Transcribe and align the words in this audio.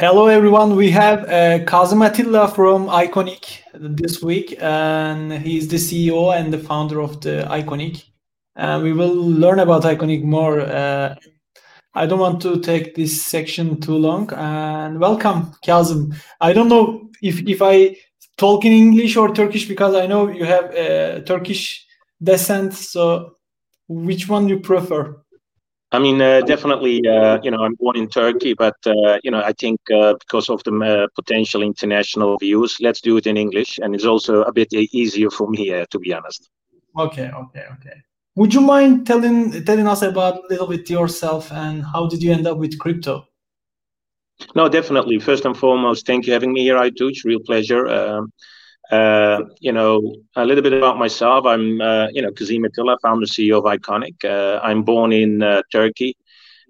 Hello, 0.00 0.28
everyone. 0.28 0.76
We 0.76 0.90
have 0.92 1.24
uh, 1.24 1.62
Kazım 1.66 2.00
Atilla 2.00 2.48
from 2.54 2.88
Iconic 2.88 3.60
this 3.74 4.22
week, 4.22 4.56
and 4.58 5.30
he's 5.30 5.68
the 5.68 5.76
CEO 5.76 6.34
and 6.34 6.50
the 6.50 6.58
founder 6.58 7.02
of 7.02 7.20
the 7.20 7.46
Iconic. 7.50 8.04
Uh, 8.56 8.80
we 8.82 8.94
will 8.94 9.14
learn 9.14 9.58
about 9.58 9.82
Iconic 9.82 10.24
more. 10.24 10.62
Uh, 10.62 11.16
I 11.92 12.06
don't 12.06 12.18
want 12.18 12.40
to 12.40 12.60
take 12.60 12.94
this 12.94 13.22
section 13.22 13.78
too 13.78 13.98
long. 13.98 14.32
And 14.32 14.98
welcome, 15.00 15.52
Kazım. 15.62 16.16
I 16.40 16.54
don't 16.54 16.70
know 16.70 17.10
if 17.20 17.46
if 17.46 17.60
I 17.60 17.94
talk 18.38 18.64
in 18.64 18.72
English 18.72 19.18
or 19.18 19.34
Turkish 19.34 19.68
because 19.68 19.94
I 19.94 20.06
know 20.06 20.30
you 20.30 20.46
have 20.46 20.74
uh, 20.74 21.20
Turkish 21.26 21.86
descent. 22.22 22.72
So, 22.72 23.34
which 23.86 24.30
one 24.30 24.48
you 24.48 24.60
prefer? 24.60 25.22
I 25.92 25.98
mean, 25.98 26.20
uh, 26.22 26.40
definitely, 26.42 27.02
uh, 27.06 27.38
you 27.42 27.50
know, 27.50 27.64
I'm 27.64 27.74
born 27.74 27.96
in 27.96 28.08
Turkey, 28.08 28.54
but, 28.54 28.76
uh, 28.86 29.18
you 29.24 29.30
know, 29.30 29.42
I 29.42 29.52
think 29.52 29.80
uh, 29.92 30.14
because 30.20 30.48
of 30.48 30.62
the 30.62 30.72
uh, 30.72 31.08
potential 31.16 31.62
international 31.62 32.38
views, 32.38 32.76
let's 32.80 33.00
do 33.00 33.16
it 33.16 33.26
in 33.26 33.36
English. 33.36 33.78
And 33.82 33.94
it's 33.94 34.04
also 34.04 34.42
a 34.42 34.52
bit 34.52 34.72
easier 34.72 35.30
for 35.30 35.48
me, 35.48 35.72
uh, 35.72 35.86
to 35.90 35.98
be 35.98 36.12
honest. 36.12 36.48
Okay, 36.96 37.30
okay, 37.30 37.64
okay. 37.74 38.02
Would 38.36 38.54
you 38.54 38.60
mind 38.60 39.06
telling 39.06 39.64
telling 39.64 39.88
us 39.88 40.02
about 40.02 40.44
a 40.44 40.46
little 40.48 40.68
bit 40.68 40.88
yourself 40.88 41.50
and 41.52 41.84
how 41.84 42.06
did 42.06 42.22
you 42.22 42.32
end 42.32 42.46
up 42.46 42.58
with 42.58 42.78
crypto? 42.78 43.26
No, 44.54 44.68
definitely. 44.68 45.18
First 45.18 45.44
and 45.44 45.56
foremost, 45.56 46.06
thank 46.06 46.26
you 46.26 46.30
for 46.30 46.34
having 46.34 46.52
me 46.52 46.62
here, 46.62 46.76
Aytuç. 46.76 47.24
Real 47.24 47.40
pleasure. 47.40 47.86
Um, 47.88 48.32
uh, 48.90 49.44
you 49.60 49.72
know, 49.72 50.16
a 50.36 50.44
little 50.44 50.62
bit 50.62 50.72
about 50.72 50.98
myself. 50.98 51.46
I'm, 51.46 51.80
uh, 51.80 52.08
you 52.08 52.22
know, 52.22 52.32
Kazim 52.32 52.64
Atilla, 52.64 52.96
founder 53.02 53.26
CEO 53.26 53.58
of 53.58 53.64
Iconic. 53.64 54.24
Uh, 54.24 54.60
I'm 54.62 54.82
born 54.82 55.12
in 55.12 55.42
uh, 55.42 55.62
Turkey. 55.70 56.16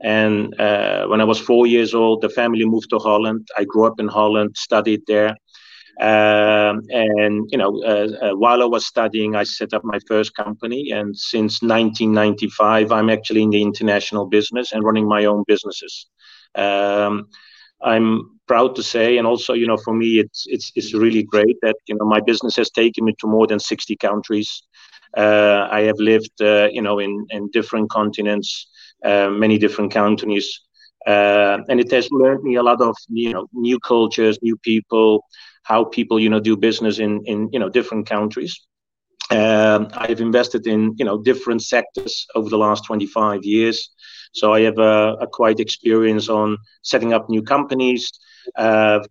And 0.02 0.58
uh, 0.60 1.06
when 1.06 1.20
I 1.20 1.24
was 1.24 1.38
four 1.38 1.66
years 1.66 1.94
old, 1.94 2.22
the 2.22 2.28
family 2.30 2.64
moved 2.64 2.90
to 2.90 2.98
Holland. 2.98 3.48
I 3.56 3.64
grew 3.64 3.86
up 3.86 4.00
in 4.00 4.08
Holland, 4.08 4.56
studied 4.56 5.02
there. 5.06 5.36
Um, 6.00 6.80
and, 6.90 7.46
you 7.50 7.58
know, 7.58 7.82
uh, 7.82 8.34
while 8.34 8.62
I 8.62 8.66
was 8.66 8.86
studying, 8.86 9.36
I 9.36 9.44
set 9.44 9.74
up 9.74 9.84
my 9.84 9.98
first 10.08 10.34
company. 10.34 10.90
And 10.92 11.14
since 11.16 11.60
1995, 11.62 12.92
I'm 12.92 13.10
actually 13.10 13.42
in 13.42 13.50
the 13.50 13.60
international 13.60 14.26
business 14.26 14.72
and 14.72 14.82
running 14.82 15.06
my 15.06 15.26
own 15.26 15.44
businesses. 15.46 16.06
Um, 16.54 17.28
I'm 17.82 18.39
proud 18.50 18.74
to 18.74 18.82
say, 18.82 19.18
and 19.18 19.26
also, 19.28 19.52
you 19.60 19.66
know, 19.70 19.80
for 19.86 19.94
me, 20.02 20.08
it's 20.24 20.40
it's 20.54 20.72
it's 20.78 20.92
really 21.04 21.24
great 21.34 21.56
that 21.62 21.76
you 21.88 21.94
know 21.96 22.06
my 22.14 22.20
business 22.30 22.56
has 22.56 22.70
taken 22.70 23.04
me 23.04 23.12
to 23.20 23.26
more 23.36 23.46
than 23.46 23.60
60 23.60 23.96
countries. 24.08 24.50
Uh, 25.16 25.62
I 25.78 25.80
have 25.88 25.98
lived, 26.10 26.36
uh, 26.42 26.68
you 26.76 26.82
know, 26.86 26.96
in 27.06 27.12
in 27.36 27.42
different 27.58 27.86
continents, 27.98 28.48
uh, 29.10 29.28
many 29.44 29.56
different 29.64 29.90
countries, 29.92 30.46
uh, 31.12 31.56
and 31.68 31.78
it 31.84 31.90
has 31.96 32.06
learned 32.10 32.42
me 32.42 32.56
a 32.56 32.62
lot 32.70 32.80
of 32.88 32.94
you 33.22 33.32
know 33.34 33.44
new 33.52 33.78
cultures, 33.92 34.36
new 34.42 34.56
people, 34.70 35.10
how 35.70 35.80
people 35.98 36.18
you 36.24 36.30
know 36.32 36.42
do 36.48 36.56
business 36.56 36.98
in 36.98 37.12
in 37.32 37.38
you 37.52 37.60
know 37.60 37.70
different 37.78 38.04
countries. 38.14 38.52
Um, 39.30 39.80
I 40.02 40.06
have 40.12 40.20
invested 40.20 40.66
in 40.66 40.80
you 40.98 41.06
know 41.08 41.18
different 41.30 41.62
sectors 41.74 42.14
over 42.34 42.48
the 42.50 42.62
last 42.66 42.82
25 42.86 43.44
years. 43.44 43.78
So 44.32 44.44
I 44.56 44.60
have 44.68 44.78
a, 44.78 44.96
a 45.24 45.26
quite 45.38 45.60
experience 45.60 46.28
on 46.40 46.56
setting 46.82 47.12
up 47.12 47.28
new 47.28 47.42
companies 47.42 48.10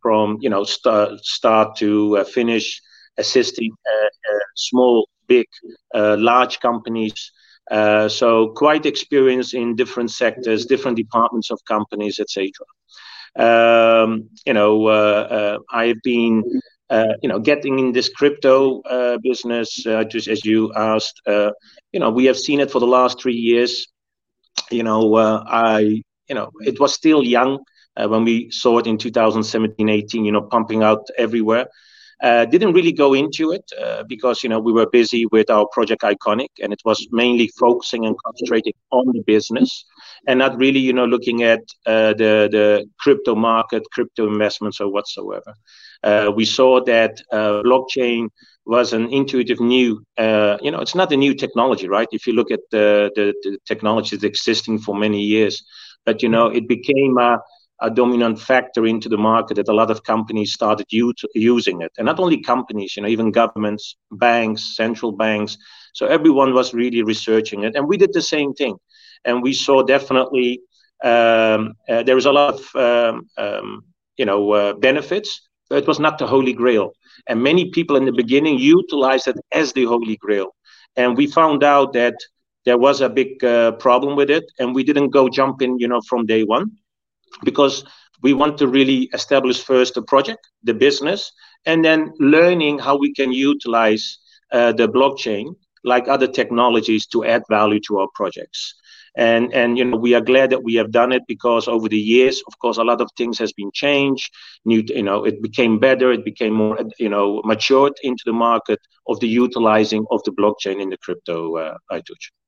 from 0.02 0.38
you 0.42 0.50
know 0.50 0.64
start 0.64 1.20
start 1.23 1.76
to 1.78 2.18
uh, 2.18 2.23
finish, 2.23 2.82
assisting 3.18 3.72
uh, 3.72 4.06
uh 4.06 4.40
small, 4.56 5.08
big, 5.28 5.48
uh, 5.94 6.16
large 6.20 6.59
companies. 6.59 7.31
Uh, 7.72 8.09
so 8.09 8.50
quite 8.56 8.86
experience 8.86 9.54
in 9.54 9.76
different 9.76 10.09
sectors, 10.09 10.66
different 10.66 10.98
departments 10.98 11.52
of 11.52 11.59
companies, 11.66 12.20
etc. 12.20 12.50
Um, 13.36 14.28
you 14.46 14.54
know, 14.54 14.88
I 15.72 15.86
have 15.88 16.02
been 16.03 16.44
uh, 16.90 17.14
you 17.22 17.30
know, 17.30 17.38
getting 17.38 17.78
in 17.78 17.92
this 17.92 18.09
crypto 18.09 18.81
uh, 18.81 19.20
business, 19.22 19.86
uh, 19.86 20.03
just 20.03 20.28
as 20.28 20.44
you 20.44 20.74
asked, 20.74 21.22
you 21.28 22.00
know, 22.00 22.09
we 22.09 22.25
have 22.25 22.38
seen 22.38 22.59
it 22.59 22.72
for 22.72 22.80
the 22.80 22.88
last 22.88 23.22
three 23.22 23.36
years 23.36 23.88
you 24.72 24.84
know, 24.84 25.16
uh, 25.16 25.44
I, 25.47 26.02
you 26.28 26.36
know, 26.36 26.52
it 26.62 26.80
was 26.80 26.94
still 26.94 27.24
young 27.24 27.56
uh, 27.56 27.59
when 28.08 28.24
we 28.24 28.50
saw 28.52 28.78
it 28.80 28.88
in 28.88 28.98
2017, 28.98 29.90
18, 29.90 30.26
you 30.26 30.32
know, 30.32 30.42
pumping 30.42 30.84
out 30.84 31.08
everywhere. 31.18 31.68
Uh, 32.22 32.44
didn't 32.44 32.74
really 32.74 32.92
go 32.92 33.14
into 33.14 33.52
it 33.52 33.64
uh, 33.82 34.04
because 34.04 34.44
you 34.44 34.50
know 34.50 34.60
we 34.60 34.74
were 34.74 34.90
busy 34.90 35.26
with 35.28 35.50
our 35.50 35.66
project 35.72 36.02
iconic 36.02 36.50
and 36.62 36.74
it 36.74 36.82
was 36.84 37.08
mainly 37.12 37.48
focusing 37.58 38.06
and 38.06 38.14
concentrating 38.26 38.74
on 38.92 39.06
the 39.14 39.24
business 39.26 39.86
and 40.28 40.38
not 40.38 40.58
really 40.58 40.82
you 40.82 40.92
know 40.92 41.06
looking 41.06 41.44
at 41.44 41.62
uh, 41.86 42.14
the 42.16 42.50
the 42.52 42.86
crypto 43.00 43.36
market 43.36 43.84
crypto 43.94 44.28
investments 44.28 44.81
or 44.81 44.92
whatsoever 44.92 45.54
uh, 46.04 46.30
we 46.36 46.44
saw 46.44 46.84
that 46.84 47.22
uh, 47.31 47.62
blockchain 47.64 48.28
was 48.66 48.92
an 48.92 49.08
intuitive 49.14 49.62
new 49.62 50.04
uh, 50.18 50.58
you 50.62 50.72
know 50.72 50.81
it's 50.81 50.96
not 50.96 51.14
a 51.14 51.18
new 51.18 51.34
technology 51.34 51.88
right 51.88 52.10
if 52.12 52.28
you 52.28 52.34
look 52.34 52.52
at 52.52 52.60
the, 52.72 53.10
the, 53.16 53.34
the 53.44 53.58
technology 53.66 54.18
that's 54.18 54.26
existing 54.26 54.78
for 54.78 54.94
many 54.94 55.22
years 55.22 55.64
but 56.06 56.22
you 56.22 56.28
know 56.28 56.48
it 56.48 56.68
became 56.68 57.18
a 57.18 57.40
a 57.81 57.90
dominant 57.90 58.40
factor 58.40 58.85
into 58.85 59.09
the 59.09 59.17
market 59.17 59.56
that 59.56 59.69
a 59.69 59.73
lot 59.73 59.91
of 59.91 60.03
companies 60.03 60.53
started 60.53 60.85
using 60.90 61.81
it. 61.81 61.91
And 61.97 62.06
not 62.06 62.19
only 62.19 62.41
companies 62.41 62.95
you 62.95 63.03
know 63.03 63.09
even 63.09 63.31
governments 63.31 63.95
banks 64.12 64.75
central 64.75 65.12
banks. 65.12 65.57
So 65.94 66.06
everyone 66.06 66.53
was 66.53 66.73
really 66.73 67.03
researching 67.03 67.63
it. 67.63 67.75
And 67.75 67.88
we 67.88 67.97
did 67.97 68.13
the 68.13 68.22
same 68.22 68.53
thing. 68.53 68.78
And 69.25 69.41
we 69.41 69.53
saw 69.53 69.84
definitely 69.84 70.62
um, 71.03 71.73
uh, 71.89 72.03
there 72.03 72.16
was 72.16 72.25
a 72.25 72.31
lot 72.31 72.56
of 72.56 72.75
um, 72.75 73.29
um, 73.38 73.84
you 74.18 74.25
know 74.25 74.51
uh, 74.51 74.73
benefits 74.73 75.47
but 75.69 75.84
it 75.84 75.88
was 75.88 76.00
not 76.00 76.18
the 76.18 76.25
holy 76.25 76.51
grail. 76.51 76.94
And 77.28 77.44
many 77.44 77.69
people 77.69 77.95
in 77.95 78.06
the 78.06 78.12
beginning 78.12 78.57
utilized 78.57 79.28
it 79.28 79.38
as 79.51 79.72
the 79.72 79.85
holy 79.85 80.18
grail. 80.18 80.56
And 80.95 81.16
we 81.16 81.28
found 81.28 81.63
out 81.63 81.94
that 81.94 82.16
there 82.66 82.79
was 82.79 83.01
a 83.01 83.09
big 83.09 83.44
uh, 83.44 83.73
problem 83.73 84.16
with 84.16 84.31
it. 84.31 84.45
And 84.57 84.73
we 84.73 84.84
didn't 84.84 85.09
go 85.12 85.29
jumping 85.29 85.79
you 85.79 85.88
know 85.88 86.01
from 86.09 86.25
day 86.25 86.44
one 86.44 86.72
because 87.44 87.84
we 88.22 88.34
want 88.34 88.57
to 88.57 88.67
really 88.67 89.09
establish 89.13 89.63
first 89.63 89.94
the 89.94 90.01
project, 90.01 90.50
the 90.63 90.73
business, 90.73 91.31
and 91.66 91.84
then 91.84 92.12
learning 92.19 92.79
how 92.79 92.97
we 92.97 93.13
can 93.13 93.31
utilize 93.31 94.17
uh, 94.51 94.72
the 94.73 94.88
blockchain 94.88 95.56
like 95.84 96.07
other 96.07 96.28
technologies 96.28 97.06
to 97.07 97.23
add 97.25 97.44
value 97.50 97.79
to 97.88 98.00
our 98.00 98.07
projects. 98.16 98.75
And 99.18 99.53
and 99.53 99.78
you 99.78 99.85
know 99.85 99.97
we 99.97 100.13
are 100.13 100.22
glad 100.22 100.51
that 100.51 100.63
we 100.63 100.75
have 100.75 100.91
done 100.91 101.12
it 101.12 101.23
because 101.28 101.68
over 101.68 101.89
the 101.89 101.97
years, 101.97 102.41
of 102.47 102.57
course, 102.59 102.78
a 102.78 102.84
lot 102.84 103.01
of 103.01 103.09
things 103.18 103.39
has 103.39 103.51
been 103.53 103.72
changed. 103.73 104.31
New, 104.66 104.84
you 104.88 105.03
know, 105.03 105.25
it 105.25 105.41
became 105.41 105.79
better. 105.79 106.12
It 106.12 106.23
became 106.23 106.53
more, 106.53 106.79
you 107.00 107.09
know, 107.09 107.41
matured 107.44 107.94
into 108.03 108.23
the 108.25 108.34
market 108.34 108.79
of 109.07 109.19
the 109.19 109.28
utilizing 109.28 110.06
of 110.12 110.22
the 110.25 110.31
blockchain 110.31 110.81
in 110.81 110.89
the 110.89 110.97
crypto 110.97 111.57
uh, 111.57 111.78
Aytuç. 111.91 112.23
Uh, 112.29 112.38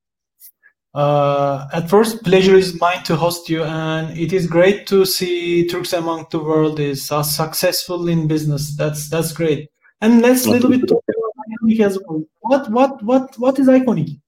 at 0.94 1.90
first, 1.90 2.24
pleasure 2.24 2.56
is 2.56 2.80
mine 2.80 3.04
to 3.04 3.16
host 3.16 3.50
you, 3.50 3.64
and 3.64 4.18
it 4.18 4.34
is 4.34 4.46
great 4.48 4.88
to 4.88 5.06
see 5.06 5.68
Turks 5.68 5.94
among 5.94 6.26
the 6.32 6.40
world 6.40 6.80
is 6.80 7.12
uh, 7.12 7.24
successful 7.24 8.08
in 8.10 8.28
business. 8.28 8.76
That's 8.76 9.10
that's 9.10 9.32
great. 9.32 9.70
And 10.02 10.22
let's 10.22 10.46
a 10.46 10.50
little 10.50 10.70
bit 10.70 10.88
talk 10.88 11.04
about 11.08 11.32
Iconic 11.50 11.80
as 11.80 12.00
well. 12.06 12.24
What 12.42 12.70
what 12.70 13.04
what 13.04 13.40
what 13.40 13.60
is 13.60 13.68
Iconic, 13.68 14.20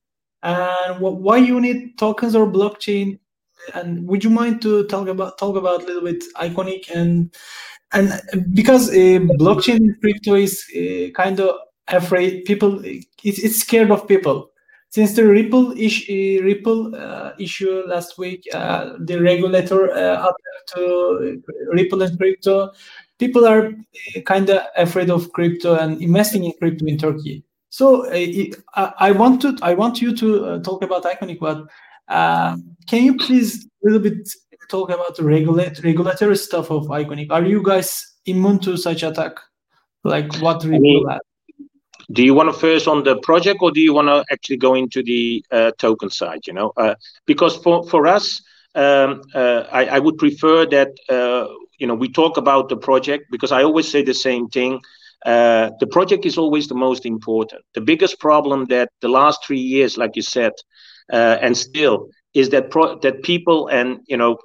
and 0.44 1.00
why 1.02 1.38
you 1.38 1.60
need 1.60 1.98
tokens 1.98 2.36
or 2.36 2.48
blockchain? 2.48 3.20
And 3.74 4.06
would 4.08 4.24
you 4.24 4.30
mind 4.30 4.62
to 4.62 4.86
talk 4.88 5.08
about 5.08 5.38
talk 5.38 5.58
about 5.58 5.84
a 5.84 5.86
little 5.86 6.04
bit 6.04 6.24
Iconic 6.38 6.90
and 6.96 7.34
and 7.92 8.22
because 8.54 8.90
uh, 8.90 9.20
blockchain 9.40 10.00
crypto 10.00 10.36
is 10.36 10.64
uh, 10.76 11.12
kind 11.12 11.40
of 11.40 11.56
afraid 11.90 12.46
people, 12.46 12.82
it's, 12.84 13.40
it's 13.40 13.58
scared 13.58 13.92
of 13.92 14.08
people 14.08 14.50
since 14.94 15.16
the 15.16 15.26
Ripple, 15.26 15.72
ish, 15.76 16.08
uh, 16.08 16.44
Ripple 16.44 16.96
uh, 16.96 17.32
issue 17.40 17.82
last 17.88 18.20
week, 18.20 18.44
uh, 18.54 18.94
the 19.00 19.20
regulator 19.20 19.92
uh, 19.92 20.32
to 20.68 21.42
Ripple 21.72 22.04
and 22.04 22.16
crypto, 22.16 22.70
people 23.18 23.48
are 23.48 23.70
uh, 23.70 24.22
kind 24.22 24.52
of 24.52 24.62
afraid 24.78 25.10
of 25.10 25.34
crypto 25.34 25.74
and 25.74 26.00
investing 26.00 26.44
in 26.44 26.54
crypto 26.60 26.86
in 26.86 27.00
Turkey. 27.00 27.44
So 27.70 28.06
uh, 28.06 28.92
I 29.00 29.12
want 29.12 29.42
to 29.42 29.58
I 29.64 29.74
want 29.74 30.00
you 30.00 30.16
to 30.16 30.62
talk 30.62 30.84
about 30.84 31.06
Iconic, 31.06 31.40
but 31.40 31.66
can 32.88 33.04
you 33.04 33.18
please 33.18 33.66
a 33.66 33.90
little 33.90 34.00
bit 34.00 34.30
talk 34.70 34.92
about 34.92 35.16
the 35.16 35.24
regulate, 35.24 35.84
regulatory 35.84 36.38
stuff 36.38 36.70
of 36.70 36.86
Iconic? 36.90 37.32
Are 37.32 37.44
you 37.44 37.64
guys 37.64 38.14
immune 38.28 38.60
to 38.60 38.78
such 38.78 39.02
attack? 39.02 39.38
Like 40.04 40.36
what 40.36 40.64
Ripple 40.64 40.76
I 40.76 40.80
mean, 40.80 41.20
do 42.12 42.24
you 42.24 42.34
want 42.34 42.52
to 42.52 42.60
first 42.60 42.88
on 42.88 43.04
the 43.04 43.18
project 43.18 43.60
or 43.62 43.72
do 43.72 43.80
you 43.80 43.94
want 43.94 44.08
to 44.08 44.24
actually 44.32 44.58
go 44.58 44.74
into 44.74 45.04
the 45.04 45.44
uh, 45.52 45.72
token 45.78 46.10
side 46.10 46.42
you 46.46 46.54
know? 46.54 46.72
Uh, 46.78 46.96
because 47.26 47.56
for 47.58 47.88
for 47.88 48.08
us 48.08 48.42
um, 48.76 49.22
uh, 49.36 49.64
I, 49.72 49.86
I, 49.86 50.00
would 50.00 50.18
prefer 50.18 50.66
that 50.66 50.90
uh, 51.10 51.48
you 51.78 51.86
know 51.86 51.94
we 51.94 52.10
talk 52.12 52.38
about 52.38 52.70
the 52.70 52.78
project 52.78 53.26
because 53.30 53.52
i 53.52 53.62
always 53.64 53.90
say 53.90 54.04
the 54.04 54.14
same 54.14 54.48
thing. 54.48 54.80
Uh, 55.26 55.70
the 55.80 55.88
project 55.88 56.26
is 56.26 56.38
always 56.38 56.68
the 56.68 56.76
most 56.76 57.06
important. 57.06 57.62
The 57.76 57.82
biggest 57.82 58.20
problem 58.20 58.66
that 58.66 58.90
the 59.00 59.08
last 59.08 59.46
three 59.46 59.60
years 59.60 59.98
like 59.98 60.18
you 60.18 60.22
said 60.22 60.52
uh, 61.14 61.38
and 61.40 61.56
still 61.56 62.10
is 62.34 62.50
that 62.50 62.72
pro- 62.72 63.00
that 63.00 63.24
people 63.24 63.68
and 63.68 64.00
you 64.08 64.18
know 64.18 64.38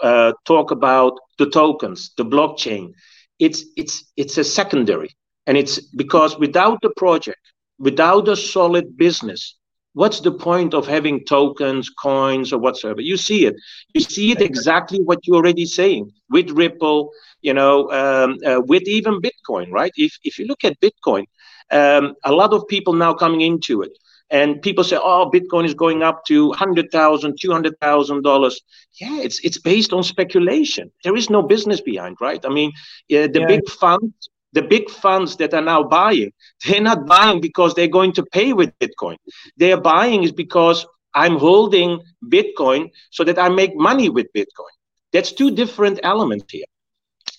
talk 0.45 0.71
about 0.71 1.15
the 1.39 1.49
tokens, 1.49 2.13
the 2.17 2.25
blockchain. 2.25 2.93
It's 3.39 3.65
it's 3.77 4.05
it's 4.17 4.37
a 4.39 4.45
secondary, 4.45 5.17
and 5.49 5.56
it's 5.56 5.81
because 5.81 6.39
without 6.39 6.79
the 6.83 6.91
project, 6.91 7.41
without 7.79 8.29
a 8.29 8.37
solid 8.37 8.99
business, 8.99 9.56
what's 9.95 10.21
the 10.21 10.31
point 10.31 10.75
of 10.75 10.87
having 10.87 11.25
tokens, 11.25 11.89
coins, 11.89 12.53
or 12.53 12.59
whatsoever? 12.59 13.00
You 13.00 13.17
see 13.17 13.47
it. 13.47 13.56
You 13.95 14.03
see 14.03 14.31
it 14.31 14.43
exactly 14.43 15.00
what 15.00 15.21
you're 15.27 15.39
already 15.39 15.65
saying 15.65 16.12
with 16.29 16.50
Ripple, 16.50 17.11
you 17.41 17.55
know, 17.55 17.91
um, 17.91 18.37
uh, 18.47 18.61
with 18.61 18.83
even 18.83 19.23
Bitcoin, 19.23 19.73
right? 19.73 19.93
If 19.97 20.19
if 20.23 20.39
you 20.39 20.45
look 20.45 20.65
at 20.65 20.79
Bitcoin, 20.81 21.25
um, 21.71 22.15
a 22.25 22.33
lot 22.33 22.53
of 22.53 22.69
people 22.69 22.93
now 22.93 23.15
coming 23.15 23.41
into 23.41 23.81
it 23.81 23.93
and 24.31 24.61
people 24.61 24.85
say 24.85 24.99
oh 25.00 25.31
bitcoin 25.33 25.65
is 25.65 25.73
going 25.73 26.03
up 26.03 26.23
to 26.27 26.50
$100000 26.53 26.91
$200000 26.91 28.55
yeah 29.00 29.19
it's 29.21 29.41
it's 29.43 29.59
based 29.59 29.95
on 29.95 30.03
speculation 30.03 30.91
there 31.03 31.17
is 31.17 31.31
no 31.31 31.41
business 31.43 31.81
behind 31.81 32.15
right 32.21 32.45
i 32.45 32.50
mean 32.50 32.71
yeah, 33.09 33.27
the 33.27 33.41
yeah. 33.41 33.47
big 33.47 33.67
funds 33.71 34.29
the 34.53 34.62
big 34.62 34.89
funds 34.91 35.37
that 35.37 35.53
are 35.55 35.62
now 35.62 35.83
buying 35.83 36.33
they're 36.65 36.81
not 36.81 37.06
buying 37.06 37.41
because 37.41 37.75
they're 37.75 37.89
going 37.89 38.12
to 38.12 38.25
pay 38.25 38.53
with 38.53 38.77
bitcoin. 38.79 39.17
They're 39.56 39.81
buying 39.81 40.23
is 40.25 40.33
because 40.33 40.87
i'm 41.15 41.39
holding 41.39 42.00
bitcoin 42.27 42.91
so 43.11 43.25
that 43.25 43.39
i 43.39 43.49
make 43.49 43.75
money 43.77 44.09
with 44.09 44.27
bitcoin. 44.35 44.75
That's 45.12 45.33
two 45.33 45.50
different 45.50 46.00
elements 46.03 46.45
here. 46.50 46.67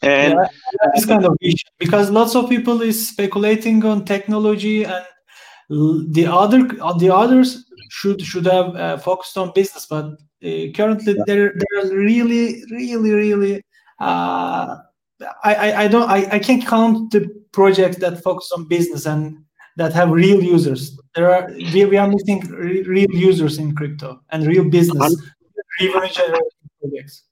And 0.02 0.34
yeah, 0.34 0.90
this 0.96 1.06
kind 1.06 1.26
of 1.26 1.38
issue 1.42 1.70
because 1.78 2.10
lots 2.10 2.36
of 2.36 2.50
people 2.50 2.82
is 2.82 3.10
speculating 3.10 3.84
on 3.86 4.06
technology 4.06 4.86
and 4.86 5.06
the 5.70 6.26
other 6.26 6.64
the 6.98 7.14
others 7.14 7.66
should 7.90 8.22
should 8.22 8.46
have 8.46 8.76
uh, 8.76 8.98
focused 8.98 9.38
on 9.38 9.52
business 9.54 9.86
but 9.86 10.06
uh, 10.06 10.72
currently 10.76 11.14
yeah. 11.16 11.24
they're 11.28 11.54
they're 11.60 11.92
really 11.92 12.64
really 12.72 13.12
really 13.12 13.62
uh, 14.00 14.78
I, 15.44 15.56
I, 15.56 15.84
I 15.84 15.88
don't 15.88 16.10
I, 16.10 16.28
I 16.32 16.40
can't 16.40 16.66
count 16.66 17.12
the 17.12 17.28
projects 17.52 17.98
that 17.98 18.24
focus 18.24 18.52
on 18.56 18.68
business 18.68 19.06
and 19.06 19.44
that 19.78 19.94
have 19.94 20.12
real 20.12 20.42
users. 20.44 20.98
There 21.16 21.32
are 21.32 21.48
we, 21.74 21.86
we 21.86 21.98
are 21.98 22.08
missing 22.08 22.42
re- 22.42 22.84
real 22.84 23.12
users 23.12 23.58
in 23.58 23.76
crypto 23.76 24.22
and 24.30 24.46
real 24.46 24.70
business. 24.70 25.16
Projects. 26.82 27.24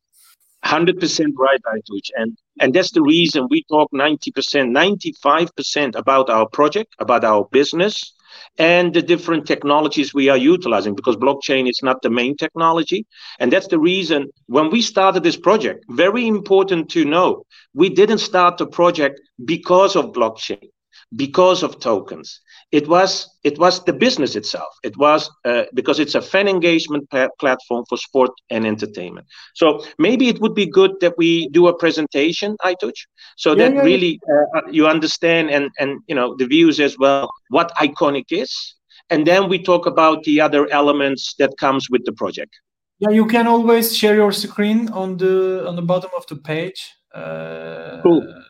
100% 0.65 1.31
right 1.37 1.61
Aytuç. 1.73 2.09
and 2.15 2.37
and 2.59 2.73
that's 2.73 2.91
the 2.91 3.01
reason 3.01 3.47
we 3.49 3.63
talk 3.69 3.89
90% 3.93 4.71
95% 4.71 5.95
about 5.95 6.29
our 6.29 6.47
project 6.49 6.93
about 6.99 7.23
our 7.23 7.47
business 7.51 8.13
and 8.57 8.93
the 8.93 9.01
different 9.01 9.45
technologies 9.45 10.13
we 10.13 10.29
are 10.29 10.37
utilizing 10.37 10.95
because 10.95 11.15
blockchain 11.15 11.69
is 11.69 11.79
not 11.83 12.01
the 12.01 12.09
main 12.09 12.35
technology. 12.35 13.05
And 13.39 13.51
that's 13.51 13.67
the 13.67 13.79
reason 13.79 14.27
when 14.47 14.69
we 14.69 14.81
started 14.81 15.23
this 15.23 15.37
project, 15.37 15.85
very 15.89 16.27
important 16.27 16.89
to 16.91 17.05
know, 17.05 17.43
we 17.73 17.89
didn't 17.89 18.19
start 18.19 18.57
the 18.57 18.67
project 18.67 19.19
because 19.45 19.95
of 19.95 20.13
blockchain 20.13 20.69
because 21.15 21.63
of 21.63 21.79
tokens. 21.79 22.41
It 22.71 22.87
was 22.87 23.29
it 23.43 23.57
was 23.57 23.83
the 23.85 23.93
business 23.93 24.35
itself. 24.35 24.73
It 24.83 24.97
was 24.97 25.29
uh, 25.45 25.63
because 25.73 25.99
it's 25.99 26.15
a 26.15 26.21
fan 26.21 26.47
engagement 26.47 27.09
pa- 27.09 27.29
platform 27.39 27.85
for 27.87 27.97
sport 27.97 28.31
and 28.49 28.65
entertainment. 28.65 29.25
So 29.55 29.85
maybe 29.97 30.27
it 30.27 30.41
would 30.41 30.53
be 30.53 30.65
good 30.65 30.91
that 30.99 31.17
we 31.17 31.47
do 31.49 31.67
a 31.67 31.77
presentation, 31.77 32.57
Aytuç, 32.61 33.07
so 33.37 33.51
yeah, 33.51 33.69
that 33.69 33.75
yeah, 33.75 33.81
really 33.83 34.19
uh, 34.55 34.61
you 34.69 34.87
understand 34.87 35.49
and 35.49 35.69
and 35.79 36.01
you 36.07 36.15
know 36.15 36.35
the 36.35 36.45
views 36.45 36.79
as 36.79 36.97
well 36.97 37.29
what 37.49 37.71
Iconic 37.77 38.25
is, 38.31 38.75
and 39.09 39.25
then 39.25 39.47
we 39.47 39.63
talk 39.63 39.85
about 39.85 40.23
the 40.23 40.41
other 40.41 40.69
elements 40.71 41.35
that 41.39 41.51
comes 41.57 41.89
with 41.89 42.03
the 42.03 42.11
project. 42.11 42.53
Yeah, 42.99 43.11
you 43.11 43.27
can 43.27 43.47
always 43.47 43.95
share 43.95 44.15
your 44.15 44.33
screen 44.33 44.89
on 44.89 45.17
the 45.17 45.65
on 45.67 45.75
the 45.75 45.83
bottom 45.83 46.09
of 46.17 46.25
the 46.27 46.35
page. 46.35 46.95
Uh, 47.13 48.01
cool. 48.01 48.43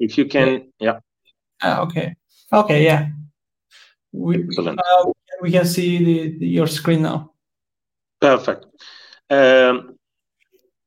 If 0.00 0.18
you 0.18 0.26
can, 0.26 0.72
yeah. 0.80 0.98
Ah, 1.62 1.80
okay. 1.80 2.16
Okay, 2.52 2.84
yeah. 2.84 3.08
We, 4.12 4.44
uh, 4.58 5.04
we 5.40 5.50
can 5.50 5.64
see 5.64 6.04
the, 6.04 6.38
the, 6.38 6.46
your 6.46 6.66
screen 6.66 7.02
now. 7.02 7.32
Perfect. 8.20 8.66
Um, 9.30 9.96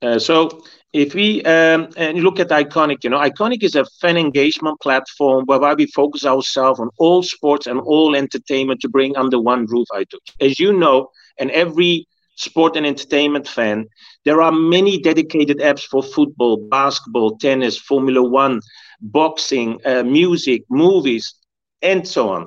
uh, 0.01 0.19
so 0.19 0.61
if 0.93 1.13
we 1.13 1.43
um, 1.43 1.89
and 1.97 2.19
look 2.19 2.39
at 2.39 2.49
Iconic, 2.49 3.03
you 3.03 3.09
know, 3.09 3.19
Iconic 3.19 3.63
is 3.63 3.75
a 3.75 3.85
fan 3.99 4.17
engagement 4.17 4.79
platform 4.79 5.43
whereby 5.45 5.73
we 5.73 5.87
focus 5.87 6.25
ourselves 6.25 6.79
on 6.79 6.89
all 6.99 7.23
sports 7.23 7.67
and 7.67 7.79
all 7.81 8.15
entertainment 8.15 8.79
to 8.81 8.89
bring 8.89 9.17
under 9.17 9.39
one 9.39 9.65
roof. 9.65 9.87
I 9.93 10.05
do. 10.05 10.19
As 10.39 10.59
you 10.59 10.71
know, 10.71 11.09
and 11.39 11.51
every 11.51 12.07
sport 12.35 12.75
and 12.75 12.85
entertainment 12.85 13.47
fan, 13.47 13.87
there 14.23 14.41
are 14.41 14.51
many 14.51 14.99
dedicated 15.01 15.57
apps 15.59 15.83
for 15.83 16.03
football, 16.03 16.57
basketball, 16.57 17.37
tennis, 17.37 17.77
Formula 17.77 18.21
One, 18.21 18.61
boxing, 19.01 19.79
uh, 19.85 20.03
music, 20.03 20.63
movies, 20.69 21.33
and 21.81 22.07
so 22.07 22.29
on. 22.29 22.45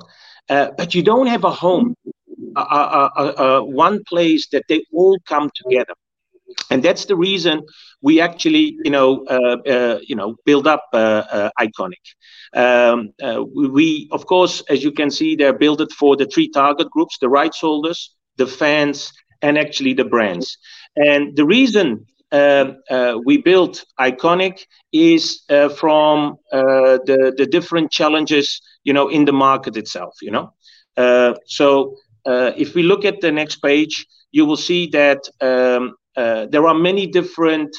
Uh, 0.49 0.69
but 0.77 0.93
you 0.95 1.03
don't 1.03 1.27
have 1.27 1.43
a 1.43 1.51
home, 1.51 1.95
a 2.55 3.61
one 3.63 4.01
place 4.07 4.47
that 4.51 4.63
they 4.67 4.83
all 4.93 5.17
come 5.27 5.49
together. 5.55 5.93
And 6.71 6.83
that's 6.83 7.05
the 7.05 7.15
reason 7.15 7.61
we 8.01 8.19
actually, 8.19 8.77
you 8.83 8.91
know, 8.91 9.25
uh, 9.29 9.57
uh, 9.69 9.99
you 10.01 10.15
know, 10.15 10.35
build 10.45 10.67
up 10.67 10.83
uh, 10.93 11.49
Iconic. 11.59 12.05
Um, 12.55 13.09
we, 13.55 14.07
of 14.11 14.25
course, 14.25 14.61
as 14.69 14.83
you 14.83 14.91
can 14.91 15.11
see, 15.11 15.35
they're 15.35 15.57
built 15.57 15.81
for 15.93 16.15
the 16.15 16.25
three 16.25 16.49
target 16.49 16.89
groups: 16.91 17.17
the 17.19 17.29
rights 17.29 17.59
holders, 17.59 18.15
the 18.37 18.47
fans, 18.47 19.11
and 19.41 19.57
actually 19.57 19.93
the 19.93 20.05
brands. 20.05 20.57
And 20.95 21.35
the 21.35 21.45
reason 21.45 22.05
we 22.31 23.41
built 23.41 23.85
Iconic 23.99 24.65
is 24.91 25.41
uh, 25.49 25.69
from 25.69 26.37
uh, 26.51 26.97
the 27.05 27.33
the 27.37 27.45
different 27.45 27.91
challenges 27.91 28.61
you 28.83 28.93
know 28.93 29.07
in 29.07 29.25
the 29.25 29.33
market 29.33 29.77
itself. 29.77 30.15
You 30.21 30.31
know, 30.31 30.53
uh, 30.97 31.33
so 31.45 31.95
uh, 32.25 32.51
if 32.57 32.75
we 32.75 32.83
look 32.83 33.05
at 33.05 33.21
the 33.21 33.31
next 33.31 33.57
page, 33.61 34.05
you 34.31 34.45
will 34.45 34.57
see 34.57 34.87
that 34.87 35.19
um, 35.41 35.95
there 36.15 36.67
are 36.67 36.75
many 36.75 37.07
different 37.07 37.75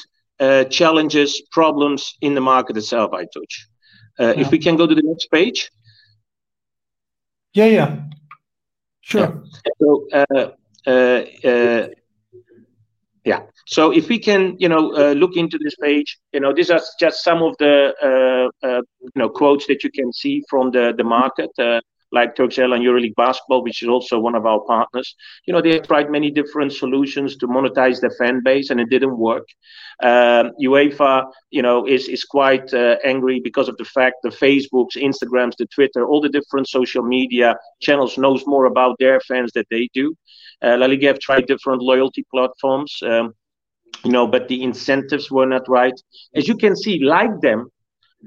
challenges, 0.69 1.41
problems 1.51 2.13
in 2.21 2.33
the 2.35 2.41
market 2.41 2.77
itself. 2.77 3.11
Aytuç. 3.11 3.67
Yeah. 4.19 4.31
If 4.31 4.51
we 4.51 4.59
can 4.59 4.75
go 4.75 4.87
to 4.87 4.95
the 4.95 5.03
next 5.03 5.27
page. 5.31 5.69
Yeah, 7.53 7.65
yeah, 7.65 7.97
sure. 9.01 9.43
Yeah. 9.65 10.45
So 10.85 11.95
yeah 13.23 13.41
so 13.67 13.91
if 13.91 14.09
we 14.09 14.19
can 14.19 14.55
you 14.59 14.67
know 14.69 14.93
uh, 14.95 15.13
look 15.13 15.35
into 15.35 15.57
this 15.63 15.75
page 15.81 16.17
you 16.33 16.39
know 16.39 16.53
these 16.53 16.69
are 16.69 16.81
just 16.99 17.23
some 17.23 17.41
of 17.41 17.55
the 17.59 17.93
uh, 18.01 18.67
uh, 18.67 18.81
you 19.01 19.17
know 19.17 19.29
quotes 19.29 19.67
that 19.67 19.83
you 19.83 19.91
can 19.91 20.11
see 20.11 20.43
from 20.49 20.71
the 20.71 20.93
the 20.97 21.03
market 21.03 21.49
uh, 21.59 21.79
like 22.11 22.35
Turkcell 22.35 22.75
and 22.75 22.83
EuroLeague 22.83 23.15
Basketball, 23.15 23.63
which 23.63 23.81
is 23.81 23.87
also 23.87 24.19
one 24.19 24.35
of 24.35 24.45
our 24.45 24.59
partners. 24.67 25.15
You 25.45 25.53
know, 25.53 25.61
they 25.61 25.79
tried 25.79 26.09
many 26.11 26.29
different 26.29 26.73
solutions 26.73 27.37
to 27.37 27.47
monetize 27.47 28.01
their 28.01 28.11
fan 28.11 28.41
base, 28.43 28.69
and 28.69 28.79
it 28.79 28.89
didn't 28.89 29.17
work. 29.17 29.47
Um, 30.03 30.51
UEFA, 30.61 31.25
you 31.51 31.61
know, 31.61 31.87
is 31.87 32.07
is 32.07 32.23
quite 32.23 32.73
uh, 32.73 32.97
angry 33.03 33.39
because 33.39 33.69
of 33.69 33.77
the 33.77 33.85
fact 33.85 34.15
the 34.23 34.29
Facebooks, 34.29 34.97
Instagrams, 34.97 35.55
the 35.57 35.67
Twitter, 35.67 36.05
all 36.05 36.21
the 36.21 36.29
different 36.29 36.67
social 36.67 37.03
media 37.03 37.55
channels 37.81 38.17
knows 38.17 38.43
more 38.45 38.65
about 38.65 38.97
their 38.99 39.19
fans 39.21 39.51
than 39.53 39.63
they 39.69 39.87
do. 39.93 40.13
Uh, 40.63 40.77
La 40.77 40.85
Liga 40.85 41.07
have 41.07 41.19
tried 41.19 41.45
different 41.47 41.81
loyalty 41.81 42.25
platforms. 42.33 42.97
Um, 43.03 43.33
you 44.03 44.11
know, 44.11 44.27
but 44.27 44.47
the 44.47 44.63
incentives 44.63 45.29
were 45.29 45.45
not 45.45 45.67
right. 45.67 45.93
As 46.35 46.47
you 46.47 46.55
can 46.55 46.75
see, 46.75 47.03
like 47.03 47.39
them, 47.41 47.69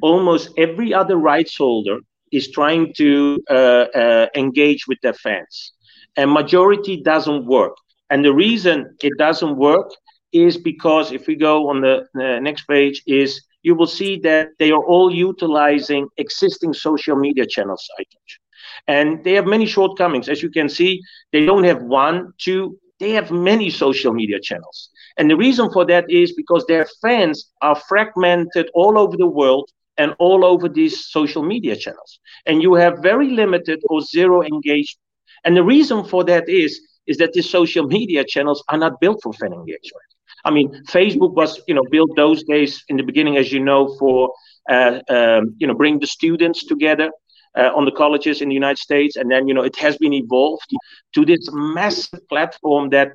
almost 0.03 0.51
every 0.57 0.93
other 0.93 1.17
rights 1.17 1.57
holder 1.57 1.99
is 2.33 2.51
trying 2.51 2.93
to 2.97 3.39
uh, 3.51 3.55
uh, 3.55 4.27
engage 4.35 4.87
with 4.87 4.99
their 5.03 5.15
fans, 5.15 5.73
and 6.17 6.31
majority 6.31 7.03
doesn't 7.03 7.47
work. 7.47 7.77
And 8.11 8.25
the 8.25 8.33
reason 8.33 8.97
it 9.03 9.13
doesn't 9.19 9.57
work 9.57 9.91
is 10.33 10.57
because 10.57 11.13
if 11.13 11.27
we 11.27 11.37
go 11.37 11.71
on 11.71 11.81
the 11.81 12.07
uh, 12.21 12.41
next 12.41 12.67
page, 12.67 13.03
is 13.07 13.41
you 13.63 13.75
will 13.75 13.87
see 13.87 14.19
that 14.21 14.49
they 14.59 14.71
are 14.71 14.85
all 14.85 15.13
utilizing 15.13 16.09
existing 16.19 16.75
social 16.75 17.17
media 17.17 17.47
channels. 17.47 17.89
I 17.99 18.05
think. 18.05 18.44
And 18.89 19.23
they 19.25 19.33
have 19.35 19.47
many 19.47 19.67
shortcomings. 19.67 20.29
As 20.29 20.43
you 20.43 20.51
can 20.51 20.69
see, 20.69 21.01
they 21.33 21.45
don't 21.45 21.65
have 21.65 21.83
one, 21.83 22.33
two, 22.39 22.79
they 23.01 23.11
have 23.11 23.31
many 23.31 23.71
social 23.71 24.13
media 24.13 24.39
channels. 24.41 24.91
And 25.17 25.31
the 25.31 25.37
reason 25.37 25.71
for 25.73 25.85
that 25.87 26.05
is 26.09 26.33
because 26.33 26.65
their 26.67 26.87
fans 27.03 27.51
are 27.63 27.75
fragmented 27.89 28.71
all 28.75 28.99
over 28.99 29.17
the 29.17 29.27
world 29.27 29.71
and 29.99 30.15
all 30.19 30.45
over 30.45 30.69
these 30.69 31.07
social 31.07 31.43
media 31.43 31.77
channels. 31.77 32.19
And 32.47 32.63
you 32.63 32.75
have 32.75 32.99
very 33.03 33.31
limited 33.31 33.81
or 33.91 34.01
zero 34.01 34.43
engagement. 34.43 35.01
And 35.45 35.57
the 35.57 35.63
reason 35.63 36.05
for 36.05 36.25
that 36.25 36.49
is, 36.49 36.81
is 37.07 37.17
that 37.19 37.33
these 37.33 37.49
social 37.51 37.87
media 37.87 38.25
channels 38.27 38.65
are 38.69 38.79
not 38.79 39.01
built 39.01 39.21
for 39.23 39.33
fan 39.35 39.53
engagement. 39.53 40.05
I 40.45 40.51
mean, 40.51 40.69
Facebook 40.89 41.35
was, 41.35 41.61
you 41.67 41.75
know, 41.75 41.85
built 41.91 42.11
those 42.17 42.43
days 42.45 42.83
in 42.89 42.97
the 42.97 43.03
beginning, 43.03 43.37
as 43.37 43.53
you 43.53 43.61
know, 43.61 43.95
for, 43.99 44.33
uh, 44.71 45.01
um, 45.09 45.55
you 45.59 45.67
know, 45.67 45.75
bring 45.75 45.99
the 45.99 46.07
students 46.07 46.65
together 46.67 47.11
uh, 47.57 47.71
on 47.75 47.85
the 47.85 47.93
colleges 47.93 48.41
in 48.43 48.49
the 48.49 48.55
United 48.55 48.79
States, 48.79 49.17
and 49.17 49.31
then 49.31 49.47
you 49.49 49.55
know 49.55 49.63
it 49.63 49.77
has 49.77 49.97
been 49.99 50.13
evolved 50.13 50.71
to 51.15 51.25
this 51.25 51.49
massive 51.53 52.21
platform 52.29 52.91
that 52.91 53.13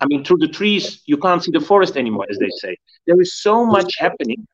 I 0.00 0.06
mean, 0.06 0.24
through 0.24 0.38
the 0.38 0.48
trees, 0.48 1.02
you 1.06 1.18
can't 1.18 1.44
see 1.44 1.50
the 1.52 1.60
forest 1.60 1.96
anymore, 1.96 2.26
as 2.30 2.38
they 2.38 2.48
say. 2.62 2.76
There 3.06 3.20
is 3.20 3.40
so 3.40 3.66
much 3.66 3.96
happening. 3.98 4.46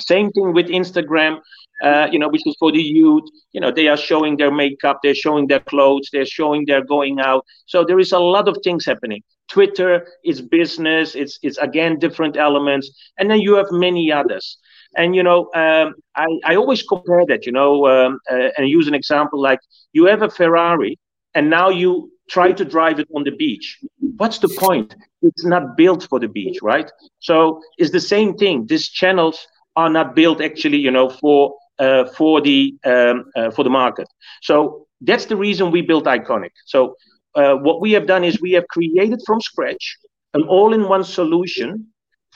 Same 0.00 0.30
thing 0.30 0.54
with 0.54 0.68
Instagram, 0.68 1.40
uh, 1.82 2.08
you 2.10 2.18
know, 2.18 2.28
which 2.28 2.46
is 2.46 2.56
for 2.58 2.70
the 2.70 2.80
youth. 2.80 3.24
You 3.52 3.60
know, 3.60 3.70
they 3.72 3.88
are 3.88 3.96
showing 3.96 4.36
their 4.36 4.52
makeup, 4.52 5.00
they're 5.02 5.14
showing 5.14 5.48
their 5.48 5.60
clothes, 5.60 6.08
they're 6.12 6.24
showing 6.24 6.64
they're 6.64 6.84
going 6.84 7.20
out. 7.20 7.44
So 7.66 7.84
there 7.84 7.98
is 7.98 8.12
a 8.12 8.18
lot 8.18 8.48
of 8.48 8.56
things 8.62 8.86
happening. 8.86 9.22
Twitter 9.48 10.06
is 10.24 10.40
business. 10.40 11.14
It's 11.14 11.38
it's 11.42 11.58
again 11.58 11.98
different 11.98 12.36
elements, 12.36 12.90
and 13.18 13.30
then 13.30 13.40
you 13.40 13.54
have 13.54 13.70
many 13.70 14.12
others. 14.12 14.58
And 14.96 15.14
you 15.14 15.22
know, 15.22 15.48
um, 15.54 15.94
I 16.16 16.26
I 16.44 16.56
always 16.56 16.82
compare 16.82 17.24
that. 17.28 17.46
You 17.46 17.52
know, 17.52 17.86
um, 17.86 18.18
uh, 18.30 18.48
and 18.56 18.68
use 18.68 18.88
an 18.88 18.94
example 18.94 19.40
like 19.40 19.60
you 19.92 20.06
have 20.06 20.22
a 20.22 20.28
Ferrari, 20.30 20.98
and 21.34 21.50
now 21.50 21.68
you 21.68 22.10
try 22.30 22.52
to 22.52 22.64
drive 22.64 22.98
it 22.98 23.08
on 23.14 23.24
the 23.24 23.30
beach. 23.32 23.78
What's 24.16 24.38
the 24.38 24.48
point? 24.48 24.94
It's 25.22 25.44
not 25.44 25.76
built 25.76 26.06
for 26.08 26.18
the 26.18 26.28
beach, 26.28 26.58
right? 26.62 26.90
So 27.20 27.60
it's 27.78 27.90
the 27.90 28.00
same 28.00 28.34
thing. 28.34 28.66
These 28.66 28.88
channels 28.88 29.46
are 29.76 29.88
not 29.90 30.14
built 30.14 30.40
actually, 30.40 30.78
you 30.78 30.90
know, 30.90 31.08
for 31.08 31.54
uh, 31.78 32.04
for 32.16 32.40
the 32.40 32.74
um, 32.84 33.24
uh, 33.36 33.50
for 33.50 33.64
the 33.64 33.70
market. 33.70 34.08
So 34.42 34.86
that's 35.00 35.26
the 35.26 35.36
reason 35.36 35.70
we 35.70 35.82
built 35.82 36.04
Iconic. 36.04 36.50
So 36.66 36.94
uh, 37.34 37.54
what 37.54 37.80
we 37.80 37.92
have 37.92 38.06
done 38.06 38.24
is 38.24 38.40
we 38.40 38.52
have 38.52 38.66
created 38.68 39.20
from 39.26 39.40
scratch 39.40 39.96
an 40.34 40.42
all-in-one 40.44 41.04
solution 41.04 41.86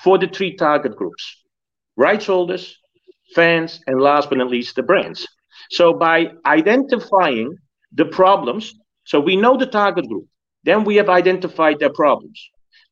for 0.02 0.18
the 0.18 0.26
three 0.28 0.54
target 0.56 0.96
groups: 0.96 1.41
rights 1.96 2.26
holders, 2.26 2.78
fans, 3.34 3.80
and 3.86 4.00
last 4.00 4.28
but 4.28 4.38
not 4.38 4.48
least, 4.48 4.76
the 4.76 4.82
brands. 4.82 5.26
So 5.70 5.92
by 5.92 6.32
identifying 6.44 7.56
the 7.92 8.06
problems 8.06 8.74
so 9.04 9.20
we 9.20 9.36
know 9.36 9.56
the 9.56 9.66
target 9.66 10.08
group. 10.08 10.26
Then 10.64 10.84
we 10.84 10.96
have 10.96 11.08
identified 11.08 11.78
their 11.78 11.92
problems. 11.92 12.40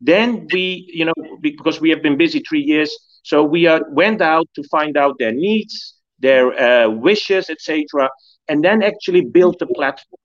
Then 0.01 0.49
we, 0.53 0.91
you 0.93 1.05
know, 1.05 1.13
because 1.41 1.81
we 1.81 1.91
have 1.91 2.03
been 2.03 2.17
busy 2.17 2.41
three 2.41 2.63
years, 2.63 2.97
so 3.23 3.45
we 3.45 3.67
are, 3.67 3.83
went 3.91 4.21
out 4.21 4.49
to 4.55 4.63
find 4.69 4.97
out 4.97 5.17
their 5.19 5.33
needs, 5.33 5.95
their 6.19 6.59
uh, 6.59 6.89
wishes, 6.89 7.51
etc., 7.51 8.11
and 8.49 8.65
then 8.65 8.83
actually 8.83 9.21
built 9.21 9.59
the 9.59 9.67
platform. 9.67 10.19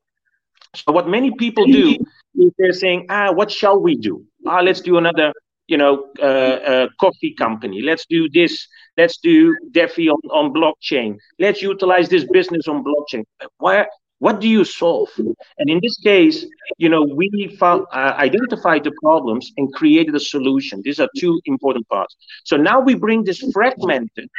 So 0.76 0.92
what 0.92 1.08
many 1.08 1.32
people 1.32 1.66
do 1.66 1.96
is 2.36 2.52
they're 2.58 2.74
saying, 2.74 3.06
ah, 3.10 3.32
what 3.32 3.52
shall 3.52 3.80
we 3.80 3.96
do? 3.96 4.26
Ah, 4.48 4.62
let's 4.62 4.82
do 4.82 4.98
another, 4.98 5.32
you 5.68 5.78
know, 5.78 6.08
uh, 6.20 6.58
uh, 6.72 6.88
coffee 7.00 7.34
company. 7.38 7.82
Let's 7.82 8.06
do 8.10 8.30
this. 8.30 8.68
Let's 8.98 9.18
do 9.18 9.56
DeFi 9.72 10.10
on, 10.10 10.20
on 10.32 10.54
blockchain. 10.54 11.18
Let's 11.40 11.62
utilize 11.62 12.10
this 12.10 12.26
business 12.32 12.68
on 12.68 12.84
blockchain. 12.84 13.24
Why? 13.58 13.86
What 14.20 14.40
do 14.40 14.48
you 14.48 14.64
solve? 14.64 15.10
And 15.58 15.70
in 15.70 15.80
this 15.84 15.98
case, 16.00 16.46
you 16.78 16.90
know, 16.90 17.04
we 17.04 17.56
found, 17.60 17.86
uh, 17.92 18.14
identified 18.18 18.84
the 18.86 18.94
problems 19.04 19.52
and 19.58 19.74
created 19.74 20.16
a 20.16 20.20
solution. 20.20 20.82
These 20.84 21.00
are 21.00 21.10
two 21.18 21.42
important 21.46 21.88
parts. 21.90 22.16
So 22.46 22.56
now 22.56 22.80
we 22.80 22.96
bring 22.96 23.24
this 23.26 23.40
fragmented 23.54 24.30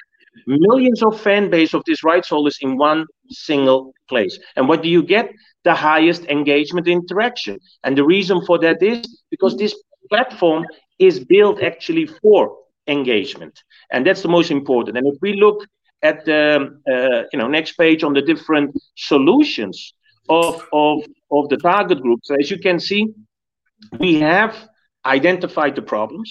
millions 0.47 1.03
of 1.03 1.21
fan 1.21 1.51
base 1.51 1.75
of 1.75 1.83
these 1.87 2.03
rights 2.03 2.29
holders 2.29 2.59
in 2.61 2.77
one 2.77 3.07
single 3.29 3.93
place. 4.09 4.39
And 4.57 4.69
what 4.69 4.83
do 4.83 4.89
you 4.89 5.03
get? 5.03 5.31
The 5.65 5.75
highest 5.75 6.25
engagement 6.27 6.89
interaction. 6.89 7.59
And 7.85 7.97
the 7.99 8.05
reason 8.05 8.45
for 8.47 8.59
that 8.61 8.83
is 8.83 9.23
because 9.31 9.57
this 9.57 9.75
platform 10.09 10.65
is 10.99 11.25
built 11.25 11.63
actually 11.63 12.07
for 12.07 12.57
engagement. 12.87 13.63
And 13.91 14.07
that's 14.07 14.23
the 14.23 14.29
most 14.29 14.51
important. 14.51 14.97
And 14.97 15.07
if 15.07 15.17
we 15.21 15.35
look 15.35 15.67
at 16.03 16.25
the 16.25 16.81
uh, 16.89 17.23
you 17.33 17.39
know 17.39 17.49
next 17.49 17.73
page 17.73 18.05
on 18.05 18.13
the 18.13 18.23
different 18.23 18.77
solutions 18.97 19.95
of 20.29 20.55
of 20.73 21.05
of 21.31 21.49
the 21.49 21.57
target 21.57 22.01
group. 22.01 22.21
So 22.23 22.35
as 22.41 22.51
you 22.51 22.59
can 22.59 22.79
see, 22.79 23.03
we 23.99 24.21
have 24.21 24.69
identified 25.05 25.75
the 25.77 25.83
problems, 25.83 26.29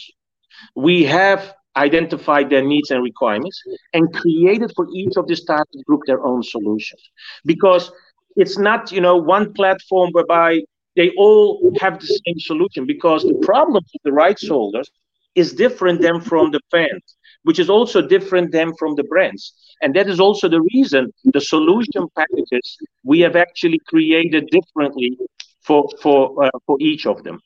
we 0.76 1.04
have 1.04 1.54
identified 1.78 2.50
their 2.50 2.64
needs 2.64 2.90
and 2.92 3.04
requirements, 3.04 3.62
and 3.94 4.14
created 4.14 4.72
for 4.76 4.88
each 4.96 5.18
of 5.18 5.28
this 5.28 5.44
target 5.44 5.84
group 5.86 6.02
their 6.06 6.24
own 6.24 6.42
solutions. 6.44 7.02
Because 7.46 7.92
it's 8.36 8.58
not 8.58 8.92
you 8.92 9.02
know 9.02 9.18
one 9.18 9.54
platform 9.54 10.12
whereby 10.12 10.62
they 10.96 11.12
all 11.18 11.72
have 11.80 12.00
the 12.00 12.08
same 12.08 12.40
solution 12.40 12.86
because 12.86 13.24
the 13.26 13.36
problems 13.42 13.90
of 13.96 14.02
the 14.04 14.12
rights 14.12 14.48
holders 14.48 14.90
is 15.36 15.54
different 15.54 16.02
than 16.02 16.22
from 16.22 16.52
the 16.52 16.60
fans 16.72 17.16
which 17.44 17.60
is 17.60 17.70
also 17.70 18.02
different 18.02 18.52
than 18.52 18.74
from 18.80 18.96
the 18.96 19.04
brands. 19.04 19.54
And 19.82 19.96
that 19.96 20.08
is 20.10 20.20
also 20.20 20.48
the 20.50 20.62
reason 20.74 21.12
the 21.34 21.42
solution 21.42 22.08
packages 22.16 22.78
we 23.04 23.20
have 23.22 23.36
actually 23.36 23.80
created 23.88 24.48
differently 24.50 25.18
for 25.62 25.88
for 26.02 26.44
uh, 26.46 26.50
for 26.66 26.78
each 26.80 27.06
of 27.06 27.24
them. 27.24 27.40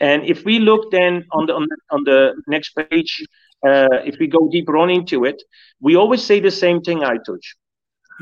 And 0.00 0.24
if 0.24 0.44
we 0.44 0.58
look 0.60 0.90
then 0.90 1.24
on 1.32 1.46
the 1.46 1.54
on 1.54 1.64
the, 1.70 1.76
on 1.90 2.04
the 2.04 2.34
next 2.48 2.74
page, 2.76 3.12
uh, 3.54 3.88
if 3.98 4.06
we 4.08 4.16
go 4.18 4.38
deeper 4.42 4.70
on 4.76 4.90
into 4.90 5.24
it, 5.24 5.42
we 5.80 5.96
always 5.96 6.22
say 6.22 6.40
the 6.40 6.50
same 6.50 6.80
thing. 6.80 7.02
I 7.02 7.16
touch. 7.26 7.54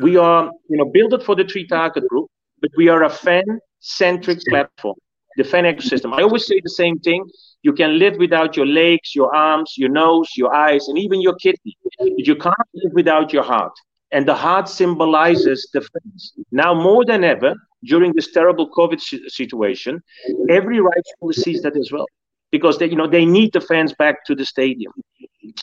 We 0.00 0.16
are 0.16 0.50
you 0.68 0.76
know 0.78 0.86
build 0.92 1.12
it 1.14 1.22
for 1.22 1.34
the 1.34 1.44
three 1.44 1.66
target 1.66 2.06
group, 2.08 2.28
but 2.60 2.70
we 2.76 2.88
are 2.88 3.04
a 3.04 3.10
fan 3.10 3.60
centric 3.80 4.40
platform, 4.48 4.96
the 5.36 5.44
fan 5.44 5.64
ecosystem. 5.64 6.12
I 6.12 6.22
always 6.22 6.46
say 6.46 6.60
the 6.62 6.70
same 6.70 6.98
thing. 6.98 7.24
You 7.62 7.72
can 7.72 7.98
live 7.98 8.16
without 8.18 8.56
your 8.56 8.66
legs, 8.66 9.14
your 9.14 9.34
arms, 9.34 9.74
your 9.76 9.88
nose, 9.88 10.30
your 10.36 10.54
eyes, 10.54 10.88
and 10.88 10.98
even 10.98 11.20
your 11.20 11.34
kidney. 11.34 11.76
But 11.98 12.26
you 12.26 12.36
can't 12.36 12.54
live 12.74 12.92
without 12.94 13.32
your 13.32 13.42
heart. 13.42 13.72
And 14.10 14.26
the 14.26 14.34
heart 14.34 14.68
symbolizes 14.68 15.68
the 15.72 15.80
fans. 15.80 16.32
Now, 16.50 16.72
more 16.72 17.04
than 17.04 17.24
ever, 17.24 17.54
during 17.84 18.12
this 18.14 18.30
terrible 18.32 18.70
COVID 18.70 19.00
situation, 19.28 20.02
every 20.48 20.80
right 20.80 21.02
holder 21.20 21.34
sees 21.34 21.62
that 21.62 21.76
as 21.76 21.90
well, 21.92 22.06
because 22.50 22.78
they, 22.78 22.88
you 22.88 22.96
know, 22.96 23.06
they 23.06 23.26
need 23.26 23.52
the 23.52 23.60
fans 23.60 23.92
back 23.98 24.24
to 24.26 24.34
the 24.34 24.46
stadium. 24.46 24.92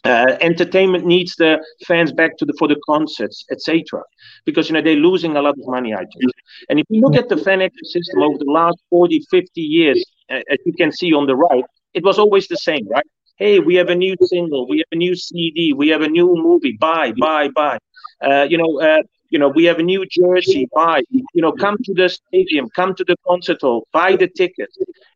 Uh, 0.04 0.38
entertainment 0.42 1.06
needs 1.06 1.36
the 1.36 1.58
fans 1.88 2.12
back 2.12 2.38
to 2.38 2.46
the 2.46 2.54
for 2.60 2.68
the 2.68 2.80
concerts, 2.86 3.46
etc. 3.52 4.02
Because 4.46 4.70
you 4.70 4.74
know 4.74 4.82
they're 4.82 4.96
losing 4.96 5.36
a 5.36 5.42
lot 5.42 5.56
of 5.58 5.66
money, 5.68 5.94
I 5.94 6.06
think. 6.18 6.32
And 6.70 6.80
if 6.80 6.86
you 6.90 7.02
look 7.02 7.16
at 7.16 7.30
the 7.30 7.38
fan 7.38 7.60
ecosystem 7.60 8.22
over 8.24 8.38
the 8.38 8.52
last 8.52 8.78
40, 8.90 9.22
50 9.30 9.62
years, 9.62 10.04
uh, 10.30 10.42
as 10.52 10.60
you 10.66 10.74
can 10.74 10.92
see 10.92 11.14
on 11.14 11.26
the 11.28 11.36
right, 11.36 11.64
it 11.94 12.04
was 12.04 12.18
always 12.20 12.48
the 12.48 12.58
same, 12.58 12.88
right? 12.90 13.06
Hey, 13.38 13.60
we 13.60 13.76
have 13.76 13.90
a 13.90 13.96
new 13.96 14.16
single, 14.22 14.68
we 14.68 14.78
have 14.80 14.92
a 14.92 14.96
new 14.96 15.16
CD, 15.16 15.74
we 15.74 15.90
have 15.90 16.02
a 16.02 16.08
new 16.10 16.34
movie. 16.36 16.78
Buy, 16.80 17.12
buy, 17.20 17.50
buy. 17.50 17.78
Uh, 18.22 18.46
you 18.50 18.58
know, 18.58 18.80
uh, 18.82 19.02
you 19.30 19.40
know, 19.40 19.50
we 19.50 19.66
have 19.66 19.80
a 19.80 19.84
new 19.84 20.06
jersey. 20.06 20.68
Buy. 20.74 21.02
You 21.12 21.42
know, 21.42 21.52
come 21.52 21.78
to 21.84 21.94
the 21.94 22.10
stadium, 22.10 22.70
come 22.76 22.96
to 22.96 23.04
the 23.04 23.16
concert 23.28 23.62
hall, 23.62 23.88
buy 23.92 24.16
the 24.16 24.28
ticket. 24.28 24.70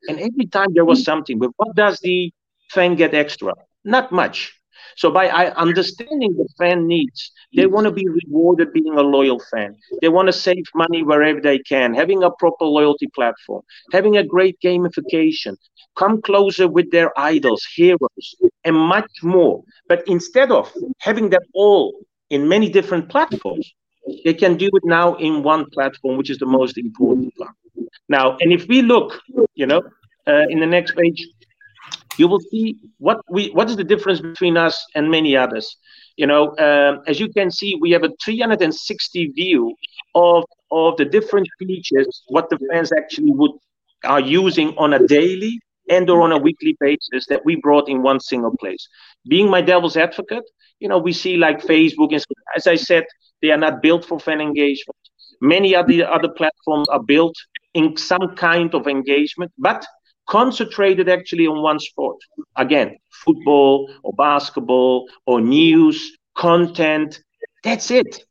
And 0.08 0.20
every 0.20 0.46
time 0.48 0.68
there 0.74 0.86
was 0.86 1.04
something. 1.04 1.40
But 1.40 1.52
what 1.58 1.76
does 1.76 2.00
the 2.00 2.32
fan 2.70 2.96
get 2.96 3.14
extra? 3.14 3.54
Not 3.86 4.12
much. 4.12 4.59
So 4.96 5.12
by 5.12 5.30
understanding 5.30 6.36
the 6.36 6.48
fan 6.58 6.88
needs, 6.88 7.32
they 7.56 7.66
want 7.68 7.86
to 7.86 7.92
be 7.92 8.08
rewarded 8.08 8.74
being 8.74 8.98
a 8.98 9.02
loyal 9.02 9.40
fan. 9.52 9.76
They 10.02 10.10
want 10.10 10.28
to 10.28 10.34
save 10.34 10.64
money 10.76 11.04
wherever 11.04 11.40
they 11.42 11.60
can, 11.60 11.94
having 11.94 12.24
a 12.24 12.32
proper 12.32 12.66
loyalty 12.66 13.08
platform, 13.16 13.62
having 13.92 14.18
a 14.18 14.24
great 14.24 14.58
gamification, 14.64 15.56
come 15.96 16.22
closer 16.22 16.68
with 16.68 16.92
their 16.92 17.12
idols, 17.20 17.66
heroes, 17.76 18.36
and 18.64 18.76
much 18.76 19.12
more. 19.24 19.64
But 19.88 20.04
instead 20.08 20.52
of 20.52 20.72
having 21.00 21.30
that 21.30 21.44
all 21.54 22.00
in 22.30 22.48
many 22.48 22.70
different 22.70 23.10
platforms, 23.10 23.74
they 24.24 24.34
can 24.34 24.58
do 24.58 24.68
it 24.68 24.84
now 24.86 25.16
in 25.16 25.44
one 25.44 25.66
platform, 25.74 26.18
which 26.18 26.30
is 26.30 26.38
the 26.38 26.46
most 26.46 26.78
important 26.78 27.34
one. 27.38 27.54
Now, 28.08 28.38
and 28.40 28.52
if 28.52 28.68
we 28.68 28.82
look, 28.82 29.20
you 29.56 29.66
know, 29.66 29.82
uh, 30.28 30.46
in 30.50 30.60
the 30.60 30.66
next 30.66 30.96
page, 30.96 31.28
you 32.20 32.28
will 32.28 32.42
see 32.52 32.78
what 32.98 33.20
we 33.30 33.50
what 33.52 33.70
is 33.70 33.78
the 33.78 33.84
difference 33.84 34.20
between 34.20 34.58
us 34.58 34.76
and 34.96 35.10
many 35.10 35.36
others. 35.38 35.78
You 36.18 36.28
know, 36.28 36.44
um, 36.58 37.02
as 37.08 37.20
you 37.20 37.30
can 37.30 37.50
see, 37.50 37.78
we 37.80 37.92
have 37.92 38.04
a 38.04 38.12
360 38.24 39.28
view 39.28 39.74
of 40.16 40.44
of 40.72 40.98
the 40.98 41.06
different 41.06 41.48
features 41.58 42.24
what 42.28 42.50
the 42.50 42.60
fans 42.70 42.92
actually 42.92 43.32
would 43.32 43.52
are 44.04 44.20
using 44.20 44.70
on 44.78 44.94
a 44.94 45.08
daily 45.08 45.60
and 45.90 46.10
or 46.10 46.22
on 46.22 46.32
a 46.32 46.38
weekly 46.38 46.76
basis 46.80 47.26
that 47.28 47.44
we 47.46 47.56
brought 47.56 47.90
in 47.90 48.04
one 48.04 48.20
single 48.20 48.56
place. 48.58 48.88
Being 49.28 49.50
my 49.50 49.62
devil's 49.62 49.98
advocate, 49.98 50.44
you 50.80 50.88
know, 50.88 51.00
we 51.00 51.14
see 51.14 51.38
like 51.38 51.62
Facebook, 51.62 52.12
and 52.12 52.24
as 52.56 52.68
I 52.68 52.76
said, 52.76 53.06
they 53.42 53.52
are 53.52 53.58
not 53.58 53.82
built 53.82 54.06
for 54.06 54.20
fan 54.20 54.42
engagement. 54.42 54.98
Many 55.42 55.76
of 55.76 55.88
the 55.88 56.04
other 56.04 56.30
platforms 56.30 56.88
are 56.90 57.02
built 57.02 57.36
in 57.74 57.98
some 57.98 58.36
kind 58.36 58.74
of 58.76 58.88
engagement, 58.88 59.52
but 59.58 59.86
concentrated 60.30 61.10
actually 61.10 61.48
on 61.48 61.62
one 61.62 61.80
sport. 61.80 62.18
Again, 62.56 62.98
football 63.26 63.90
or 64.04 64.14
basketball 64.14 65.08
or 65.26 65.42
news, 65.42 66.18
content. 66.38 67.20
That's 67.64 67.92
it. 67.92 68.24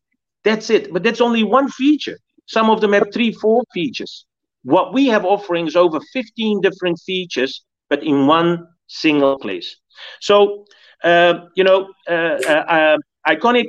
That's 0.44 0.70
it. 0.70 0.92
But 0.92 1.02
that's 1.02 1.20
only 1.20 1.42
one 1.44 1.68
feature. 1.68 2.18
Some 2.46 2.70
of 2.70 2.80
them 2.80 2.92
have 2.92 3.08
three, 3.12 3.32
four 3.32 3.62
features. 3.74 4.24
What 4.64 4.92
we 4.94 5.06
have 5.08 5.24
offering 5.24 5.66
is 5.66 5.76
over 5.76 6.00
15 6.12 6.60
different 6.60 6.98
features, 7.04 7.64
but 7.90 8.02
in 8.04 8.26
one 8.26 8.66
single 8.88 9.36
place. 9.38 9.76
So, 10.20 10.64
uh, 11.04 11.34
you 11.54 11.64
know, 11.64 11.88
uh, 12.08 12.38
uh, 12.46 12.64
uh, 12.76 12.96
Iconic, 13.28 13.68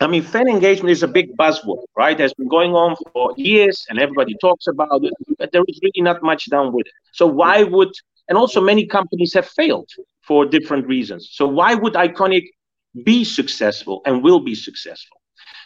I 0.00 0.06
mean, 0.06 0.22
fan 0.22 0.48
engagement 0.48 0.90
is 0.90 1.02
a 1.02 1.08
big 1.08 1.36
buzzword, 1.36 1.84
right? 1.96 2.18
Has 2.20 2.34
been 2.34 2.48
going 2.48 2.74
on 2.74 2.96
for 3.12 3.32
years 3.36 3.86
and 3.88 3.98
everybody 3.98 4.34
talks 4.40 4.66
about 4.66 5.02
it, 5.04 5.12
but 5.38 5.52
there 5.52 5.62
is 5.68 5.80
really 5.82 6.02
not 6.02 6.22
much 6.22 6.46
done 6.46 6.72
with 6.72 6.86
it. 6.86 6.92
So, 7.12 7.26
why 7.26 7.62
would 7.62 7.92
And 8.28 8.38
also, 8.38 8.60
many 8.60 8.86
companies 8.86 9.34
have 9.34 9.46
failed 9.46 9.90
for 10.22 10.46
different 10.46 10.86
reasons. 10.86 11.28
So, 11.32 11.46
why 11.48 11.74
would 11.74 11.94
Iconic 11.94 12.44
be 13.04 13.24
successful 13.24 14.02
and 14.06 14.22
will 14.22 14.40
be 14.40 14.54
successful? 14.54 15.16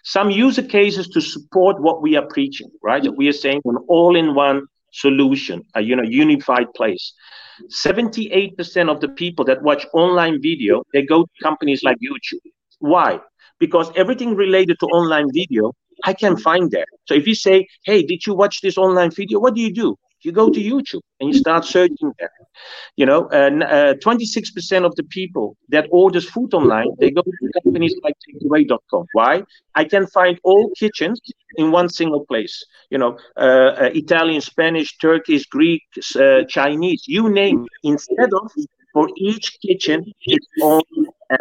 Some 0.04 0.30
user 0.30 0.62
cases 0.62 1.08
to 1.08 1.20
support 1.20 1.80
what 1.80 2.02
we 2.02 2.16
are 2.16 2.26
preaching, 2.26 2.70
right? 2.82 3.02
That 3.02 3.16
we 3.16 3.28
are 3.28 3.38
saying 3.44 3.60
an 3.64 3.78
all 3.88 4.16
in 4.16 4.34
one 4.34 4.66
solution, 4.92 5.62
a 5.74 5.80
you 5.82 5.96
know, 5.96 6.02
unified 6.02 6.72
place. 6.74 7.12
78% 7.70 8.90
of 8.90 9.00
the 9.00 9.08
people 9.08 9.44
that 9.44 9.62
watch 9.62 9.86
online 9.92 10.40
video, 10.40 10.82
they 10.92 11.02
go 11.02 11.24
to 11.24 11.30
companies 11.42 11.82
like 11.82 11.98
YouTube. 11.98 12.40
Why? 12.78 13.20
Because 13.58 13.90
everything 13.96 14.34
related 14.34 14.78
to 14.80 14.86
online 14.86 15.26
video, 15.32 15.72
I 16.04 16.12
can 16.12 16.36
find 16.36 16.70
there. 16.70 16.86
So 17.06 17.14
if 17.14 17.26
you 17.26 17.34
say, 17.34 17.66
hey, 17.84 18.02
did 18.02 18.26
you 18.26 18.34
watch 18.34 18.60
this 18.60 18.76
online 18.76 19.10
video? 19.10 19.38
What 19.38 19.54
do 19.54 19.60
you 19.60 19.72
do? 19.72 19.96
You 20.22 20.32
go 20.32 20.48
to 20.48 20.60
YouTube 20.60 21.02
and 21.20 21.28
you 21.28 21.38
start 21.38 21.66
searching 21.66 22.12
there. 22.18 22.30
You 22.96 23.04
know, 23.04 23.26
uh, 23.26 23.94
26% 23.94 24.84
of 24.84 24.94
the 24.96 25.02
people 25.04 25.56
that 25.68 25.86
orders 25.90 26.28
food 26.28 26.54
online, 26.54 26.88
they 26.98 27.10
go 27.10 27.20
to 27.20 27.60
companies 27.62 27.94
like 28.02 28.14
takeaway.com. 28.26 29.04
Why? 29.12 29.42
I 29.74 29.84
can 29.84 30.06
find 30.06 30.40
all 30.42 30.70
kitchens 30.78 31.20
in 31.56 31.70
one 31.70 31.90
single 31.90 32.24
place. 32.24 32.64
You 32.90 32.98
know, 32.98 33.18
uh, 33.36 33.40
uh, 33.82 33.90
Italian, 33.94 34.40
Spanish, 34.40 34.96
Turkish, 34.96 35.44
Greek, 35.46 35.82
uh, 36.18 36.44
Chinese, 36.48 37.04
you 37.06 37.28
name 37.28 37.64
it. 37.64 37.88
Instead 37.90 38.30
of 38.32 38.50
for 38.94 39.08
each 39.16 39.58
kitchen 39.60 40.10
its 40.22 40.46
own 40.62 40.82
app. 41.30 41.40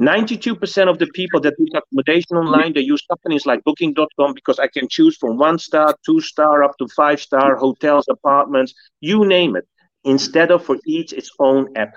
92% 0.00 0.88
of 0.88 0.98
the 0.98 1.06
people 1.14 1.40
that 1.40 1.56
book 1.56 1.68
accommodation 1.82 2.36
online, 2.36 2.72
they 2.72 2.80
use 2.80 3.02
companies 3.08 3.46
like 3.46 3.62
booking.com 3.64 4.34
because 4.34 4.58
I 4.58 4.68
can 4.68 4.88
choose 4.88 5.16
from 5.16 5.38
one 5.38 5.58
star, 5.58 5.94
two 6.04 6.20
star, 6.20 6.64
up 6.64 6.76
to 6.78 6.88
five 6.88 7.20
star 7.20 7.56
hotels, 7.56 8.06
apartments, 8.08 8.74
you 9.00 9.24
name 9.24 9.56
it, 9.56 9.66
instead 10.04 10.50
of 10.50 10.64
for 10.64 10.76
each 10.86 11.12
its 11.12 11.30
own 11.38 11.76
app. 11.76 11.94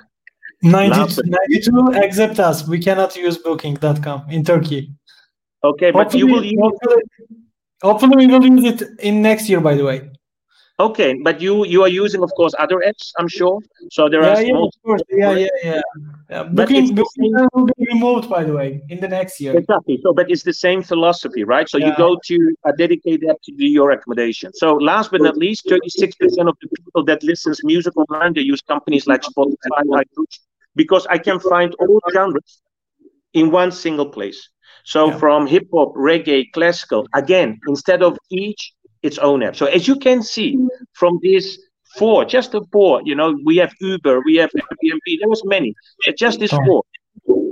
92, 0.64 1.22
92 1.26 1.92
except 2.02 2.40
us. 2.40 2.68
We 2.68 2.80
cannot 2.80 3.16
use 3.16 3.38
booking.com 3.38 4.30
in 4.30 4.44
Turkey. 4.44 4.92
Okay, 5.64 5.92
but 5.92 6.04
hopefully, 6.04 6.20
you 6.20 6.28
will 6.28 6.44
use 6.44 6.60
hopefully, 6.62 7.02
hopefully 7.82 8.18
we 8.18 8.28
will 8.28 8.46
use 8.46 8.82
it 8.82 9.00
in 9.00 9.22
next 9.22 9.50
year, 9.50 9.60
by 9.60 9.76
the 9.76 9.84
way. 9.84 10.10
Okay, 10.80 11.16
but 11.24 11.42
you 11.42 11.66
you 11.66 11.82
are 11.82 11.88
using, 11.90 12.22
of 12.22 12.32
course, 12.38 12.54
other 12.60 12.84
apps. 12.86 13.12
I'm 13.18 13.28
sure. 13.28 13.60
So 13.90 14.10
there 14.10 14.22
yeah, 14.22 14.36
are 14.36 14.42
yeah, 14.44 14.58
of 14.58 14.74
course. 14.86 15.02
Yeah, 15.10 15.32
yeah, 15.32 15.48
yeah. 15.64 15.82
yeah. 16.30 16.44
Booking, 16.44 16.94
booking 16.94 17.34
will 17.54 17.66
be 17.66 17.88
removed, 17.94 18.30
by 18.30 18.44
the 18.44 18.54
way, 18.54 18.84
in 18.90 19.00
the 19.00 19.08
next 19.08 19.42
year. 19.42 19.58
Exactly. 19.58 20.00
So, 20.04 20.14
but 20.14 20.30
it's 20.30 20.44
the 20.44 20.54
same 20.54 20.84
philosophy, 20.84 21.44
right? 21.44 21.68
So 21.68 21.80
yeah. 21.80 21.88
you 21.88 21.98
go 21.98 22.16
to 22.26 22.56
a 22.64 22.74
dedicated 22.74 23.28
app 23.28 23.42
to 23.46 23.52
do 23.54 23.66
your 23.66 23.90
accommodation. 23.90 24.54
So, 24.54 24.76
last 24.76 25.10
but 25.10 25.22
not 25.22 25.36
least, 25.36 25.66
36% 25.66 26.14
of 26.48 26.56
the 26.62 26.70
people 26.78 27.04
that 27.06 27.24
listens 27.24 27.64
music 27.64 27.98
online 27.98 28.34
they 28.34 28.42
use 28.42 28.62
companies 28.62 29.08
like 29.08 29.22
Spotify, 29.22 29.82
iTunes, 29.90 30.40
because 30.76 31.08
I 31.08 31.18
can 31.18 31.40
find 31.40 31.74
all 31.80 32.00
genres 32.14 32.62
in 33.34 33.50
one 33.50 33.72
single 33.72 34.10
place. 34.10 34.48
So, 34.84 35.10
yeah. 35.10 35.18
from 35.18 35.48
hip 35.48 35.68
hop, 35.74 35.96
reggae, 35.96 36.52
classical, 36.54 37.08
again, 37.16 37.60
instead 37.68 38.04
of 38.04 38.16
each 38.30 38.74
its 39.04 39.18
own 39.18 39.44
app. 39.44 39.56
So 39.56 39.66
as 39.66 39.88
you 39.88 39.96
can 39.98 40.22
see 40.24 40.56
mm-hmm. 40.56 40.68
from 40.94 41.20
these 41.22 41.60
four, 41.98 42.26
just 42.26 42.52
the 42.52 42.64
four, 42.72 43.02
you 43.04 43.16
know, 43.16 43.38
we 43.46 43.58
have 43.58 43.74
Uber, 43.80 44.22
we 44.26 44.36
have 44.36 44.52
Airbnb, 44.52 45.20
there 45.20 45.30
was 45.30 45.44
many, 45.46 45.74
just 46.18 46.40
these 46.40 46.52
four. 46.52 46.84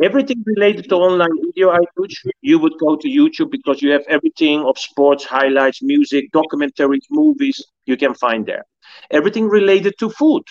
Everything 0.03 0.43
related 0.45 0.89
to 0.89 0.95
online 0.95 1.35
video 1.45 1.71
Aytuç, 1.71 2.13
you 2.41 2.59
would 2.59 2.73
go 2.79 2.95
to 2.97 3.07
YouTube 3.07 3.49
because 3.49 3.81
you 3.81 3.91
have 3.91 4.03
everything 4.07 4.61
of 4.61 4.77
sports, 4.77 5.23
highlights, 5.23 5.81
music, 5.81 6.31
documentaries, 6.33 7.05
movies, 7.09 7.65
you 7.85 7.95
can 7.95 8.13
find 8.13 8.45
there. 8.45 8.65
Everything 9.11 9.47
related 9.47 9.93
to 9.99 10.09
food 10.09 10.43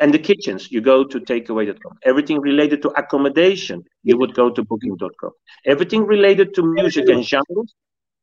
and 0.00 0.12
the 0.12 0.18
kitchens, 0.18 0.72
you 0.72 0.80
go 0.80 1.04
to 1.04 1.20
takeaway.com. 1.20 1.98
Everything 2.04 2.40
related 2.40 2.82
to 2.82 2.88
accommodation, 2.90 3.84
you 4.02 4.18
would 4.18 4.34
go 4.34 4.50
to 4.50 4.62
booking.com. 4.64 5.30
Everything 5.64 6.04
related 6.04 6.52
to 6.54 6.62
music 6.62 7.08
and 7.08 7.24
genres, 7.24 7.74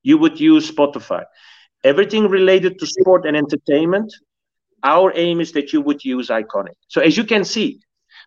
you 0.04 0.18
would 0.18 0.40
use 0.40 0.70
Spotify 0.70 1.24
everything 1.84 2.28
related 2.28 2.80
to 2.80 2.86
sport 2.86 3.26
and 3.26 3.36
entertainment, 3.36 4.14
our 4.84 5.12
aim 5.16 5.40
is 5.42 5.52
that 5.54 5.74
you 5.74 5.82
would 5.82 6.04
use 6.04 6.30
Iconic. 6.30 6.76
So 6.88 7.02
as 7.02 7.18
you 7.18 7.24
can 7.24 7.44
see, 7.44 7.80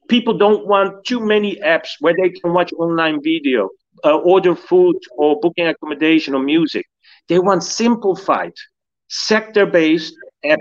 people 0.09 0.37
don't 0.37 0.67
want 0.67 1.05
too 1.05 1.21
many 1.21 1.57
apps 1.57 1.91
where 2.01 2.15
they 2.21 2.31
can 2.31 2.53
watch 2.53 2.73
online 2.75 3.23
video, 3.23 3.71
uh, 4.05 4.17
order 4.19 4.55
food 4.55 4.97
or 5.17 5.39
booking 5.41 5.67
accommodation 5.67 6.35
or 6.35 6.43
music. 6.43 6.87
They 7.29 7.39
want 7.39 7.65
simplified, 7.65 8.53
sector-based 9.09 10.15
app 10.45 10.61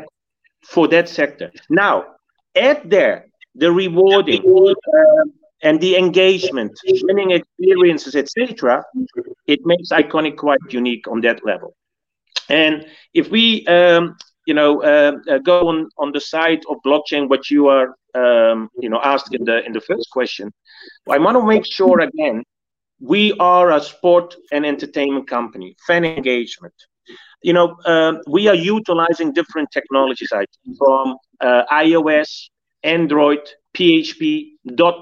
for 0.64 0.88
that 0.88 1.10
sector. 1.10 1.52
Now, 1.70 2.06
add 2.56 2.90
there 2.90 3.28
the 3.56 3.72
rewarding 3.72 4.42
uh, 4.44 5.24
and 5.62 5.80
the 5.80 5.96
engagement, 5.96 6.72
winning 7.04 7.32
experiences, 7.32 8.16
etc. 8.16 8.84
It 9.48 9.60
makes 9.66 9.90
Iconic 9.90 10.38
quite 10.38 10.60
unique 10.70 11.08
on 11.08 11.22
that 11.22 11.46
level. 11.46 11.76
And 12.50 12.86
if 13.14 13.30
we, 13.30 13.66
um, 13.68 14.16
you 14.46 14.54
know, 14.54 14.82
uh, 14.84 15.14
uh, 15.30 15.38
go 15.40 15.68
on 15.70 15.90
on 15.98 16.12
the 16.12 16.20
side 16.20 16.62
of 16.70 16.78
blockchain, 16.86 17.30
what 17.30 17.50
you 17.50 17.68
are, 17.68 17.96
um, 18.16 18.70
you 18.80 18.90
know, 18.90 19.00
asked 19.04 19.34
in 19.34 19.44
the 19.46 19.64
in 19.66 19.74
the 19.74 19.82
first 19.82 20.10
question, 20.12 20.52
I 21.10 21.18
want 21.18 21.38
to 21.38 21.46
make 21.46 21.66
sure 21.66 22.00
again, 22.02 22.44
we 23.00 23.34
are 23.40 23.72
a 23.72 23.82
sport 23.82 24.36
and 24.52 24.66
entertainment 24.66 25.28
company, 25.28 25.76
fan 25.88 26.06
engagement. 26.06 26.74
You 27.42 27.54
know, 27.54 27.76
uh, 27.86 28.14
we 28.28 28.48
are 28.48 28.56
utilizing 28.56 29.34
different 29.34 29.70
technologies 29.72 30.32
I 30.34 30.46
from 30.78 31.18
uh, 31.42 31.64
iOS, 31.72 32.50
Android, 32.84 33.42
PHP, 33.76 34.52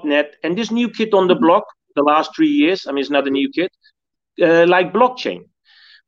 .NET, 0.04 0.34
and 0.42 0.56
this 0.58 0.70
new 0.70 0.88
kit 0.88 1.14
on 1.14 1.28
the 1.28 1.36
block 1.36 1.64
the 1.94 2.02
last 2.02 2.34
three 2.34 2.48
years. 2.48 2.86
I 2.86 2.92
mean, 2.92 3.00
it's 3.00 3.10
not 3.10 3.26
a 3.28 3.30
new 3.30 3.48
kit, 3.54 3.70
uh, 4.42 4.66
like 4.66 4.92
blockchain. 4.92 5.44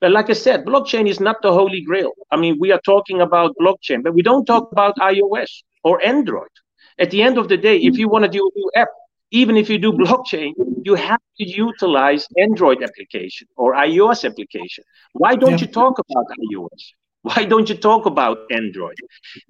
But 0.04 0.12
like 0.12 0.28
I 0.28 0.34
said, 0.34 0.66
blockchain 0.66 1.08
is 1.08 1.18
not 1.18 1.40
the 1.40 1.50
holy 1.50 1.80
grail. 1.80 2.12
I 2.30 2.36
mean, 2.36 2.58
we 2.60 2.70
are 2.72 2.80
talking 2.84 3.22
about 3.22 3.56
blockchain, 3.58 4.02
but 4.02 4.12
we 4.12 4.20
don't 4.20 4.44
talk 4.44 4.70
about 4.70 4.94
iOS 4.96 5.50
or 5.82 6.04
Android. 6.04 6.54
At 6.98 7.10
the 7.10 7.22
end 7.22 7.38
of 7.38 7.48
the 7.48 7.56
day, 7.56 7.78
if 7.78 7.96
you 7.96 8.10
want 8.10 8.26
to 8.26 8.30
do 8.30 8.46
a 8.46 8.58
new 8.58 8.70
app, 8.76 8.90
even 9.30 9.56
if 9.56 9.70
you 9.70 9.78
do 9.78 9.92
blockchain, 9.92 10.52
you 10.84 10.94
have 10.94 11.22
to 11.38 11.44
utilize 11.48 12.28
Android 12.36 12.82
application 12.82 13.48
or 13.56 13.72
iOS 13.72 14.26
application. 14.30 14.84
Why 15.14 15.36
don't 15.36 15.52
yeah. 15.52 15.60
you 15.60 15.68
talk 15.68 15.98
about 15.98 16.26
iOS? 16.52 16.82
Why 17.22 17.46
don't 17.46 17.70
you 17.70 17.74
talk 17.74 18.04
about 18.04 18.40
Android? 18.50 18.98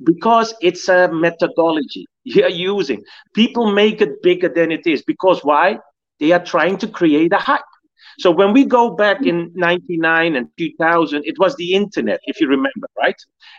Because 0.04 0.54
it's 0.62 0.88
a 0.88 1.08
methodology 1.12 2.06
you're 2.22 2.48
using. 2.48 3.02
People 3.34 3.72
make 3.72 4.00
it 4.00 4.22
bigger 4.22 4.48
than 4.48 4.70
it 4.70 4.86
is. 4.86 5.02
Because 5.02 5.40
why? 5.42 5.80
They 6.20 6.30
are 6.30 6.44
trying 6.44 6.78
to 6.78 6.86
create 6.86 7.32
a 7.32 7.38
hype. 7.38 7.73
So 8.18 8.30
when 8.30 8.52
we 8.52 8.64
go 8.64 8.90
back 8.90 9.26
in 9.26 9.50
99 9.54 10.36
and 10.36 10.48
2000, 10.58 11.22
it 11.24 11.38
was 11.38 11.54
the 11.56 11.74
internet, 11.74 12.20
if 12.24 12.40
you 12.40 12.48
remember, 12.48 12.88
right? 12.98 13.16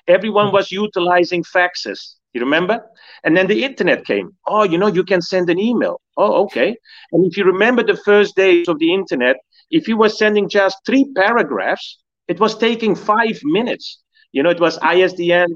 Everyone 0.08 0.52
was 0.52 0.72
utilizing 0.72 1.44
faxes. 1.44 2.16
You 2.34 2.42
remember? 2.42 2.82
And 3.24 3.36
then 3.36 3.48
the 3.48 3.64
internet 3.64 4.06
came. 4.06 4.32
Oh, 4.46 4.64
you 4.64 4.78
know, 4.78 4.88
you 4.88 5.04
can 5.04 5.22
send 5.22 5.50
an 5.50 5.60
email. 5.60 6.02
Oh, 6.18 6.44
okay. 6.44 6.76
And 7.14 7.26
if 7.26 7.38
you 7.38 7.46
remember 7.46 7.84
the 7.84 7.96
first 7.96 8.36
days 8.36 8.68
of 8.68 8.78
the 8.80 8.94
internet, 8.94 9.38
if 9.72 9.88
you 9.88 9.98
were 9.98 10.10
sending 10.10 10.50
just 10.50 10.78
three 10.86 11.06
paragraphs, 11.16 12.00
it 12.28 12.40
was 12.40 12.58
taking 12.58 12.96
five 12.96 13.40
minutes. 13.44 14.02
You 14.34 14.44
know, 14.44 14.50
it 14.50 14.60
was 14.60 14.78
ISDN 14.80 15.48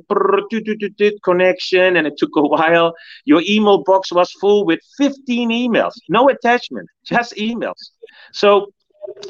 connection, 1.24 1.98
and 1.98 2.08
it 2.08 2.14
took 2.18 2.30
a 2.38 2.42
while. 2.42 2.94
Your 3.26 3.42
email 3.46 3.84
box 3.84 4.14
was 4.14 4.32
full 4.40 4.66
with 4.66 4.80
15 4.98 5.50
emails, 5.50 5.96
no 6.08 6.30
attachment, 6.30 6.88
just 7.04 7.36
emails. 7.36 7.92
So 8.32 8.72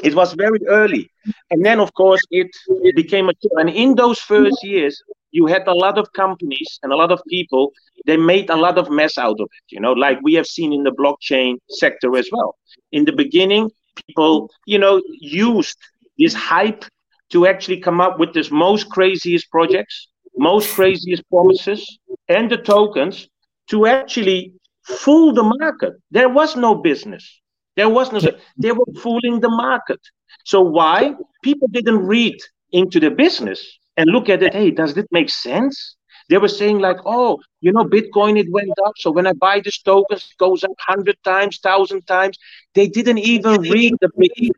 it 0.04 0.16
was 0.16 0.34
very 0.34 0.60
early. 0.68 1.10
And 1.52 1.66
then, 1.66 1.80
of 1.80 1.94
course, 1.94 2.22
it, 2.32 2.48
it 2.84 2.96
became 2.96 3.30
a 3.30 3.34
And 3.58 3.70
in 3.70 3.96
those 3.96 4.20
first 4.20 4.64
years, 4.64 5.02
you 5.32 5.46
had 5.46 5.68
a 5.68 5.74
lot 5.74 5.98
of 5.98 6.12
companies 6.14 6.80
and 6.82 6.92
a 6.92 6.96
lot 6.96 7.12
of 7.12 7.22
people, 7.30 7.72
they 8.06 8.18
made 8.18 8.50
a 8.50 8.56
lot 8.56 8.78
of 8.78 8.90
mess 8.90 9.18
out 9.18 9.40
of 9.40 9.48
it, 9.58 9.74
you 9.76 9.80
know, 9.80 9.94
like 9.94 10.20
we 10.24 10.34
have 10.34 10.48
seen 10.48 10.74
in 10.74 10.84
the 10.84 10.92
blockchain 10.92 11.58
sector 11.70 12.16
as 12.18 12.30
well. 12.32 12.56
In 12.92 13.06
the 13.06 13.12
beginning, 13.12 13.70
people, 14.08 14.50
you 14.66 14.80
know, 14.80 15.02
used 15.20 15.78
this 16.18 16.34
hype 16.34 16.86
to 17.30 17.46
actually 17.46 17.80
come 17.80 18.02
up 18.02 18.20
with 18.20 18.34
this 18.34 18.50
most 18.50 18.90
craziest 18.90 19.50
projects, 19.52 20.08
most 20.38 20.74
craziest 20.74 21.24
promises, 21.30 22.00
and 22.28 22.50
the 22.50 22.58
tokens 22.58 23.28
to 23.70 23.86
actually 23.86 24.54
fool 24.84 25.34
the 25.34 25.44
market. 25.44 25.94
There 26.10 26.30
was 26.30 26.56
no 26.56 26.74
business. 26.76 27.40
There 27.76 27.90
was 27.90 28.12
no, 28.12 28.20
they 28.58 28.72
were 28.72 28.86
fooling 29.02 29.40
the 29.40 29.50
market. 29.50 30.00
So 30.46 30.62
why? 30.62 31.14
People 31.44 31.68
didn't 31.70 32.06
read 32.06 32.38
into 32.72 33.00
the 33.00 33.10
business 33.10 33.78
and 33.98 34.10
look 34.10 34.30
at 34.30 34.44
it. 34.44 34.54
Hey, 34.54 34.72
does 34.72 34.98
it 34.98 35.08
make 35.12 35.30
sense? 35.30 35.96
They 36.30 36.38
were 36.38 36.48
saying 36.48 36.80
like, 36.80 36.98
oh, 37.06 37.40
you 37.62 37.72
know, 37.72 37.84
Bitcoin 37.86 38.38
it 38.40 38.52
went 38.52 38.72
up. 38.86 38.94
So 38.98 39.12
when 39.12 39.26
I 39.26 39.34
buy 39.34 39.62
this 39.64 39.82
token, 39.82 40.18
it 40.18 40.26
goes 40.38 40.64
up 40.64 40.72
hundred 40.80 41.18
times, 41.24 41.60
thousand 41.60 42.06
times. 42.06 42.38
They 42.76 42.88
didn't 42.88 43.18
even 43.20 43.62
read 43.62 43.96
the 44.00 44.10
big 44.16 44.52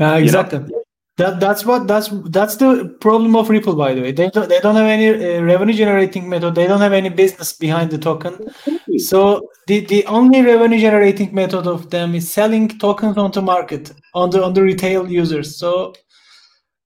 uh, 0.00 0.18
exactly. 0.20 0.60
You 0.60 0.66
know? 0.68 0.83
That 1.16 1.38
that's 1.38 1.64
what 1.64 1.86
that's 1.86 2.08
that's 2.24 2.56
the 2.56 2.96
problem 3.00 3.36
of 3.36 3.48
Ripple, 3.48 3.76
by 3.76 3.94
the 3.94 4.02
way. 4.02 4.10
They 4.10 4.30
don't, 4.30 4.48
they 4.48 4.58
don't 4.58 4.74
have 4.74 4.86
any 4.86 5.10
uh, 5.10 5.42
revenue 5.42 5.72
generating 5.72 6.28
method. 6.28 6.56
They 6.56 6.66
don't 6.66 6.80
have 6.80 6.92
any 6.92 7.08
business 7.08 7.52
behind 7.52 7.92
the 7.92 7.98
token. 7.98 8.52
So 8.98 9.48
the, 9.68 9.86
the 9.86 10.04
only 10.06 10.42
revenue 10.42 10.80
generating 10.80 11.32
method 11.32 11.68
of 11.68 11.90
them 11.90 12.16
is 12.16 12.32
selling 12.32 12.68
tokens 12.80 13.16
onto 13.16 13.40
market 13.40 13.92
on 14.12 14.30
the 14.30 14.42
on 14.42 14.54
the 14.54 14.62
retail 14.62 15.08
users. 15.08 15.56
So 15.56 15.94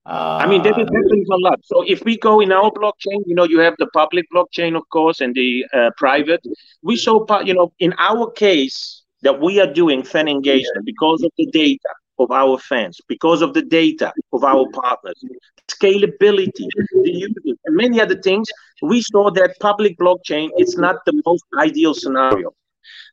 uh, 0.05 0.41
I 0.43 0.47
mean, 0.47 0.63
that 0.63 0.79
is 0.79 0.89
happens 0.89 1.29
a 1.31 1.37
lot. 1.39 1.61
So 1.65 1.83
if 1.87 2.05
we 2.05 2.19
go 2.19 2.41
in 2.41 2.53
our 2.53 2.71
blockchain, 2.71 3.23
you 3.25 3.35
know, 3.35 3.45
you 3.45 3.61
have 3.61 3.77
the 3.79 3.87
public 3.95 4.27
blockchain, 4.35 4.77
of 4.77 4.87
course, 4.91 5.23
and 5.23 5.35
the 5.35 5.65
uh, 5.73 5.91
private. 5.97 6.41
We 6.83 6.97
saw, 6.97 7.25
you 7.41 7.55
know, 7.55 7.73
in 7.79 7.95
our 7.99 8.31
case 8.31 9.05
that 9.23 9.41
we 9.41 9.59
are 9.59 9.73
doing 9.73 10.03
fan 10.03 10.29
engagement 10.29 10.85
because 10.85 11.23
of 11.23 11.31
the 11.39 11.47
data 11.47 11.89
of 12.19 12.31
our 12.31 12.59
fans, 12.59 13.01
because 13.09 13.43
of 13.43 13.55
the 13.55 13.63
data 13.63 14.13
of 14.33 14.45
our 14.45 14.67
partners, 14.73 15.23
scalability, 15.69 16.67
the 16.93 17.57
and 17.65 17.77
many 17.77 18.01
other 18.01 18.21
things, 18.21 18.49
we 18.83 19.03
saw 19.03 19.31
that 19.31 19.57
public 19.61 19.97
blockchain 19.99 20.51
is 20.59 20.77
not 20.77 20.97
the 21.07 21.23
most 21.27 21.45
ideal 21.59 21.95
scenario. 21.95 22.53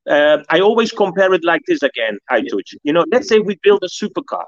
Uh, 0.09 0.37
I 0.49 0.59
always 0.59 0.91
compare 0.91 1.33
it 1.33 1.43
like 1.43 1.61
this 1.67 1.81
again, 1.83 2.17
Aytuç. 2.31 2.75
You 2.83 2.93
know, 2.93 3.05
let's 3.11 3.27
say 3.27 3.39
we 3.39 3.57
build 3.63 3.83
a 3.83 3.87
supercar 3.87 4.45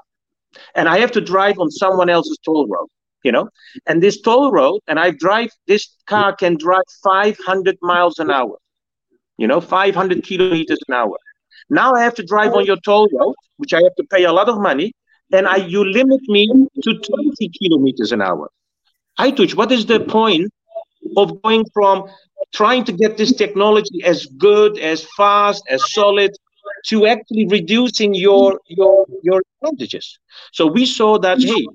and 0.74 0.88
I 0.88 0.98
have 0.98 1.12
to 1.12 1.20
drive 1.20 1.58
on 1.58 1.70
someone 1.70 2.08
else's 2.08 2.38
toll 2.44 2.66
road, 2.68 2.88
you 3.22 3.32
know, 3.32 3.48
and 3.86 4.02
this 4.02 4.20
toll 4.20 4.52
road, 4.52 4.80
and 4.86 4.98
I 4.98 5.10
drive, 5.10 5.50
this 5.66 5.94
car 6.06 6.34
can 6.34 6.56
drive 6.56 6.84
500 7.02 7.76
miles 7.82 8.18
an 8.18 8.30
hour, 8.30 8.58
you 9.36 9.46
know, 9.46 9.60
500 9.60 10.22
kilometers 10.22 10.78
an 10.88 10.94
hour. 10.94 11.16
Now 11.70 11.94
I 11.94 12.02
have 12.02 12.14
to 12.14 12.22
drive 12.22 12.54
on 12.54 12.64
your 12.64 12.78
toll 12.84 13.08
road, 13.12 13.34
which 13.56 13.72
I 13.74 13.82
have 13.82 13.94
to 13.96 14.04
pay 14.04 14.24
a 14.24 14.32
lot 14.32 14.48
of 14.48 14.60
money, 14.60 14.92
and 15.32 15.46
I 15.46 15.56
you 15.56 15.84
limit 15.84 16.20
me 16.28 16.46
to 16.82 16.94
20 16.94 17.50
kilometers 17.60 18.12
an 18.12 18.22
hour. 18.22 18.50
Aytuç. 19.18 19.54
What 19.54 19.72
is 19.72 19.84
the 19.86 20.00
point 20.00 20.50
of 21.16 21.42
going 21.42 21.64
from 21.74 22.08
trying 22.52 22.84
to 22.84 22.92
get 22.92 23.16
this 23.16 23.32
technology 23.34 24.02
as 24.04 24.26
good, 24.38 24.78
as 24.78 25.04
fast, 25.16 25.62
as 25.68 25.82
solid, 25.92 26.30
to 26.86 27.06
actually 27.06 27.46
reducing 27.48 28.14
your 28.14 28.60
your 28.66 29.06
your 29.22 29.42
advantages? 29.62 30.18
So 30.52 30.66
we 30.66 30.86
saw 30.86 31.18
that 31.18 31.38
hey, 31.40 31.66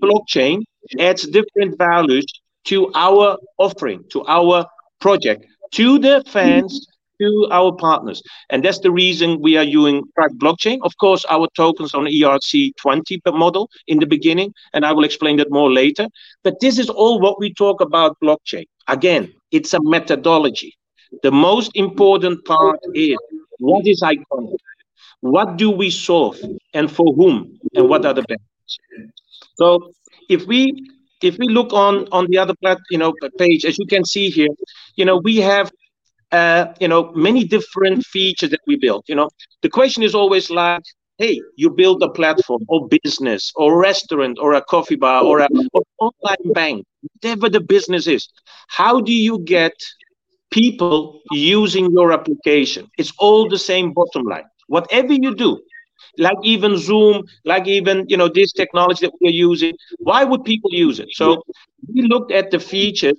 blockchain 0.00 0.62
adds 0.98 1.26
different 1.26 1.78
values 1.78 2.26
to 2.64 2.90
our 2.94 3.38
offering, 3.58 4.04
to 4.10 4.24
our 4.26 4.66
project, 5.00 5.46
to 5.72 5.98
the 5.98 6.22
fans, 6.26 6.86
to 7.20 7.48
our 7.50 7.72
partners. 7.72 8.22
And 8.50 8.64
that's 8.64 8.80
the 8.80 8.90
reason 8.90 9.40
we 9.40 9.56
are 9.56 9.64
using 9.64 10.02
private 10.14 10.38
blockchain. 10.38 10.78
Of 10.82 10.96
course, 10.98 11.24
our 11.28 11.48
tokens 11.54 11.94
on 11.94 12.04
ERC20 12.04 13.20
model 13.32 13.70
in 13.86 13.98
the 13.98 14.06
beginning, 14.06 14.52
and 14.72 14.84
I 14.84 14.92
will 14.92 15.04
explain 15.04 15.36
that 15.36 15.50
more 15.50 15.70
later. 15.70 16.06
But 16.42 16.60
this 16.60 16.78
is 16.78 16.88
all 16.88 17.20
what 17.20 17.38
we 17.38 17.52
talk 17.54 17.80
about 17.80 18.16
blockchain. 18.22 18.64
Again, 18.88 19.32
it's 19.50 19.74
a 19.74 19.82
methodology. 19.82 20.76
The 21.22 21.30
most 21.30 21.70
important 21.74 22.44
part 22.44 22.80
is 22.94 23.16
what 23.58 23.86
is 23.86 24.00
iconic? 24.02 24.56
What 25.20 25.56
do 25.56 25.70
we 25.70 25.90
solve 25.90 26.38
and 26.72 26.90
for 26.90 27.12
whom 27.14 27.58
and 27.74 27.88
what 27.88 28.06
are 28.06 28.14
the 28.14 28.22
benefits? 28.22 28.78
So 29.56 29.92
if 30.28 30.46
we 30.46 30.72
if 31.22 31.36
we 31.38 31.48
look 31.48 31.72
on 31.72 32.08
on 32.12 32.26
the 32.28 32.38
other 32.38 32.54
plat, 32.62 32.78
you 32.90 32.98
know 32.98 33.12
page, 33.38 33.64
as 33.64 33.78
you 33.78 33.86
can 33.86 34.04
see 34.04 34.30
here, 34.30 34.48
you 34.96 35.04
know 35.04 35.18
we 35.18 35.36
have 35.36 35.70
uh, 36.32 36.66
you 36.80 36.88
know, 36.88 37.12
many 37.14 37.44
different 37.44 38.04
features 38.04 38.50
that 38.50 38.60
we 38.66 38.76
built. 38.76 39.04
You 39.08 39.16
know, 39.16 39.30
the 39.62 39.68
question 39.70 40.02
is 40.02 40.14
always 40.14 40.50
like, 40.50 40.82
hey, 41.18 41.40
you 41.56 41.70
build 41.70 42.02
a 42.02 42.08
platform 42.08 42.62
or 42.68 42.88
business 42.88 43.52
or 43.56 43.78
restaurant 43.80 44.38
or 44.40 44.54
a 44.54 44.62
coffee 44.62 44.96
bar 44.96 45.22
or 45.22 45.40
a 45.40 45.48
or 45.72 45.82
online 45.98 46.52
bank, 46.52 46.84
whatever 47.02 47.48
the 47.48 47.60
business 47.60 48.06
is. 48.06 48.28
How 48.68 49.00
do 49.00 49.12
you 49.12 49.40
get 49.44 49.72
people 50.50 51.20
using 51.30 51.90
your 51.92 52.12
application? 52.12 52.86
It's 52.98 53.12
all 53.18 53.48
the 53.48 53.58
same 53.58 53.92
bottom 53.92 54.24
line. 54.24 54.44
Whatever 54.68 55.12
you 55.12 55.34
do, 55.34 55.58
like 56.18 56.36
even 56.42 56.76
Zoom, 56.76 57.22
like 57.44 57.66
even 57.66 58.04
you 58.08 58.16
know 58.16 58.28
this 58.28 58.52
technology 58.52 59.06
that 59.06 59.12
we're 59.20 59.30
using, 59.50 59.74
why 59.98 60.24
would 60.24 60.44
people 60.44 60.70
use 60.72 60.98
it? 61.00 61.08
So 61.12 61.42
we 61.92 62.02
looked 62.02 62.32
at 62.32 62.50
the 62.50 62.58
features 62.58 63.18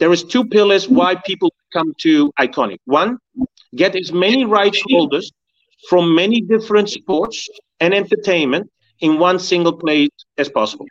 there 0.00 0.12
is 0.12 0.24
two 0.24 0.44
pillars 0.44 0.88
why 0.88 1.14
people 1.26 1.52
come 1.72 1.92
to 1.98 2.32
Iconic. 2.40 2.78
One, 2.84 3.18
get 3.74 3.96
as 3.96 4.12
many 4.12 4.44
rights 4.44 4.82
holders 4.90 5.32
from 5.88 6.14
many 6.14 6.40
different 6.40 6.88
sports 6.90 7.48
and 7.80 7.94
entertainment 7.94 8.70
in 9.00 9.18
one 9.18 9.38
single 9.38 9.72
place 9.72 10.10
as 10.38 10.48
possible. 10.48 10.86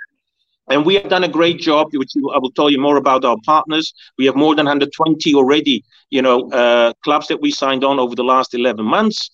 And 0.69 0.85
we 0.85 0.95
have 0.95 1.09
done 1.09 1.23
a 1.23 1.27
great 1.27 1.59
job, 1.59 1.89
which 1.93 2.11
I 2.33 2.39
will 2.39 2.51
tell 2.51 2.71
you 2.71 2.79
more 2.79 2.97
about 2.97 3.23
our 3.23 3.37
partners. 3.45 3.93
We 4.17 4.25
have 4.25 4.35
more 4.35 4.55
than 4.55 4.65
120 4.65 5.35
already, 5.35 5.83
you 6.09 6.21
know, 6.21 6.49
uh, 6.51 6.93
clubs 7.03 7.27
that 7.27 7.39
we 7.39 7.51
signed 7.51 7.83
on 7.83 7.99
over 7.99 8.15
the 8.15 8.23
last 8.23 8.53
11 8.55 8.83
months. 8.83 9.29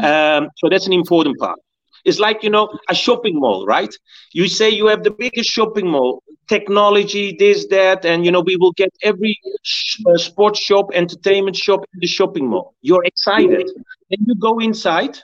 Um, 0.00 0.48
so 0.56 0.68
that's 0.68 0.86
an 0.86 0.92
important 0.92 1.38
part. 1.38 1.58
It's 2.04 2.20
like, 2.20 2.44
you 2.44 2.50
know, 2.50 2.68
a 2.88 2.94
shopping 2.94 3.40
mall, 3.40 3.66
right? 3.66 3.92
You 4.32 4.46
say 4.46 4.70
you 4.70 4.86
have 4.86 5.02
the 5.02 5.10
biggest 5.10 5.50
shopping 5.50 5.88
mall, 5.88 6.22
technology, 6.48 7.36
this, 7.38 7.66
that, 7.68 8.04
and, 8.04 8.24
you 8.24 8.30
know, 8.30 8.40
we 8.40 8.56
will 8.56 8.72
get 8.72 8.90
every 9.02 9.38
sh- 9.62 10.00
uh, 10.06 10.16
sports 10.16 10.60
shop, 10.60 10.86
entertainment 10.94 11.56
shop 11.56 11.80
in 11.94 12.00
the 12.00 12.06
shopping 12.06 12.48
mall. 12.48 12.74
You're 12.82 13.04
excited. 13.04 13.66
Then 14.10 14.18
you 14.26 14.34
go 14.36 14.58
inside 14.58 15.18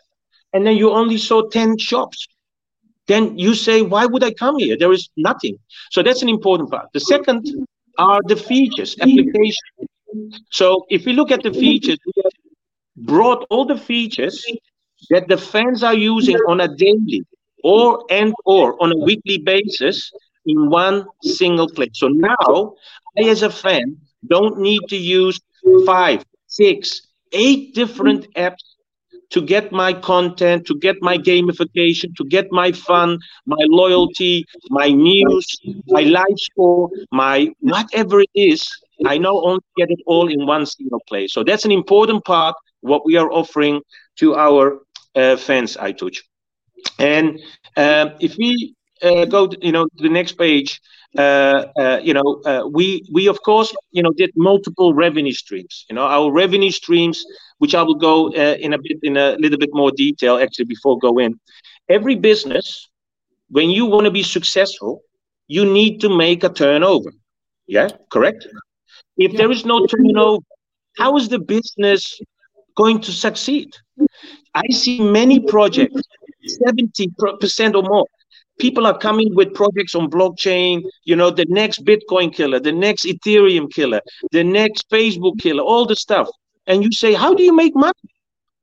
and 0.52 0.66
then 0.66 0.76
you 0.76 0.90
only 0.90 1.18
saw 1.18 1.48
10 1.48 1.78
shops. 1.78 2.26
Then 3.06 3.36
you 3.38 3.54
say, 3.54 3.82
why 3.82 4.06
would 4.06 4.22
I 4.24 4.32
come 4.32 4.58
here? 4.58 4.76
There 4.78 4.92
is 4.92 5.08
nothing. 5.16 5.58
So 5.90 6.02
that's 6.02 6.22
an 6.22 6.28
important 6.28 6.70
part. 6.70 6.86
The 6.92 7.00
second 7.00 7.46
are 7.98 8.20
the 8.26 8.36
features, 8.36 8.96
application. 9.00 9.88
So 10.50 10.86
if 10.88 11.04
we 11.06 11.12
look 11.12 11.30
at 11.30 11.42
the 11.42 11.52
features, 11.52 11.98
we 12.06 12.12
have 12.22 12.32
brought 13.06 13.46
all 13.50 13.64
the 13.64 13.76
features 13.76 14.44
that 15.10 15.28
the 15.28 15.36
fans 15.36 15.82
are 15.82 15.94
using 15.94 16.36
on 16.48 16.60
a 16.60 16.68
daily 16.68 17.24
or 17.62 18.04
and 18.10 18.34
or 18.44 18.80
on 18.82 18.92
a 18.92 18.98
weekly 18.98 19.38
basis 19.38 20.10
in 20.46 20.70
one 20.70 21.06
single 21.22 21.68
place. 21.68 21.90
So 21.94 22.08
now 22.08 22.74
I 23.18 23.22
as 23.28 23.42
a 23.42 23.50
fan 23.50 23.96
don't 24.26 24.58
need 24.58 24.88
to 24.88 24.96
use 24.96 25.40
five, 25.86 26.24
six, 26.46 27.02
eight 27.32 27.74
different 27.74 28.26
apps 28.34 28.64
to 29.30 29.40
get 29.40 29.72
my 29.72 29.92
content, 29.92 30.66
to 30.66 30.74
get 30.78 30.96
my 31.00 31.16
gamification, 31.18 32.14
to 32.16 32.24
get 32.24 32.46
my 32.52 32.72
fun, 32.72 33.18
my 33.46 33.62
loyalty, 33.68 34.44
my 34.70 34.88
news, 34.88 35.46
my 35.88 36.02
live 36.02 36.38
score, 36.38 36.90
my 37.10 37.48
whatever 37.60 38.20
it 38.20 38.30
is. 38.34 38.68
I 39.04 39.18
now 39.18 39.40
only 39.40 39.62
get 39.76 39.90
it 39.90 40.00
all 40.06 40.28
in 40.28 40.46
one 40.46 40.66
single 40.66 41.00
place. 41.08 41.32
So 41.32 41.42
that's 41.42 41.64
an 41.64 41.72
important 41.72 42.24
part 42.24 42.54
what 42.80 43.04
we 43.06 43.16
are 43.16 43.30
offering 43.30 43.80
to 44.18 44.34
our 44.34 44.78
uh, 45.14 45.36
fans 45.36 45.76
Aytuç. 45.76 46.18
And 46.98 47.40
uh, 47.76 48.10
if 48.20 48.36
we 48.38 48.74
uh, 49.02 49.24
go, 49.24 49.46
to, 49.46 49.56
you 49.60 49.72
know, 49.72 49.84
to 49.84 50.02
the 50.02 50.08
next 50.08 50.32
page, 50.32 50.80
uh, 51.18 51.64
uh, 51.78 52.00
you 52.02 52.14
know, 52.14 52.40
uh, 52.46 52.62
we 52.66 53.04
we 53.12 53.28
of 53.28 53.42
course, 53.42 53.74
you 53.90 54.02
know, 54.02 54.10
did 54.16 54.30
multiple 54.36 54.94
revenue 54.94 55.32
streams. 55.32 55.84
You 55.88 55.96
know, 55.96 56.04
our 56.04 56.32
revenue 56.32 56.70
streams, 56.70 57.22
which 57.58 57.74
I 57.74 57.82
will 57.82 57.96
go 57.96 58.32
in 58.32 58.72
a 58.72 58.78
bit 58.78 58.98
in 59.02 59.16
a 59.16 59.36
little 59.38 59.58
bit 59.58 59.70
more 59.72 59.90
detail 59.90 60.38
actually 60.38 60.66
before 60.66 60.98
go 60.98 61.18
in. 61.18 61.38
Every 61.88 62.14
business, 62.14 62.88
when 63.50 63.68
you 63.70 63.84
want 63.86 64.04
to 64.06 64.10
be 64.10 64.22
successful, 64.22 65.02
you 65.48 65.64
need 65.70 66.00
to 66.00 66.08
make 66.08 66.44
a 66.44 66.48
turnover. 66.48 67.12
Yeah, 67.66 67.88
correct. 68.10 68.46
If 69.18 69.36
there 69.36 69.50
is 69.50 69.66
no 69.66 69.86
turnover, 69.86 70.42
how 70.96 71.16
is 71.16 71.28
the 71.28 71.38
business 71.38 72.18
going 72.76 73.00
to 73.02 73.12
succeed? 73.12 73.68
I 74.54 74.66
see 74.70 75.00
many 75.00 75.40
projects, 75.40 76.00
70% 76.66 77.74
or 77.74 77.82
more. 77.82 78.06
People 78.58 78.86
are 78.86 78.96
coming 78.96 79.34
with 79.34 79.54
projects 79.54 79.94
on 79.94 80.10
blockchain, 80.10 80.82
you 81.04 81.16
know, 81.16 81.30
the 81.30 81.46
next 81.48 81.84
Bitcoin 81.84 82.32
killer, 82.32 82.60
the 82.60 82.72
next 82.72 83.04
Ethereum 83.04 83.72
killer, 83.72 84.00
the 84.30 84.44
next 84.44 84.88
Facebook 84.90 85.40
killer, 85.40 85.62
all 85.62 85.86
the 85.86 85.96
stuff. 85.96 86.28
And 86.66 86.84
you 86.84 86.92
say, 86.92 87.14
how 87.14 87.34
do 87.34 87.42
you 87.42 87.54
make 87.54 87.74
money? 87.74 87.92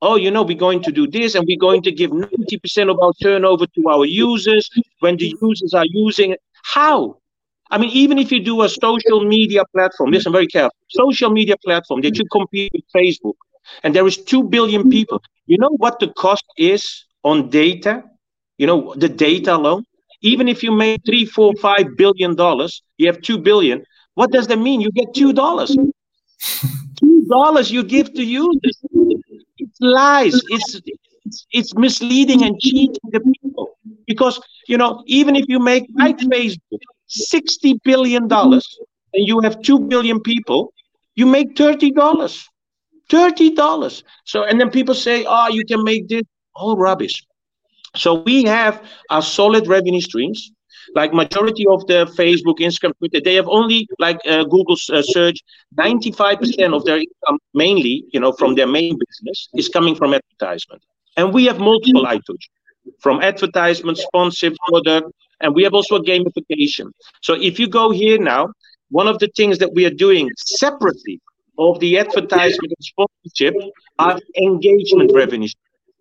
Oh, 0.02 0.16
you 0.16 0.30
know, 0.30 0.42
we're 0.42 0.56
going 0.56 0.82
to 0.84 0.92
do 0.92 1.06
this 1.06 1.34
and 1.34 1.44
we're 1.46 1.58
going 1.58 1.82
to 1.82 1.92
give 1.92 2.10
90% 2.10 2.90
of 2.90 2.98
our 3.00 3.12
turnover 3.22 3.66
to 3.66 3.88
our 3.88 4.06
users 4.06 4.70
when 5.00 5.16
the 5.18 5.34
users 5.42 5.74
are 5.74 5.84
using 5.86 6.32
it. 6.32 6.40
How? 6.62 7.18
I 7.70 7.78
mean, 7.78 7.90
even 7.90 8.18
if 8.18 8.32
you 8.32 8.40
do 8.40 8.62
a 8.62 8.68
social 8.68 9.24
media 9.24 9.62
platform, 9.72 10.10
listen 10.10 10.32
very 10.32 10.46
careful, 10.46 10.74
social 10.88 11.30
media 11.30 11.56
platform 11.64 12.00
that 12.00 12.18
you 12.18 12.24
compete 12.32 12.72
with 12.72 12.84
Facebook, 12.94 13.34
and 13.84 13.94
there 13.94 14.06
is 14.06 14.16
2 14.16 14.44
billion 14.44 14.90
people. 14.90 15.22
You 15.46 15.58
know 15.58 15.70
what 15.76 16.00
the 16.00 16.08
cost 16.08 16.44
is 16.56 17.04
on 17.22 17.50
data? 17.50 18.04
You 18.60 18.66
know, 18.66 18.94
the 18.94 19.08
data 19.08 19.56
alone? 19.56 19.84
Even 20.20 20.46
if 20.46 20.62
you 20.62 20.70
make 20.70 21.00
three, 21.06 21.24
four, 21.24 21.54
five 21.62 21.86
billion 21.96 22.34
dollars, 22.34 22.82
you 22.98 23.06
have 23.10 23.22
two 23.22 23.38
billion. 23.38 23.82
What 24.18 24.32
does 24.32 24.46
that 24.48 24.58
mean? 24.58 24.82
You 24.82 24.90
get 24.92 25.14
two 25.14 25.32
dollars. 25.32 25.74
two 27.00 27.18
dollars 27.36 27.70
you 27.70 27.82
give 27.82 28.12
to 28.18 28.22
users. 28.22 28.76
It's 29.62 29.78
lies. 29.80 30.36
It's, 30.56 30.70
it's 31.24 31.46
it's 31.58 31.72
misleading 31.74 32.42
and 32.46 32.54
cheating 32.60 33.08
the 33.16 33.20
people. 33.32 33.66
because 34.06 34.36
you 34.70 34.76
know 34.82 34.90
even 35.06 35.36
if 35.40 35.46
you 35.52 35.58
make 35.72 35.84
like 36.02 36.18
Facebook 36.18 36.84
sixty 37.06 37.72
billion 37.88 38.28
dollars 38.28 38.66
and 39.14 39.22
you 39.26 39.40
have 39.40 39.56
two 39.62 39.78
billion 39.92 40.20
people, 40.20 40.60
you 41.14 41.24
make 41.24 41.56
thirty 41.56 41.90
dollars. 42.02 42.34
Thirty 43.08 43.48
dollars. 43.64 44.04
So 44.32 44.44
and 44.44 44.60
then 44.60 44.70
people 44.78 44.96
say, 45.06 45.24
"Oh, 45.26 45.48
you 45.48 45.64
can 45.64 45.82
make 45.92 46.08
this." 46.08 46.26
All 46.54 46.76
rubbish. 46.76 47.16
So 47.96 48.22
we 48.22 48.44
have 48.44 48.82
our 49.10 49.22
solid 49.22 49.66
revenue 49.66 50.00
streams. 50.00 50.52
Like 50.94 51.14
majority 51.14 51.66
of 51.68 51.86
the 51.86 52.06
Facebook, 52.18 52.58
Instagram, 52.58 52.96
Twitter, 52.98 53.20
they 53.20 53.36
have 53.36 53.46
only 53.46 53.86
like 54.00 54.18
uh, 54.26 54.42
Google 54.42 54.76
uh, 54.92 55.02
search. 55.02 55.38
Ninety-five 55.76 56.40
percent 56.40 56.74
of 56.74 56.84
their 56.84 56.96
income, 56.96 57.38
mainly, 57.54 58.04
you 58.12 58.18
know, 58.18 58.32
from 58.32 58.56
their 58.56 58.66
main 58.66 58.98
business, 58.98 59.48
is 59.54 59.68
coming 59.68 59.94
from 59.94 60.14
advertisement. 60.14 60.82
And 61.16 61.32
we 61.32 61.44
have 61.44 61.60
multiple 61.60 62.06
items 62.08 62.48
from 62.98 63.22
advertisement, 63.22 63.98
sponsorship, 63.98 64.56
product, 64.68 65.12
and 65.40 65.54
we 65.54 65.62
have 65.62 65.74
also 65.74 65.96
a 65.96 66.02
gamification. 66.02 66.90
So 67.22 67.34
if 67.34 67.60
you 67.60 67.68
go 67.68 67.90
here 67.90 68.18
now, 68.18 68.52
one 68.90 69.06
of 69.06 69.20
the 69.20 69.28
things 69.36 69.58
that 69.58 69.72
we 69.72 69.84
are 69.84 69.94
doing 69.94 70.28
separately 70.36 71.20
of 71.58 71.78
the 71.78 71.98
advertisement 71.98 72.72
and 72.76 72.84
sponsorship 72.92 73.54
are 73.98 74.18
engagement 74.36 75.12
revenues, 75.14 75.54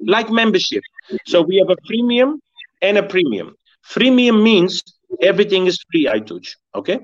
like 0.05 0.29
membership. 0.29 0.83
So 1.25 1.41
we 1.41 1.57
have 1.57 1.69
a 1.69 1.77
freemium 1.89 2.39
and 2.81 2.97
a 2.97 3.03
premium. 3.03 3.55
Freemium 3.87 4.41
means 4.43 4.81
everything 5.21 5.67
is 5.67 5.77
free, 5.91 6.05
Aytuç. 6.05 6.55
Okay. 6.75 6.99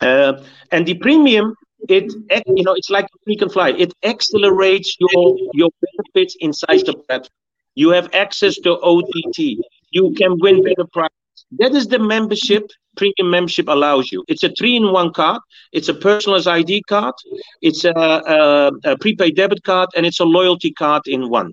Uh, 0.00 0.32
and 0.70 0.86
the 0.86 0.94
premium, 0.94 1.54
it 1.88 2.12
you 2.46 2.62
know, 2.64 2.74
it's 2.74 2.90
like 2.90 3.04
a 3.04 3.18
frequent 3.24 3.52
fly. 3.52 3.70
It 3.70 3.92
accelerates 4.04 4.96
your 5.00 5.36
your 5.52 5.70
benefits 5.84 6.36
inside 6.40 6.84
the 6.86 6.94
platform. 6.94 7.30
You 7.74 7.90
have 7.90 8.08
access 8.14 8.56
to 8.64 8.78
OTT. 8.80 9.60
You 9.90 10.12
can 10.18 10.38
win 10.38 10.62
better 10.62 10.86
prices. 10.92 11.14
That 11.58 11.74
is 11.74 11.88
the 11.88 11.98
membership 11.98 12.64
premium 12.98 13.30
membership 13.30 13.68
allows 13.68 14.12
you. 14.12 14.24
It's 14.28 14.42
a 14.42 14.50
three-in-one 14.58 15.12
card. 15.12 15.40
It's 15.72 15.88
a 15.88 15.94
personalized 15.94 16.48
ID 16.48 16.82
card. 16.82 17.14
It's 17.62 17.84
a, 17.84 17.92
a, 18.36 18.70
a, 18.84 18.98
prepaid 18.98 19.36
debit 19.36 19.62
card, 19.64 19.88
and 19.96 20.04
it's 20.04 20.20
a 20.20 20.24
loyalty 20.24 20.72
card 20.72 21.02
in 21.06 21.30
one. 21.30 21.52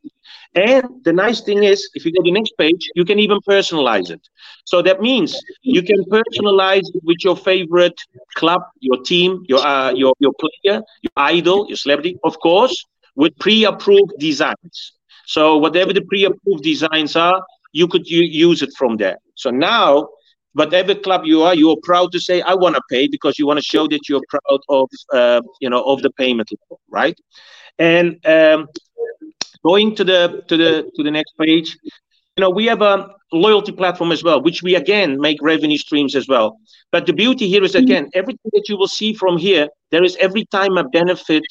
And 0.56 0.86
the 1.04 1.14
nice 1.14 1.42
thing 1.42 1.64
is, 1.64 1.90
if 1.96 2.06
you 2.06 2.12
go 2.14 2.24
to 2.24 2.28
the 2.30 2.32
next 2.32 2.54
page, 2.58 2.90
you 2.96 3.06
can 3.06 3.20
even 3.20 3.40
personalize 3.42 4.10
it. 4.10 4.22
So 4.66 4.82
that 4.82 5.02
means 5.02 5.38
you 5.62 5.84
can 5.84 6.04
personalize 6.06 6.88
it 6.96 7.04
with 7.04 7.24
your 7.24 7.38
favorite 7.38 8.00
club, 8.36 8.62
your 8.80 9.04
team, 9.04 9.44
your 9.48 9.60
uh, 9.60 9.92
your 9.92 10.14
your 10.20 10.34
player, 10.44 10.82
your 11.06 11.16
idol, 11.18 11.68
your 11.68 11.78
celebrity, 11.78 12.18
of 12.24 12.40
course, 12.40 12.76
with 13.16 13.38
pre-approved 13.38 14.14
designs. 14.18 14.94
So 15.26 15.58
whatever 15.58 15.92
the 15.92 16.02
pre-approved 16.02 16.64
designs 16.64 17.16
are, 17.16 17.42
you 17.74 17.88
could 17.88 18.08
use 18.08 18.62
it 18.62 18.72
from 18.78 18.96
there. 18.96 19.18
So 19.36 19.50
now, 19.50 20.08
whatever 20.56 20.96
club 20.96 21.22
you 21.26 21.44
are, 21.44 21.54
you 21.54 21.70
are 21.72 21.78
proud 21.84 22.12
to 22.14 22.20
say, 22.20 22.42
"I 22.42 22.56
want 22.56 22.76
to 22.76 22.82
pay," 22.90 23.08
because 23.08 23.38
you 23.38 23.46
want 23.46 23.60
to 23.60 23.66
show 23.66 23.88
that 23.88 24.10
you're 24.10 24.26
proud 24.30 24.62
of, 24.70 24.90
uh, 25.14 25.42
you 25.62 25.70
know, 25.70 25.84
of 25.84 26.02
the 26.02 26.10
payment 26.12 26.50
level, 26.52 26.80
right? 26.90 27.18
And 27.78 28.26
um, 28.26 28.68
going 29.64 29.96
to 29.96 30.04
the 30.04 30.44
to 30.48 30.58
the 30.58 30.90
to 30.96 31.04
the 31.04 31.12
next 31.12 31.34
page, 31.38 31.78
you 32.36 32.42
know, 32.42 32.50
we 32.50 32.66
have 32.66 32.82
a 32.82 33.10
loyalty 33.34 33.72
platform 33.72 34.12
as 34.12 34.24
well, 34.24 34.42
which 34.42 34.64
we 34.64 34.76
again 34.76 35.20
make 35.20 35.38
revenue 35.42 35.78
streams 35.78 36.16
as 36.16 36.28
well. 36.28 36.58
But 36.92 37.06
the 37.06 37.14
beauty 37.14 37.48
here 37.48 37.64
is 37.64 37.76
again, 37.76 38.10
everything 38.14 38.52
that 38.54 38.70
you 38.70 38.78
will 38.78 38.88
see 38.88 39.14
from 39.14 39.38
here, 39.38 39.68
there 39.92 40.04
is 40.04 40.16
every 40.18 40.46
time 40.46 40.78
a 40.78 40.84
benefit 40.90 41.44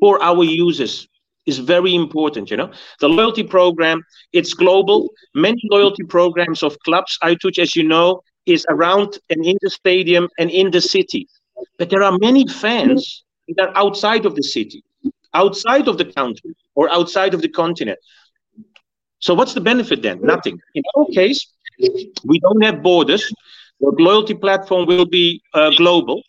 for 0.00 0.22
our 0.22 0.44
users 0.44 1.06
is 1.46 1.58
very 1.58 1.94
important. 1.94 2.50
You 2.50 2.56
know, 2.56 2.70
the 3.00 3.08
loyalty 3.08 3.42
program 3.42 4.02
it's 4.32 4.54
global. 4.54 5.10
Many 5.34 5.60
loyalty 5.70 6.04
programs 6.04 6.62
of 6.62 6.78
clubs, 6.84 7.18
Aytuç, 7.22 7.58
as 7.58 7.74
you 7.76 7.84
know, 7.84 8.22
is 8.48 8.66
around 8.68 9.18
and 9.30 9.44
in 9.44 9.56
the 9.62 9.70
stadium 9.70 10.28
and 10.38 10.50
in 10.50 10.70
the 10.70 10.80
city. 10.80 11.28
But 11.78 11.90
there 11.90 12.02
are 12.02 12.16
many 12.18 12.46
fans 12.46 13.24
that 13.56 13.68
are 13.68 13.76
outside 13.76 14.26
of 14.26 14.34
the 14.34 14.42
city, 14.42 14.82
outside 15.34 15.88
of 15.88 15.98
the 15.98 16.04
country, 16.04 16.54
or 16.74 16.90
outside 16.90 17.34
of 17.34 17.42
the 17.42 17.48
continent. 17.48 17.98
So 19.20 19.34
what's 19.34 19.54
the 19.54 19.60
benefit 19.60 20.02
then? 20.02 20.20
Nothing. 20.22 20.58
In 20.74 20.82
our 20.96 21.06
case, 21.12 21.46
we 22.24 22.38
don't 22.40 22.62
have 22.62 22.82
borders. 22.82 23.32
The 23.80 23.92
loyalty 23.98 24.34
platform 24.34 24.86
will 24.86 25.06
be 25.06 25.42
uh, 25.54 25.70
global, 25.76 26.22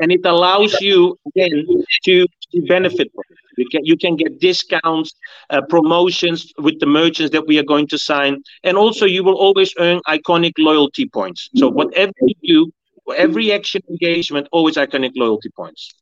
and 0.00 0.12
it 0.12 0.24
allows 0.24 0.80
you 0.80 1.16
again 1.28 1.66
to, 2.04 2.26
benefit 2.66 3.08
from 3.14 3.24
it. 3.30 3.38
You 3.56 3.66
can 3.70 3.84
you 3.84 3.96
can 3.96 4.16
get 4.16 4.40
discounts, 4.40 5.14
uh, 5.50 5.60
promotions 5.68 6.52
with 6.58 6.80
the 6.80 6.86
merchants 6.86 7.30
that 7.32 7.46
we 7.46 7.58
are 7.58 7.62
going 7.74 7.86
to 7.88 7.98
sign, 7.98 8.42
and 8.64 8.76
also 8.76 9.06
you 9.06 9.22
will 9.22 9.36
always 9.36 9.72
earn 9.78 10.00
iconic 10.08 10.52
loyalty 10.58 11.06
points. 11.08 11.50
So 11.56 11.68
whatever 11.68 12.12
you 12.26 12.34
do, 12.44 12.72
every 13.16 13.52
action 13.52 13.82
engagement, 13.88 14.48
always 14.52 14.76
iconic 14.76 15.12
loyalty 15.16 15.50
points. 15.56 15.92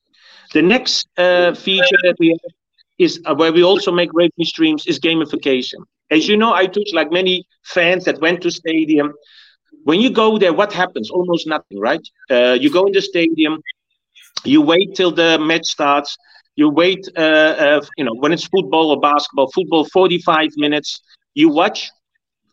The 0.54 0.62
next 0.62 1.08
uh, 1.18 1.54
feature 1.54 2.00
that 2.04 2.16
we 2.18 2.28
have 2.28 2.52
is 2.98 3.20
uh, 3.26 3.34
where 3.34 3.52
we 3.52 3.62
also 3.62 3.92
make 3.92 4.10
revenue 4.14 4.44
streams 4.44 4.86
is 4.86 4.98
gamification. 4.98 5.80
As 6.10 6.28
you 6.28 6.36
know, 6.36 6.52
Aytuç 6.52 6.92
like 6.94 7.10
many 7.12 7.44
fans 7.64 8.04
that 8.04 8.20
went 8.20 8.42
to 8.42 8.50
stadium. 8.50 9.12
When 9.84 10.00
you 10.00 10.10
go 10.10 10.38
there, 10.38 10.52
what 10.52 10.72
happens? 10.72 11.10
Almost 11.10 11.46
nothing, 11.46 11.78
right? 11.78 12.00
Uh, 12.30 12.56
you 12.60 12.70
go 12.70 12.86
in 12.86 12.92
the 12.92 13.02
stadium, 13.02 13.60
you 14.44 14.62
wait 14.62 14.94
till 14.94 15.10
the 15.10 15.38
match 15.38 15.66
starts. 15.66 16.16
You 16.56 16.68
wait, 16.70 17.06
uh, 17.16 17.20
uh, 17.20 17.80
you 17.96 18.04
know, 18.04 18.14
when 18.14 18.32
it's 18.32 18.46
football 18.46 18.90
or 18.90 19.00
basketball, 19.00 19.50
football 19.52 19.84
45 19.92 20.48
minutes. 20.56 21.00
You 21.34 21.48
watch. 21.50 21.90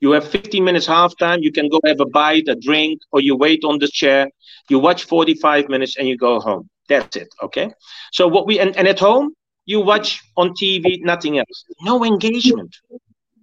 You 0.02 0.12
have 0.12 0.28
15 0.28 0.64
minutes 0.64 0.88
halftime. 0.88 1.38
You 1.42 1.52
can 1.52 1.70
go 1.70 1.80
have 1.86 2.00
a 2.00 2.06
bite, 2.06 2.48
a 2.48 2.56
drink, 2.56 3.00
or 3.12 3.22
you 3.22 3.36
wait 3.36 3.64
on 3.64 3.80
the 3.80 3.88
chair. 3.88 4.28
You 4.70 4.80
watch 4.80 5.06
45 5.06 5.70
minutes 5.70 5.98
and 5.98 6.08
you 6.08 6.18
go 6.18 6.40
home. 6.40 6.70
That's 6.90 7.16
it. 7.16 7.28
Okay. 7.42 7.70
So 8.12 8.28
what 8.28 8.46
we 8.46 8.60
and, 8.60 8.76
and 8.76 8.88
at 8.88 9.00
home 9.00 9.34
you 9.66 9.80
watch 9.82 10.22
on 10.38 10.54
TV, 10.54 11.00
nothing 11.02 11.38
else. 11.40 11.66
No 11.82 12.04
engagement. 12.04 12.76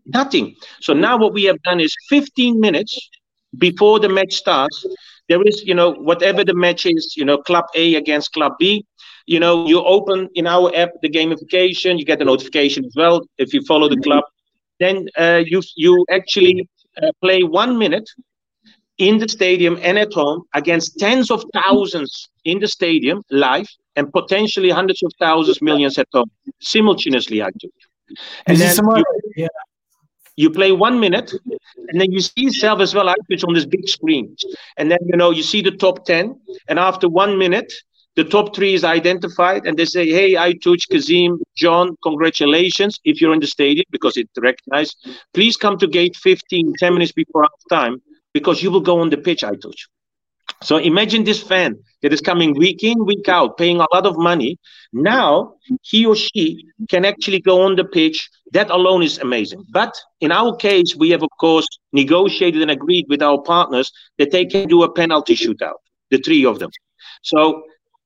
Nothing. 0.06 0.54
So 0.80 0.92
now 0.92 1.16
what 1.18 1.32
we 1.32 1.44
have 1.44 1.60
done 1.62 1.80
is 1.80 1.94
15 2.08 2.60
minutes 2.60 2.96
before 3.58 4.00
the 4.00 4.08
match 4.08 4.34
starts, 4.34 4.86
there 5.28 5.42
is, 5.42 5.62
you 5.64 5.74
know, 5.74 5.92
whatever 5.92 6.44
the 6.44 6.54
match 6.54 6.86
is, 6.86 7.14
you 7.16 7.24
know, 7.24 7.38
club 7.38 7.64
A 7.74 7.94
against 7.94 8.32
club 8.32 8.52
B, 8.58 8.84
you 9.26 9.38
know, 9.40 9.66
you 9.66 9.80
open 9.82 10.28
in 10.34 10.46
our 10.46 10.74
app 10.74 10.90
the 11.00 11.08
gamification, 11.08 11.98
you 11.98 12.04
get 12.04 12.18
the 12.18 12.24
notification 12.24 12.84
as 12.84 12.92
well 12.96 13.22
if 13.38 13.54
you 13.54 13.62
follow 13.62 13.88
the 13.88 13.96
club. 13.98 14.24
Then 14.80 15.08
uh, 15.16 15.42
you 15.46 15.62
you 15.76 16.04
actually 16.10 16.68
uh, 17.00 17.12
play 17.20 17.42
one 17.42 17.78
minute 17.78 18.08
in 18.98 19.18
the 19.18 19.28
stadium 19.28 19.78
and 19.82 19.98
at 19.98 20.12
home 20.12 20.42
against 20.54 20.98
tens 20.98 21.30
of 21.30 21.44
thousands 21.54 22.28
in 22.44 22.58
the 22.58 22.68
stadium 22.68 23.22
live 23.30 23.68
and 23.96 24.12
potentially 24.12 24.70
hundreds 24.70 25.02
of 25.02 25.12
thousands, 25.18 25.62
millions 25.62 25.98
at 25.98 26.08
home 26.12 26.30
simultaneously. 26.60 27.40
Actually, 27.40 27.72
and 28.46 28.58
then 28.58 28.76
you, 28.76 29.04
yeah. 29.36 29.48
You 30.36 30.50
play 30.50 30.72
one 30.72 30.98
minute, 30.98 31.32
and 31.88 32.00
then 32.00 32.10
you 32.10 32.20
see 32.20 32.44
yourself 32.44 32.80
as 32.80 32.94
well. 32.94 33.12
It's 33.28 33.44
on 33.44 33.54
this 33.54 33.66
big 33.66 33.88
screen, 33.88 34.34
and 34.78 34.90
then 34.90 34.98
you 35.06 35.16
know 35.16 35.30
you 35.30 35.42
see 35.42 35.60
the 35.60 35.70
top 35.70 36.04
ten, 36.06 36.40
and 36.68 36.78
after 36.78 37.08
one 37.08 37.36
minute, 37.38 37.72
the 38.16 38.24
top 38.24 38.54
three 38.56 38.74
is 38.74 38.84
identified, 38.84 39.66
and 39.66 39.76
they 39.76 39.84
say, 39.84 40.06
"Hey, 40.08 40.32
Aytuç 40.34 40.88
Kazim, 40.90 41.38
John, 41.54 41.96
congratulations! 42.02 42.98
If 43.04 43.20
you're 43.20 43.34
in 43.34 43.40
the 43.40 43.46
stadium 43.46 43.84
because 43.90 44.16
it's 44.16 44.32
recognized, 44.38 44.96
please 45.34 45.56
come 45.56 45.76
to 45.78 45.86
gate 45.86 46.16
15, 46.16 46.72
10 46.78 46.92
minutes 46.94 47.12
before 47.12 47.42
half 47.42 47.62
time, 47.70 48.00
because 48.32 48.62
you 48.62 48.70
will 48.70 48.80
go 48.80 49.00
on 49.00 49.10
the 49.10 49.18
pitch. 49.18 49.42
Aytuç." 49.42 49.86
So 50.62 50.78
imagine 50.78 51.24
this 51.24 51.42
fan 51.42 51.76
that 52.02 52.12
is 52.12 52.20
coming 52.20 52.54
week 52.54 52.82
in, 52.82 53.04
week 53.04 53.28
out, 53.28 53.56
paying 53.56 53.80
a 53.80 53.86
lot 53.92 54.06
of 54.06 54.18
money. 54.18 54.58
Now 54.92 55.54
he 55.82 56.04
or 56.04 56.16
she 56.16 56.66
can 56.88 57.04
actually 57.04 57.40
go 57.40 57.62
on 57.62 57.76
the 57.76 57.84
pitch. 57.84 58.28
That 58.52 58.70
alone 58.70 59.02
is 59.02 59.18
amazing. 59.18 59.64
But 59.70 59.94
in 60.20 60.32
our 60.32 60.54
case, 60.56 60.94
we 60.96 61.10
have, 61.10 61.22
of 61.22 61.30
course, 61.40 61.66
negotiated 61.92 62.60
and 62.60 62.70
agreed 62.70 63.06
with 63.08 63.22
our 63.22 63.40
partners 63.40 63.90
that 64.18 64.30
they 64.30 64.44
can 64.44 64.68
do 64.68 64.82
a 64.82 64.92
penalty 64.92 65.34
shootout, 65.34 65.80
the 66.10 66.18
three 66.18 66.44
of 66.44 66.58
them. 66.58 66.70
So 67.22 67.62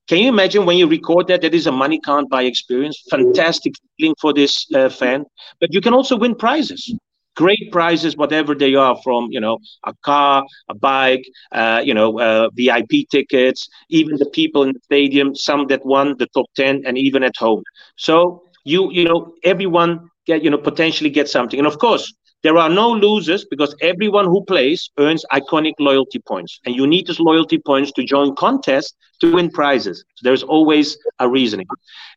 can 0.09 0.19
you 0.19 0.29
imagine 0.29 0.67
when 0.67 0.77
you 0.77 0.87
record 0.87 1.27
that? 1.29 1.43
That 1.43 1.55
is 1.55 1.67
a 1.67 1.73
money 1.73 1.99
can't 2.01 2.31
buy 2.31 2.45
experience. 2.45 3.03
Fantastic 3.11 3.75
feeling 3.99 4.15
for 4.21 4.33
this 4.33 4.67
uh, 4.73 4.89
fan. 4.89 5.25
But 5.61 5.73
you 5.73 5.81
can 5.81 5.95
also 5.95 6.17
win 6.17 6.35
prizes 6.37 6.95
great 7.37 7.71
prizes, 7.73 8.17
whatever 8.17 8.55
they 8.55 8.75
are, 8.75 8.97
from 9.05 9.29
you 9.31 9.41
know 9.41 9.59
a 9.87 9.93
car, 10.05 10.45
a 10.69 10.75
bike, 10.75 11.25
uh, 11.53 11.81
you 11.85 11.95
know 11.95 12.19
uh, 12.21 12.49
VIP 12.55 13.07
tickets, 13.11 13.69
even 13.91 14.17
the 14.19 14.31
people 14.35 14.63
in 14.63 14.73
the 14.73 14.81
stadium, 14.83 15.35
some 15.35 15.67
that 15.69 15.85
won 15.87 16.17
the 16.19 16.27
top 16.35 16.47
ten, 16.57 16.83
and 16.87 16.99
even 16.99 17.23
at 17.23 17.37
home. 17.39 17.63
So 17.97 18.43
you 18.65 18.91
you 18.93 19.05
know 19.05 19.35
everyone 19.45 20.11
get 20.27 20.43
you 20.45 20.51
know 20.51 20.59
potentially 20.59 21.11
get 21.11 21.29
something, 21.29 21.59
and 21.59 21.67
of 21.67 21.79
course 21.79 22.13
there 22.43 22.57
are 22.59 22.71
no 22.71 22.91
losers 22.91 23.45
because 23.51 23.75
everyone 23.81 24.27
who 24.27 24.45
plays 24.45 24.91
earns 24.99 25.25
iconic 25.33 25.75
loyalty 25.79 26.21
points, 26.27 26.61
and 26.67 26.75
you 26.75 26.87
need 26.87 27.07
those 27.07 27.21
loyalty 27.21 27.59
points 27.59 27.93
to 27.93 28.05
join 28.05 28.35
contests 28.37 28.95
to 29.21 29.33
win 29.33 29.51
prizes. 29.51 30.05
So 30.17 30.23
there's 30.29 30.43
always 30.43 30.97
a 31.19 31.29
reasoning, 31.29 31.67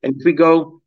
and 0.03 0.15
if 0.17 0.25
we 0.25 0.33
go 0.33 0.78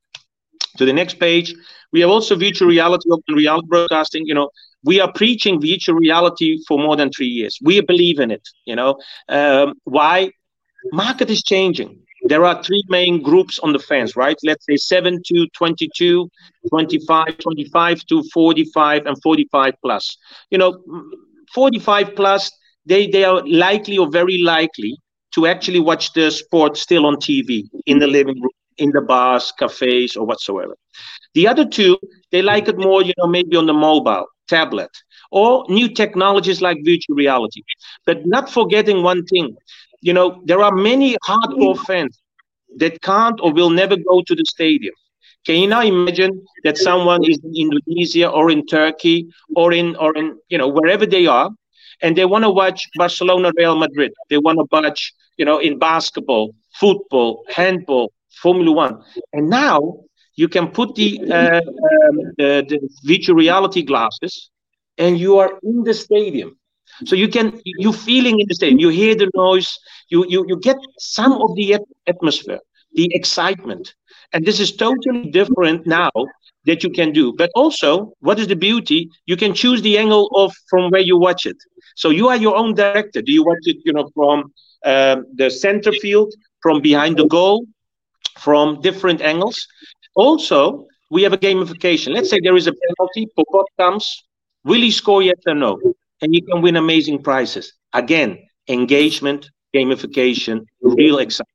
to 0.79 0.85
the 0.85 0.93
next 0.93 1.19
page 1.19 1.55
we 1.93 2.01
have 2.01 2.11
also 2.11 2.37
virtual 2.37 2.69
reality, 2.69 3.09
open 3.11 3.35
reality 3.35 3.67
broadcasting. 3.69 4.27
You 4.27 4.35
know, 4.35 4.51
we 4.83 5.01
are 5.01 5.13
preaching 5.13 5.61
virtual 5.61 5.97
reality 5.97 6.59
for 6.67 6.79
more 6.79 6.97
than 6.97 7.11
three 7.11 7.27
years. 7.27 7.59
We 7.63 7.81
believe 7.83 8.19
in 8.19 8.31
it. 8.31 8.49
You 8.65 8.77
know 8.77 8.97
um, 9.29 9.75
why? 9.85 10.31
Market 10.93 11.31
is 11.31 11.43
changing. 11.43 11.99
There 12.25 12.45
are 12.45 12.63
three 12.63 12.83
main 12.89 13.23
groups 13.23 13.59
on 13.61 13.73
the 13.73 13.79
fence, 13.79 14.17
right? 14.17 14.37
Let's 14.45 14.65
say 14.67 14.77
7 14.77 15.21
to 15.27 15.47
22, 15.57 16.29
25, 16.71 17.39
25 17.39 18.01
to 18.07 18.23
45, 18.33 19.07
and 19.07 19.17
45 19.23 19.75
plus. 19.85 20.17
You 20.51 20.59
know, 20.59 20.83
45 21.55 22.15
plus, 22.17 22.51
they, 22.87 23.09
they 23.09 23.25
are 23.25 23.43
likely 23.47 23.99
or 23.99 24.09
very 24.11 24.39
likely 24.43 24.97
to 25.35 25.47
actually 25.47 25.81
watch 25.81 26.13
the 26.13 26.31
sport 26.31 26.77
still 26.77 27.07
on 27.07 27.17
TV 27.17 27.69
in 27.87 27.99
the 27.99 28.07
living 28.07 28.41
room, 28.41 28.51
in 28.83 28.91
the 28.93 29.03
bars, 29.03 29.53
cafes, 29.59 30.17
or 30.17 30.27
whatsoever. 30.27 30.77
The 31.35 31.49
other 31.49 31.67
two, 31.67 31.99
they 32.33 32.43
like 32.43 32.69
it 32.69 32.79
more, 32.79 33.03
you 33.03 33.13
know, 33.19 33.27
maybe 33.27 33.57
on 33.57 33.67
the 33.67 33.73
mobile, 33.75 34.27
tablet, 34.49 34.91
or 35.31 35.65
new 35.69 35.89
technologies 35.89 36.61
like 36.63 36.79
virtual 36.85 37.17
reality. 37.17 37.63
But 38.07 38.27
not 38.27 38.51
forgetting 38.51 39.03
one 39.03 39.25
thing, 39.27 39.57
you 40.01 40.13
know, 40.13 40.43
there 40.45 40.63
are 40.63 40.73
many 40.75 41.17
hardcore 41.29 41.79
fans 41.79 42.21
that 42.79 43.01
can't 43.03 43.39
or 43.43 43.53
will 43.53 43.71
never 43.71 43.97
go 43.97 44.23
to 44.27 44.35
the 44.35 44.45
stadium. 44.47 44.95
Can 45.47 45.57
you 45.57 45.69
now 45.69 45.83
imagine 45.83 46.45
that 46.65 46.77
someone 46.79 47.21
is 47.25 47.39
in 47.45 47.53
Indonesia 47.57 48.29
or 48.29 48.51
in 48.51 48.65
Turkey 48.67 49.27
or 49.57 49.73
in 49.73 49.97
or 49.97 50.17
in 50.17 50.39
you 50.49 50.59
know 50.59 50.69
wherever 50.69 51.07
they 51.07 51.27
are, 51.27 51.51
and 52.03 52.17
they 52.17 52.25
want 52.25 52.45
to 52.45 52.51
watch 52.51 52.89
Barcelona, 52.97 53.53
Real 53.57 53.77
Madrid. 53.77 54.13
They 54.31 54.39
want 54.39 54.59
to 54.59 54.67
watch 54.71 55.13
you 55.37 55.45
know 55.45 55.59
in 55.59 55.79
basketball, 55.79 56.55
football, 56.81 57.45
handball, 57.49 58.13
Formula 58.41 58.73
One, 58.73 59.03
and 59.33 59.49
now 59.49 59.99
you 60.37 60.49
can 60.49 60.69
put 60.69 60.95
the, 60.95 61.21
uh, 61.31 61.61
um, 61.61 62.17
the, 62.39 62.65
the 62.69 62.79
virtual 63.05 63.37
reality 63.37 63.83
glasses 63.83 64.51
and 64.99 65.19
you 65.19 65.39
are 65.39 65.53
in 65.63 65.83
the 65.85 65.95
stadium. 65.95 66.57
So 67.05 67.17
you 67.17 67.29
can 67.29 67.61
you 67.65 67.93
feeling 67.93 68.39
in 68.41 68.47
the 68.49 68.55
stadium. 68.55 68.79
You 68.79 68.89
hear 68.89 69.15
the 69.15 69.31
noise. 69.35 69.79
You 70.09 70.25
you, 70.29 70.45
you 70.49 70.59
get 70.61 70.77
some 70.99 71.33
of 71.33 71.55
the 71.57 71.79
atmosphere 72.07 72.61
the 72.95 73.09
excitement. 73.15 73.95
And 74.33 74.45
this 74.45 74.61
is 74.61 74.77
totally 74.77 75.31
different 75.31 75.87
now 75.87 76.11
that 76.65 76.83
you 76.83 76.91
can 76.91 77.13
do. 77.13 77.33
But 77.37 77.51
also 77.55 78.13
what 78.21 78.39
is 78.39 78.47
the 78.47 78.57
beauty? 78.57 79.09
You 79.27 79.37
can 79.37 79.55
choose 79.55 79.83
the 79.83 79.99
angle 79.99 80.29
of 80.35 80.53
from 80.69 80.91
where 80.91 81.01
you 81.01 81.19
watch 81.19 81.47
it. 81.47 81.57
So 81.97 82.11
you 82.11 82.29
are 82.29 82.37
your 82.37 82.57
own 82.57 82.75
director. 82.75 83.23
Do 83.23 83.33
you 83.33 83.45
watch 83.45 83.65
it 83.65 83.79
you 83.85 83.93
know 83.93 84.09
from 84.15 84.53
um, 84.85 85.25
the 85.35 85.51
center 85.51 85.93
field 85.93 86.33
from 86.63 86.81
behind 86.81 87.17
the 87.17 87.27
goal 87.27 87.65
from 88.39 88.81
different 88.81 89.21
angles 89.21 89.67
also, 90.15 90.87
we 91.11 91.23
have 91.23 91.33
a 91.33 91.39
gamification. 91.39 92.15
Let's 92.15 92.31
say 92.31 92.41
there 92.43 92.57
is 92.57 92.67
a 92.67 92.73
penalty, 92.73 93.29
pop-up 93.37 93.67
comes, 93.79 94.25
will 94.65 94.81
he 94.81 94.91
score 94.91 95.23
yes 95.23 95.39
or 95.47 95.55
no? 95.55 95.79
And 96.21 96.35
you 96.35 96.43
can 96.45 96.63
win 96.63 96.77
amazing 96.77 97.23
prizes. 97.23 97.73
Again, 97.93 98.39
engagement, 98.69 99.51
gamification, 99.75 100.67
real 100.81 101.19
excitement. 101.19 101.49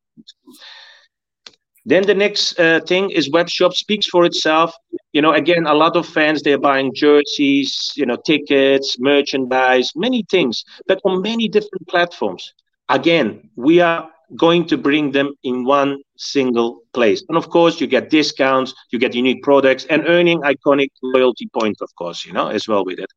Then 1.85 2.05
the 2.05 2.13
next 2.13 2.59
uh, 2.59 2.81
thing 2.81 3.11
is 3.11 3.31
web 3.31 3.49
shop 3.49 3.73
speaks 3.73 4.07
for 4.07 4.25
itself. 4.25 4.73
You 5.13 5.21
know, 5.21 5.33
again, 5.33 5.65
a 5.67 5.73
lot 5.73 5.95
of 5.95 6.05
fans 6.05 6.41
they're 6.41 6.57
buying 6.57 6.93
jerseys, 6.93 7.93
you 7.95 8.05
know, 8.05 8.17
tickets, 8.17 8.97
merchandise, 8.99 9.91
many 9.95 10.25
things, 10.29 10.65
but 10.87 10.99
on 11.05 11.21
many 11.21 11.47
different 11.47 11.87
platforms. 11.87 12.53
Again, 12.89 13.49
we 13.55 13.79
are 13.79 14.09
going 14.35 14.65
to 14.67 14.77
bring 14.77 15.11
them 15.11 15.33
in 15.43 15.63
one 15.63 15.97
single 16.17 16.81
place. 16.93 17.23
And 17.29 17.37
of 17.37 17.49
course, 17.49 17.79
you 17.79 17.87
get 17.87 18.09
discounts, 18.09 18.73
you 18.91 18.99
get 18.99 19.15
unique 19.15 19.41
products, 19.43 19.85
and 19.89 20.03
earning 20.07 20.41
iconic 20.41 20.89
loyalty 21.01 21.47
points, 21.53 21.81
of 21.81 21.89
course, 21.95 22.25
you 22.25 22.33
know, 22.33 22.47
as 22.47 22.67
well 22.67 22.83
with 22.83 22.99
it. 22.99 23.11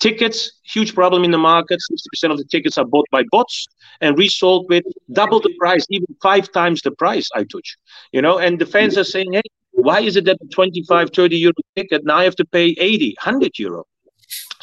Tickets, 0.00 0.60
huge 0.64 0.94
problem 0.94 1.24
in 1.24 1.30
the 1.30 1.38
market. 1.38 1.80
60% 2.24 2.30
of 2.30 2.38
the 2.38 2.44
tickets 2.44 2.76
are 2.76 2.84
bought 2.84 3.06
by 3.10 3.22
bots 3.30 3.66
and 4.00 4.18
resold 4.18 4.66
with 4.68 4.84
double 5.12 5.40
the 5.40 5.54
price, 5.58 5.86
even 5.88 6.06
five 6.22 6.50
times 6.52 6.82
the 6.82 6.90
price, 6.90 7.28
Aytuç. 7.36 7.76
You 8.12 8.20
know, 8.20 8.38
and 8.38 8.58
the 8.58 8.66
fans 8.66 8.98
are 8.98 9.04
saying, 9.04 9.32
hey, 9.32 9.42
why 9.72 10.00
is 10.00 10.16
it 10.16 10.24
that 10.26 10.38
25, 10.50 11.10
30 11.10 11.36
euro 11.36 11.54
ticket 11.74 12.04
now 12.04 12.16
I 12.16 12.24
have 12.24 12.36
to 12.36 12.44
pay 12.44 12.74
80, 12.78 13.14
100 13.18 13.58
euro? 13.58 13.84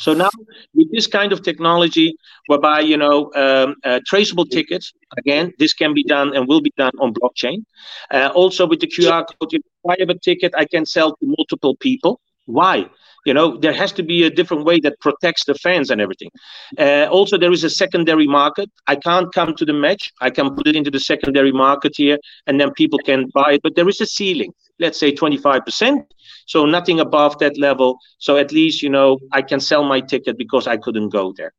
So 0.02 0.16
now 0.16 0.30
with 0.74 0.92
this 0.92 1.06
kind 1.06 1.32
of 1.32 1.44
technology, 1.44 2.16
whereby 2.48 2.80
you 2.80 2.98
know 2.98 3.32
um, 3.36 3.76
uh, 3.84 4.00
traceable 4.08 4.46
tickets, 4.46 4.92
again, 5.18 5.54
this 5.60 5.74
can 5.74 5.94
be 5.94 6.04
done 6.04 6.36
and 6.36 6.48
will 6.48 6.62
be 6.62 6.74
done 6.76 6.94
on 7.00 7.14
blockchain. 7.14 7.64
Uh, 8.12 8.32
also 8.34 8.66
with 8.66 8.80
the 8.80 8.88
QR 8.88 9.26
code, 9.28 9.54
if 9.54 9.62
I 9.88 9.96
have 10.00 10.10
a 10.10 10.18
ticket, 10.18 10.54
I 10.58 10.66
can 10.66 10.86
sell 10.86 11.12
to 11.12 11.26
multiple 11.38 11.76
people. 11.78 12.20
Why? 12.46 12.90
You 13.28 13.36
know, 13.36 13.58
there 13.58 13.74
has 13.74 13.92
to 13.94 14.04
be 14.04 14.24
a 14.24 14.32
different 14.32 14.66
way 14.66 14.80
that 14.80 15.00
protects 15.00 15.46
the 15.46 15.54
fans 15.54 15.92
and 15.92 16.02
everything. 16.02 16.32
Uh, 16.80 17.06
also, 17.12 17.38
there 17.38 17.52
is 17.52 17.64
a 17.64 17.70
secondary 17.70 18.26
market. 18.26 18.72
I 18.88 18.96
can't 18.96 19.32
come 19.32 19.56
to 19.56 19.66
the 19.66 19.74
match. 19.74 20.12
I 20.22 20.32
can 20.32 20.56
put 20.56 20.66
it 20.66 20.76
into 20.76 20.90
the 20.90 21.00
secondary 21.00 21.52
market 21.52 21.94
here, 21.96 22.18
and 22.48 22.60
then 22.60 22.72
people 22.72 22.98
can 23.06 23.30
buy 23.36 23.54
it. 23.54 23.62
But 23.62 23.76
there 23.76 23.88
is 23.88 24.02
a 24.02 24.08
ceiling. 24.08 24.52
Let's 24.82 25.00
say 25.00 25.14
25%. 25.14 26.06
So 26.48 26.66
nothing 26.66 27.00
above 27.00 27.38
that 27.40 27.58
level. 27.58 27.98
So 28.18 28.36
at 28.38 28.52
least, 28.52 28.82
you 28.82 28.90
know, 28.90 29.20
I 29.32 29.42
can 29.42 29.60
sell 29.60 29.84
my 29.84 30.02
ticket 30.02 30.38
because 30.38 30.68
I 30.68 30.78
couldn't 30.78 31.10
go 31.10 31.34
there. 31.38 31.54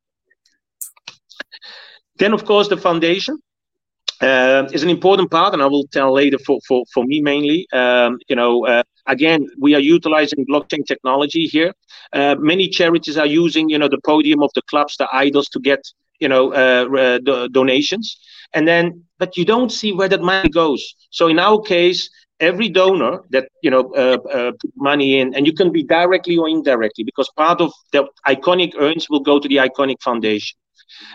Then, 2.19 2.35
of 2.35 2.45
course, 2.45 2.69
the 2.69 2.77
foundation 2.77 3.39
uh, 4.21 4.69
is 4.73 4.83
an 4.83 4.91
important 4.91 5.31
part, 5.31 5.53
and 5.55 5.63
I 5.63 5.67
will 5.67 5.87
tell 5.89 6.13
later 6.13 6.39
for, 6.39 6.59
for, 6.69 6.85
for 6.93 7.05
me 7.05 7.21
mainly. 7.21 7.67
Um, 7.73 8.19
you 8.29 8.37
know, 8.37 8.67
uh, 8.67 8.83
again, 9.07 9.49
we 9.59 9.75
are 9.75 9.81
utilizing 9.81 10.47
blockchain 10.47 10.87
technology 10.87 11.47
here. 11.47 11.73
Uh, 12.13 12.37
many 12.39 12.69
charities 12.69 13.17
are 13.19 13.27
using, 13.27 13.69
you 13.69 13.79
know, 13.79 13.89
the 13.89 14.01
podium 14.05 14.43
of 14.43 14.51
the 14.55 14.63
clubs, 14.71 14.97
the 14.97 15.09
idols 15.13 15.49
to 15.49 15.61
get, 15.61 15.81
you 16.21 16.29
know, 16.29 16.53
uh, 16.53 17.19
donations. 17.49 18.19
And 18.55 18.69
then, 18.69 19.05
but 19.19 19.37
you 19.37 19.45
don't 19.45 19.73
see 19.73 19.93
where 19.93 20.09
that 20.09 20.23
money 20.23 20.51
goes. 20.51 20.95
So 21.11 21.29
in 21.29 21.39
our 21.39 21.61
case, 21.61 22.11
every 22.43 22.69
donor 22.69 23.21
that 23.31 23.49
you 23.63 23.71
know 23.71 23.85
uh, 23.97 24.19
uh, 24.39 24.53
put 24.61 24.73
money 24.77 25.21
in, 25.21 25.35
and 25.35 25.47
you 25.47 25.55
can 25.55 25.73
be 25.73 25.83
directly 25.83 26.37
or 26.37 26.49
indirectly, 26.49 27.05
because 27.05 27.31
part 27.37 27.61
of 27.61 27.73
the 27.93 28.07
iconic 28.27 28.73
earns 28.79 29.09
will 29.09 29.21
go 29.21 29.41
to 29.41 29.49
the 29.49 29.57
iconic 29.57 29.97
foundation. 30.03 30.57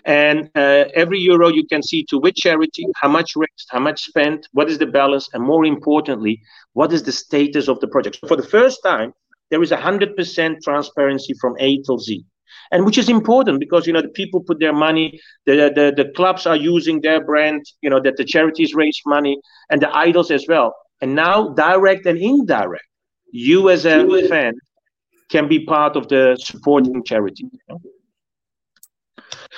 And 0.05 0.49
uh, 0.55 0.85
every 0.95 1.19
euro 1.19 1.49
you 1.49 1.65
can 1.67 1.83
see 1.83 2.03
to 2.09 2.17
which 2.17 2.37
charity, 2.37 2.85
how 3.01 3.09
much 3.09 3.33
raised, 3.35 3.67
how 3.69 3.79
much 3.79 4.01
spent, 4.03 4.47
what 4.53 4.69
is 4.69 4.79
the 4.79 4.87
balance, 4.87 5.29
and 5.33 5.43
more 5.43 5.65
importantly, 5.65 6.41
what 6.73 6.91
is 6.93 7.03
the 7.03 7.11
status 7.11 7.67
of 7.67 7.79
the 7.81 7.87
project. 7.87 8.17
So 8.21 8.27
for 8.27 8.37
the 8.37 8.47
first 8.57 8.79
time, 8.83 9.13
there 9.51 9.61
is 9.61 9.71
100% 9.71 10.57
transparency 10.63 11.33
from 11.39 11.55
A 11.59 11.77
till 11.83 11.99
Z 11.99 12.25
and 12.71 12.85
which 12.85 12.97
is 12.97 13.09
important 13.09 13.59
because 13.59 13.87
you 13.87 13.93
know 13.93 14.01
the 14.01 14.09
people 14.09 14.41
put 14.41 14.59
their 14.59 14.73
money 14.73 15.19
the, 15.45 15.71
the 15.75 15.93
the 15.95 16.11
clubs 16.15 16.45
are 16.45 16.55
using 16.55 17.01
their 17.01 17.23
brand 17.23 17.63
you 17.81 17.89
know 17.89 18.01
that 18.01 18.17
the 18.17 18.25
charities 18.25 18.73
raise 18.73 18.99
money 19.05 19.39
and 19.69 19.81
the 19.81 19.95
idols 19.95 20.31
as 20.31 20.45
well 20.47 20.73
and 21.01 21.15
now, 21.15 21.49
direct 21.49 22.05
and 22.05 22.17
indirect, 22.17 22.85
you 23.31 23.69
as 23.69 23.85
a 23.85 24.27
fan 24.27 24.53
can 25.29 25.47
be 25.47 25.65
part 25.65 25.95
of 25.95 26.07
the 26.07 26.37
supporting 26.39 27.03
charity. 27.03 27.45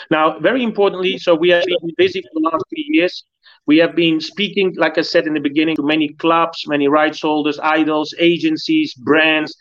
Now, 0.09 0.39
very 0.39 0.63
importantly, 0.63 1.17
so 1.17 1.35
we 1.35 1.49
have 1.49 1.65
been 1.65 1.93
busy 1.97 2.21
for 2.21 2.29
the 2.33 2.49
last 2.49 2.63
three 2.69 2.87
years. 2.89 3.23
We 3.67 3.77
have 3.77 3.95
been 3.95 4.19
speaking, 4.19 4.73
like 4.77 4.97
I 4.97 5.01
said 5.01 5.27
in 5.27 5.33
the 5.33 5.39
beginning, 5.39 5.75
to 5.75 5.83
many 5.83 6.09
clubs, 6.09 6.65
many 6.67 6.87
rights 6.87 7.21
holders, 7.21 7.59
idols, 7.59 8.13
agencies, 8.17 8.93
brands, 8.95 9.55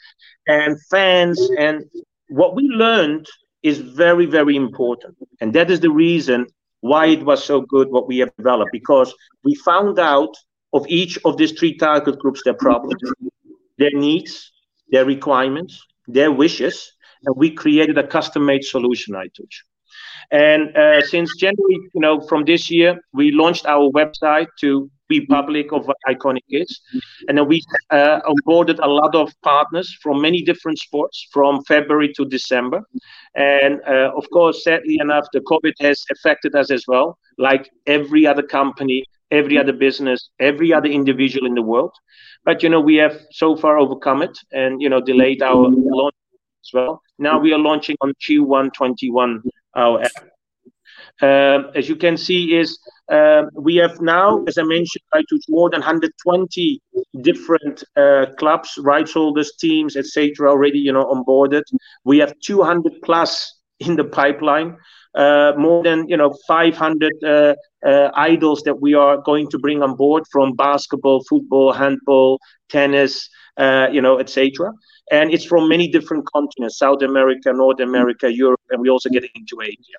and 0.47 0.77
fans. 0.91 1.39
And 1.59 1.85
what 2.29 2.55
we 2.55 2.65
learned 2.69 3.27
is 3.63 3.79
very, 3.79 4.25
very 4.25 4.57
important. 4.57 5.17
And 5.41 5.53
that 5.55 5.71
is 5.71 5.81
the 5.81 5.91
reason 5.91 6.47
why 6.81 7.07
it 7.07 7.23
was 7.25 7.45
so 7.45 7.61
good 7.61 7.91
what 7.91 8.07
we 8.07 8.19
have 8.19 8.35
developed, 8.37 8.71
because 8.73 9.13
we 9.45 9.55
found 9.57 9.99
out 9.99 10.35
of 10.73 10.87
each 10.89 11.19
of 11.25 11.37
these 11.37 11.53
three 11.53 11.77
target 11.77 12.19
groups 12.19 12.43
their 12.45 12.55
problems, 12.55 13.01
their 13.79 13.93
needs, 13.93 14.53
their 14.91 15.05
requirements, 15.05 15.83
their 16.07 16.31
wishes, 16.33 16.93
and 17.25 17.37
we 17.37 17.51
created 17.51 17.99
a 17.99 18.07
custom-made 18.07 18.65
solution, 18.65 19.15
I 19.15 19.27
touch. 19.37 19.65
And 20.31 20.77
uh, 20.77 21.03
since 21.03 21.35
January, 21.37 21.79
you 21.95 22.01
know, 22.01 22.21
from 22.21 22.45
this 22.45 22.71
year, 22.71 23.01
we 23.13 23.31
launched 23.31 23.67
our 23.67 23.91
website 23.91 24.49
to 24.61 24.91
be 25.09 25.25
public 25.27 25.73
of 25.73 25.87
what 25.87 25.97
Iconic 26.07 26.45
is. 26.51 26.81
And 27.27 27.39
then 27.39 27.49
we 27.49 27.63
uh, 27.91 28.21
onboarded 28.21 28.79
a 28.83 28.89
lot 28.89 29.15
of 29.15 29.33
partners 29.43 29.97
from 30.03 30.21
many 30.21 30.43
different 30.43 30.79
sports 30.79 31.27
from 31.33 31.65
February 31.65 32.13
to 32.15 32.27
December. 32.27 32.83
And 33.35 33.81
uh, 33.87 34.13
of 34.15 34.29
course, 34.31 34.65
sadly 34.65 34.99
enough, 35.01 35.27
the 35.33 35.41
COVID 35.41 35.73
has 35.81 36.05
affected 36.13 36.55
us 36.55 36.71
as 36.71 36.85
well, 36.87 37.19
like 37.39 37.71
every 37.87 38.27
other 38.27 38.43
company 38.43 39.03
every 39.31 39.59
other 39.59 39.73
business, 39.73 40.31
every 40.41 40.73
other 40.73 40.89
individual 40.89 41.47
in 41.47 41.55
the 41.55 41.63
world. 41.63 41.95
But 42.45 42.63
you 42.63 42.69
know, 42.69 42.81
we 42.81 42.97
have 42.97 43.19
so 43.31 43.57
far 43.57 43.79
overcome 43.79 44.23
it 44.23 44.37
and 44.53 44.81
you 44.81 44.89
know 44.89 45.01
delayed 45.01 45.43
our 45.43 45.69
launch 45.69 46.15
as 46.65 46.71
well. 46.73 47.03
Now 47.19 47.39
we 47.39 47.53
are 47.53 47.59
launching 47.59 47.97
on 48.01 48.13
Q1 48.29 48.73
21 48.75 49.43
our 49.77 50.03
app. 50.03 50.13
Um, 51.21 51.73
as 51.75 51.89
you 51.89 51.97
can 51.97 52.17
see, 52.17 52.57
is 52.57 52.79
um, 53.11 53.51
we 53.55 53.77
have 53.77 54.01
now, 54.01 54.45
as 54.45 54.57
I 54.59 54.63
mentioned, 54.63 55.03
took 55.29 55.41
more 55.49 55.69
than 55.71 55.81
120 55.81 56.81
different 57.23 57.83
uh, 57.97 58.27
clubs, 58.39 58.79
rights 58.79 59.15
holders, 59.15 59.53
teams, 59.59 59.97
etc. 59.97 60.49
Already, 60.49 60.79
you 60.79 60.93
know, 60.93 61.07
onboarded. 61.07 61.63
We 62.05 62.19
have 62.19 62.35
200 62.45 63.03
plus 63.03 63.59
in 63.81 63.97
the 63.97 64.05
pipeline. 64.05 64.77
Uh, 65.19 65.53
more 65.59 65.83
than 65.83 66.09
you 66.09 66.17
know 66.17 66.33
500 66.47 67.13
uh, 67.25 67.55
uh, 67.85 68.11
idols 68.15 68.63
that 68.63 68.81
we 68.81 68.95
are 68.95 69.17
going 69.17 69.51
to 69.51 69.59
bring 69.59 69.83
on 69.83 69.97
board 69.97 70.23
from 70.31 70.55
basketball, 70.55 71.25
football, 71.29 71.73
handball, 71.73 72.39
tennis, 72.69 73.29
you 73.91 74.01
know, 74.01 74.21
etc. 74.21 74.73
And 75.11 75.35
it's 75.35 75.45
from 75.45 75.69
many 75.69 75.89
different 75.89 76.25
continents: 76.33 76.79
South 76.79 77.03
America, 77.03 77.53
North 77.53 77.81
America, 77.81 78.33
Europe, 78.33 78.61
and 78.71 78.81
we 78.81 78.91
also 78.91 79.11
get 79.11 79.25
into 79.35 79.61
Asia. 79.61 79.99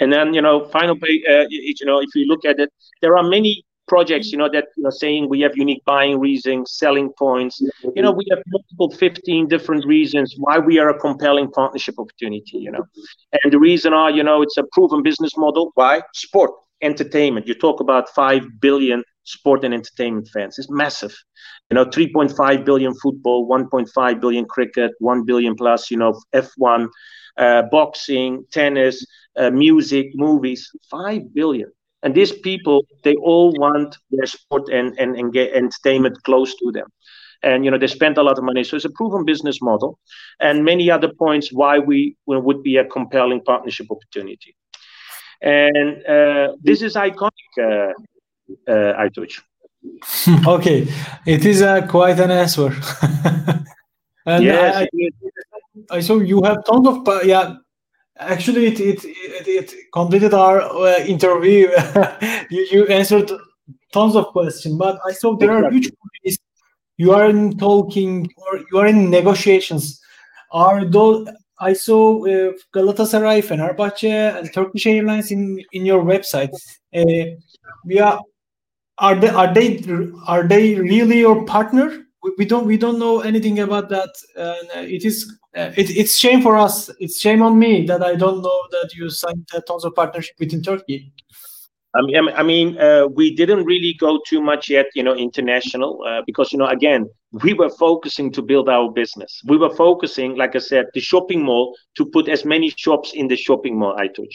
And 0.00 0.12
then, 0.12 0.34
you 0.34 0.42
know, 0.42 0.66
final 0.68 0.96
pay, 0.96 1.22
uh, 1.28 1.46
you 1.48 1.86
know, 1.86 2.00
if 2.00 2.10
you 2.14 2.26
look 2.26 2.44
at 2.44 2.60
it, 2.60 2.70
there 3.00 3.16
are 3.16 3.22
many 3.22 3.64
projects, 3.88 4.30
you 4.30 4.38
know, 4.38 4.48
that 4.52 4.66
you 4.76 4.82
know, 4.84 4.90
saying 4.90 5.28
we 5.28 5.40
have 5.40 5.56
unique 5.56 5.84
buying 5.84 6.20
reasons, 6.20 6.72
selling 6.72 7.12
points. 7.18 7.60
You 7.96 8.02
know, 8.02 8.12
we 8.12 8.26
have 8.30 8.40
multiple 8.46 8.90
15 8.90 9.48
different 9.48 9.84
reasons 9.86 10.34
why 10.38 10.58
we 10.58 10.78
are 10.78 10.90
a 10.90 10.98
compelling 10.98 11.50
partnership 11.50 11.96
opportunity, 11.98 12.58
you 12.58 12.70
know. 12.70 12.84
And 13.42 13.52
the 13.52 13.58
reason 13.58 13.92
are, 13.92 14.10
you 14.10 14.22
know, 14.22 14.42
it's 14.42 14.56
a 14.56 14.64
proven 14.72 15.02
business 15.02 15.36
model. 15.36 15.72
Why? 15.74 16.02
Sport, 16.14 16.52
entertainment. 16.82 17.46
You 17.46 17.54
talk 17.54 17.80
about 17.80 18.08
5 18.10 18.60
billion 18.60 19.02
sport 19.24 19.64
and 19.64 19.74
entertainment 19.74 20.28
fans. 20.32 20.58
It's 20.58 20.70
massive. 20.70 21.14
You 21.70 21.74
know, 21.74 21.84
3.5 21.84 22.64
billion 22.64 22.94
football, 22.94 23.48
1.5 23.48 24.20
billion 24.20 24.44
cricket, 24.46 24.92
1 25.00 25.24
billion 25.24 25.54
plus, 25.54 25.90
you 25.90 25.98
know, 25.98 26.18
F1, 26.34 26.88
uh, 27.36 27.62
boxing, 27.70 28.44
tennis, 28.50 29.04
uh, 29.36 29.50
music, 29.50 30.08
movies, 30.14 30.70
5 30.90 31.34
billion. 31.34 31.70
And 32.02 32.14
these 32.14 32.32
people, 32.32 32.84
they 33.02 33.14
all 33.16 33.52
want 33.58 33.96
their 34.10 34.26
sport 34.26 34.68
and, 34.68 34.96
and, 34.98 35.16
and 35.16 35.32
get 35.32 35.52
entertainment 35.52 36.22
close 36.24 36.54
to 36.56 36.72
them. 36.72 36.86
And, 37.42 37.64
you 37.64 37.70
know, 37.70 37.78
they 37.78 37.86
spend 37.86 38.18
a 38.18 38.22
lot 38.22 38.38
of 38.38 38.44
money. 38.44 38.64
So 38.64 38.76
it's 38.76 38.84
a 38.84 38.90
proven 38.90 39.24
business 39.24 39.60
model 39.62 39.98
and 40.40 40.64
many 40.64 40.90
other 40.90 41.08
points 41.08 41.52
why 41.52 41.78
we 41.78 42.16
would 42.26 42.62
be 42.62 42.76
a 42.76 42.84
compelling 42.84 43.42
partnership 43.42 43.86
opportunity. 43.90 44.54
And 45.40 46.04
uh, 46.06 46.54
this 46.60 46.82
is 46.82 46.94
iconic, 46.94 47.30
uh, 47.58 47.92
uh, 48.68 49.02
Aytuç. 49.02 49.40
okay, 50.46 50.88
it 51.26 51.44
is 51.44 51.62
uh, 51.62 51.86
quite 51.86 52.18
an 52.18 52.30
answer. 52.30 52.66
and 54.26 54.44
yes, 54.44 54.88
I, 55.90 55.96
I, 55.96 56.00
saw 56.00 56.18
you 56.18 56.42
have 56.42 56.64
tons 56.64 56.88
of, 56.88 57.24
yeah, 57.24 57.54
actually 58.18 58.66
it 58.66 58.80
it 58.80 59.04
it, 59.04 59.48
it 59.48 59.74
completed 59.92 60.34
our 60.34 60.60
uh, 60.60 60.98
interview. 61.04 61.68
You, 62.50 62.66
you 62.72 62.86
answered 62.86 63.30
tons 63.92 64.16
of 64.16 64.28
questions 64.28 64.74
but 64.76 64.98
i 65.06 65.12
saw 65.12 65.36
there 65.36 65.50
exactly. 65.50 65.68
are 65.68 65.72
huge 65.72 65.90
companies 66.00 66.38
you 66.96 67.12
are 67.12 67.28
in 67.28 67.58
talking 67.58 68.26
or 68.36 68.60
you 68.70 68.78
are 68.78 68.86
in 68.86 69.10
negotiations. 69.10 70.00
Are 70.50 70.84
those 70.84 71.28
i 71.60 71.72
saw 71.72 72.24
uh, 72.24 72.52
galatasaray 72.74 73.42
fenerbahce 73.48 74.38
and 74.38 74.52
turkish 74.52 74.86
airlines 74.86 75.30
in 75.30 75.62
in 75.72 75.84
your 75.84 76.02
website. 76.02 76.52
Uh, 76.94 77.36
we 77.84 78.00
are 78.00 78.18
are 78.98 79.14
they 79.14 79.28
are 79.28 79.52
they 79.54 79.84
are 80.26 80.42
they 80.46 80.74
really 80.74 81.20
your 81.20 81.44
partner 81.44 82.07
we, 82.36 82.44
don't 82.44 82.66
we 82.66 82.76
don't 82.76 82.98
know 82.98 83.20
anything 83.20 83.60
about 83.60 83.88
that 83.88 84.10
and 84.36 84.90
it 84.90 85.04
is 85.04 85.38
uh, 85.56 85.72
it, 85.76 85.90
it's 85.90 86.16
shame 86.16 86.42
for 86.42 86.56
us. 86.56 86.90
It's 87.00 87.20
shame 87.20 87.42
on 87.42 87.58
me 87.58 87.84
that 87.86 88.02
I 88.02 88.14
don't 88.14 88.42
know 88.42 88.60
that 88.70 88.90
you 88.94 89.10
signed 89.10 89.48
tons 89.66 89.84
of 89.84 89.94
partnership 89.94 90.36
within 90.38 90.62
Turkey. 90.62 91.12
I 91.94 92.02
mean, 92.02 92.28
I 92.28 92.42
mean, 92.42 92.78
uh, 92.78 93.06
we 93.06 93.34
didn't 93.34 93.64
really 93.64 93.94
go 93.94 94.20
too 94.26 94.42
much 94.42 94.68
yet, 94.68 94.86
you 94.94 95.02
know, 95.02 95.14
international, 95.14 96.04
uh, 96.06 96.20
because 96.26 96.52
you 96.52 96.58
know, 96.58 96.66
again, 96.66 97.08
we 97.32 97.54
were 97.54 97.70
focusing 97.70 98.30
to 98.32 98.42
build 98.42 98.68
our 98.68 98.90
business. 98.92 99.40
We 99.46 99.56
were 99.56 99.74
focusing, 99.74 100.36
like 100.36 100.54
I 100.54 100.58
said, 100.58 100.86
the 100.92 101.00
shopping 101.00 101.42
mall 101.42 101.74
to 101.96 102.04
put 102.04 102.28
as 102.28 102.44
many 102.44 102.70
shops 102.76 103.12
in 103.14 103.26
the 103.28 103.36
shopping 103.36 103.78
mall. 103.78 103.96
Aytuç 103.96 104.28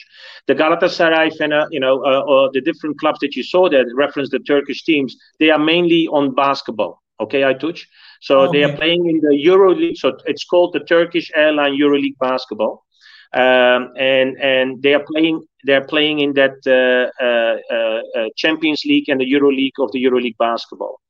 the 0.48 0.54
Galatasaray, 0.54 1.30
you 1.70 1.80
know, 1.80 2.04
uh, 2.04 2.22
or 2.26 2.50
the 2.52 2.60
different 2.60 2.98
clubs 2.98 3.20
that 3.20 3.36
you 3.36 3.44
saw 3.44 3.68
that 3.68 3.86
reference 3.94 4.30
the 4.30 4.40
Turkish 4.40 4.82
teams. 4.82 5.16
They 5.38 5.50
are 5.50 5.58
mainly 5.58 6.08
on 6.08 6.34
basketball. 6.34 7.03
Okay, 7.20 7.42
Aytuç. 7.42 7.86
So 8.20 8.40
oh, 8.40 8.52
they 8.52 8.64
are 8.64 8.76
playing 8.76 9.08
in 9.08 9.20
the 9.20 9.36
EuroLeague. 9.46 9.96
So 9.96 10.16
it's 10.26 10.44
called 10.44 10.72
the 10.72 10.80
Turkish 10.80 11.30
Airline 11.34 11.78
EuroLeague 11.78 12.18
basketball, 12.18 12.84
um, 13.32 13.92
and 13.96 14.36
and 14.40 14.82
they 14.82 14.94
are 14.94 15.04
playing 15.04 15.44
they 15.66 15.74
are 15.74 15.86
playing 15.86 16.20
in 16.20 16.34
that 16.34 16.56
uh, 16.66 17.24
uh, 17.24 17.56
uh, 17.74 18.02
uh 18.18 18.28
Champions 18.36 18.82
League 18.84 19.08
and 19.08 19.20
the 19.20 19.32
EuroLeague 19.32 19.78
of 19.78 19.92
the 19.92 20.02
EuroLeague 20.04 20.38
basketball. 20.38 21.00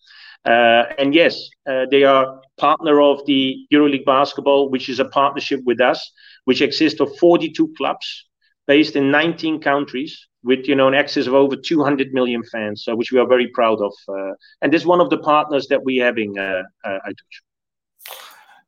Uh, 0.45 0.85
and 0.99 1.15
yes, 1.15 1.49
uh, 1.67 1.87
they 1.91 2.05
are 2.05 2.39
partner 2.59 3.01
of 3.01 3.25
the 3.25 3.67
EuroLeague 3.73 4.05
basketball, 4.05 4.69
which 4.69 4.91
is 4.91 5.01
a 5.01 5.07
partnership 5.07 5.61
with 5.65 5.81
us, 5.81 6.13
which 6.45 6.61
exists 6.61 7.01
of 7.01 7.17
42 7.17 7.73
clubs 7.79 8.27
based 8.67 8.95
in 8.95 9.11
19 9.11 9.61
countries 9.61 10.27
with 10.45 10.69
you 10.69 10.75
know 10.75 10.87
an 10.87 10.95
excess 10.95 11.27
of 11.27 11.35
over 11.35 11.57
200 11.57 12.13
million 12.13 12.43
fans, 12.45 12.87
uh, 12.87 12.95
which 12.95 13.11
we 13.11 13.19
are 13.19 13.27
very 13.27 13.49
proud 13.49 13.81
of. 13.81 13.93
Uh, 14.09 14.33
and 14.63 14.73
this 14.73 14.83
is 14.83 14.87
one 14.87 15.01
of 15.01 15.11
the 15.11 15.19
partners 15.19 15.67
that 15.69 15.83
we're 15.83 16.05
having. 16.05 16.39
Uh, 16.39 16.63
uh, 16.85 16.99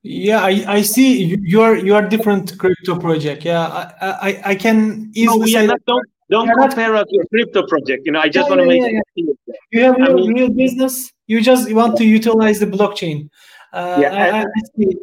yeah, 0.03 0.41
I, 0.41 0.65
I 0.69 0.83
see 0.83 1.37
you 1.43 1.61
are 1.61 1.77
you 1.77 1.95
are 1.95 2.03
different 2.09 2.59
crypto 2.59 2.99
project. 2.99 3.45
Yeah, 3.45 3.67
I 3.67 4.29
I, 4.29 4.43
I 4.51 4.55
can 4.55 5.11
easily 5.15 5.39
no, 5.39 5.45
we 5.45 5.53
say 5.53 5.67
not, 5.67 5.85
don't 5.87 6.07
don't 6.31 6.51
compare 6.59 6.95
us 6.97 7.07
to 7.11 7.21
a 7.21 7.29
crypto 7.29 7.67
project. 7.67 8.07
You 8.07 8.13
know, 8.13 8.21
I 8.21 8.29
just 8.29 8.49
yeah, 8.49 8.57
want 8.57 8.69
to 8.69 8.75
yeah, 8.75 8.83
make 8.83 8.93
yeah, 8.93 9.25
yeah. 9.47 9.55
you 9.73 9.83
have 9.85 9.97
real, 9.97 10.15
mean, 10.15 10.35
real 10.35 10.51
business. 10.51 11.13
You 11.27 11.41
just 11.41 11.73
want 11.73 11.97
to 11.99 12.05
utilize 12.05 12.59
the 12.59 12.67
blockchain. 12.67 13.29
Uh, 13.73 13.99
yeah, 14.01 14.15
I, 14.15 14.29
I, 14.29 14.41
I 14.43 14.45
see. 14.77 14.97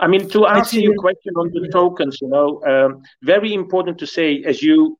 I 0.00 0.06
mean, 0.08 0.28
to 0.30 0.46
answer 0.46 0.80
your 0.80 0.96
question 0.96 1.34
on 1.36 1.50
the 1.52 1.68
tokens, 1.68 2.18
you 2.20 2.28
know, 2.28 2.60
um, 2.64 3.02
very 3.22 3.54
important 3.54 3.98
to 3.98 4.06
say, 4.06 4.42
as 4.44 4.60
you 4.60 4.98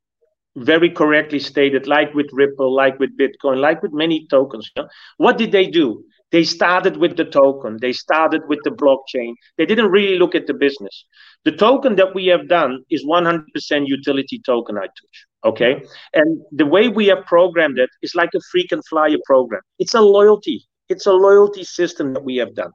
very 0.56 0.90
correctly 0.90 1.38
stated, 1.38 1.86
like 1.86 2.12
with 2.14 2.26
Ripple, 2.32 2.74
like 2.74 2.98
with 2.98 3.16
Bitcoin, 3.16 3.58
like 3.58 3.82
with 3.82 3.92
many 3.92 4.26
tokens. 4.28 4.70
You 4.74 4.82
know? 4.82 4.88
What 5.18 5.38
did 5.38 5.52
they 5.52 5.66
do? 5.66 6.04
They 6.32 6.42
started 6.42 6.96
with 6.96 7.16
the 7.16 7.24
token, 7.24 7.78
they 7.80 7.92
started 7.92 8.42
with 8.48 8.58
the 8.64 8.70
blockchain. 8.70 9.34
They 9.58 9.66
didn't 9.66 9.90
really 9.90 10.18
look 10.18 10.34
at 10.34 10.46
the 10.46 10.54
business. 10.54 11.04
The 11.44 11.52
token 11.52 11.94
that 11.96 12.14
we 12.14 12.26
have 12.26 12.48
done 12.48 12.82
is 12.90 13.04
100% 13.06 13.44
utility 13.86 14.40
token, 14.44 14.76
Aytuç. 14.76 15.16
Okay. 15.44 15.82
And 16.14 16.42
the 16.50 16.66
way 16.66 16.88
we 16.88 17.06
have 17.06 17.24
programmed 17.26 17.78
it 17.78 17.90
is 18.02 18.16
like 18.16 18.30
a 18.34 18.40
frequent 18.50 18.84
flyer 18.88 19.18
program. 19.24 19.62
It's 19.78 19.94
a 19.94 20.00
loyalty, 20.00 20.66
it's 20.88 21.06
a 21.06 21.12
loyalty 21.12 21.62
system 21.62 22.14
that 22.14 22.24
we 22.24 22.36
have 22.36 22.54
done. 22.54 22.72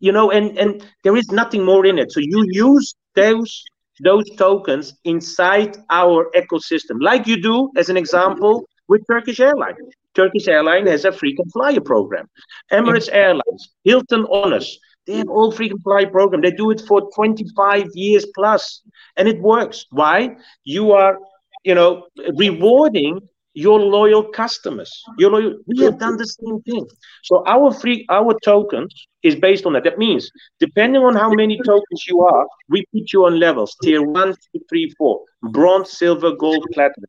You 0.00 0.12
know, 0.12 0.30
and, 0.30 0.58
and 0.58 0.84
there 1.02 1.16
is 1.16 1.28
nothing 1.28 1.64
more 1.64 1.84
in 1.84 1.98
it. 1.98 2.12
So 2.12 2.20
you 2.20 2.44
use 2.48 2.94
those 3.14 3.62
those 4.00 4.28
tokens 4.36 4.94
inside 5.04 5.76
our 5.90 6.30
ecosystem, 6.34 7.00
like 7.00 7.26
you 7.26 7.40
do, 7.40 7.70
as 7.76 7.88
an 7.88 7.96
example, 7.96 8.68
with 8.88 9.02
Turkish 9.10 9.40
Airlines. 9.40 9.78
Turkish 10.14 10.48
Airlines 10.48 10.88
has 10.90 11.04
a 11.04 11.12
frequent 11.12 11.50
flyer 11.52 11.80
program. 11.80 12.28
Emirates 12.72 13.08
Airlines, 13.10 13.74
Hilton 13.84 14.26
Honors, 14.30 14.78
they 15.06 15.18
have 15.18 15.28
all 15.28 15.52
frequent 15.52 15.82
flyer 15.82 16.06
program. 16.06 16.40
They 16.40 16.50
do 16.50 16.70
it 16.70 16.80
for 16.86 17.10
25 17.14 17.88
years 17.94 18.26
plus, 18.34 18.82
and 19.16 19.28
it 19.28 19.40
works. 19.40 19.86
Why? 19.90 20.36
You 20.64 20.92
are, 20.92 21.18
you 21.62 21.74
know, 21.74 22.06
rewarding 22.36 23.20
your 23.54 23.78
loyal 23.80 24.24
customers. 24.24 24.92
Your 25.18 25.30
loyal, 25.30 25.58
we 25.66 25.78
have 25.84 25.98
done 25.98 26.16
the 26.16 26.26
same 26.26 26.60
thing. 26.62 26.86
So 27.22 27.42
our 27.46 27.72
free 27.72 28.04
our 28.10 28.38
tokens 28.44 28.92
is 29.22 29.36
based 29.36 29.64
on 29.64 29.72
that. 29.74 29.84
That 29.84 29.98
means 29.98 30.30
depending 30.60 31.02
on 31.02 31.14
how 31.14 31.30
many 31.30 31.58
tokens 31.64 32.04
you 32.06 32.20
are, 32.22 32.46
we 32.68 32.84
put 32.92 33.12
you 33.12 33.24
on 33.24 33.38
levels 33.38 33.76
tier 33.82 34.02
one, 34.02 34.34
two, 34.52 34.60
three, 34.68 34.92
four, 34.98 35.20
bronze, 35.42 35.92
silver, 35.92 36.32
gold, 36.32 36.66
platinum. 36.72 37.08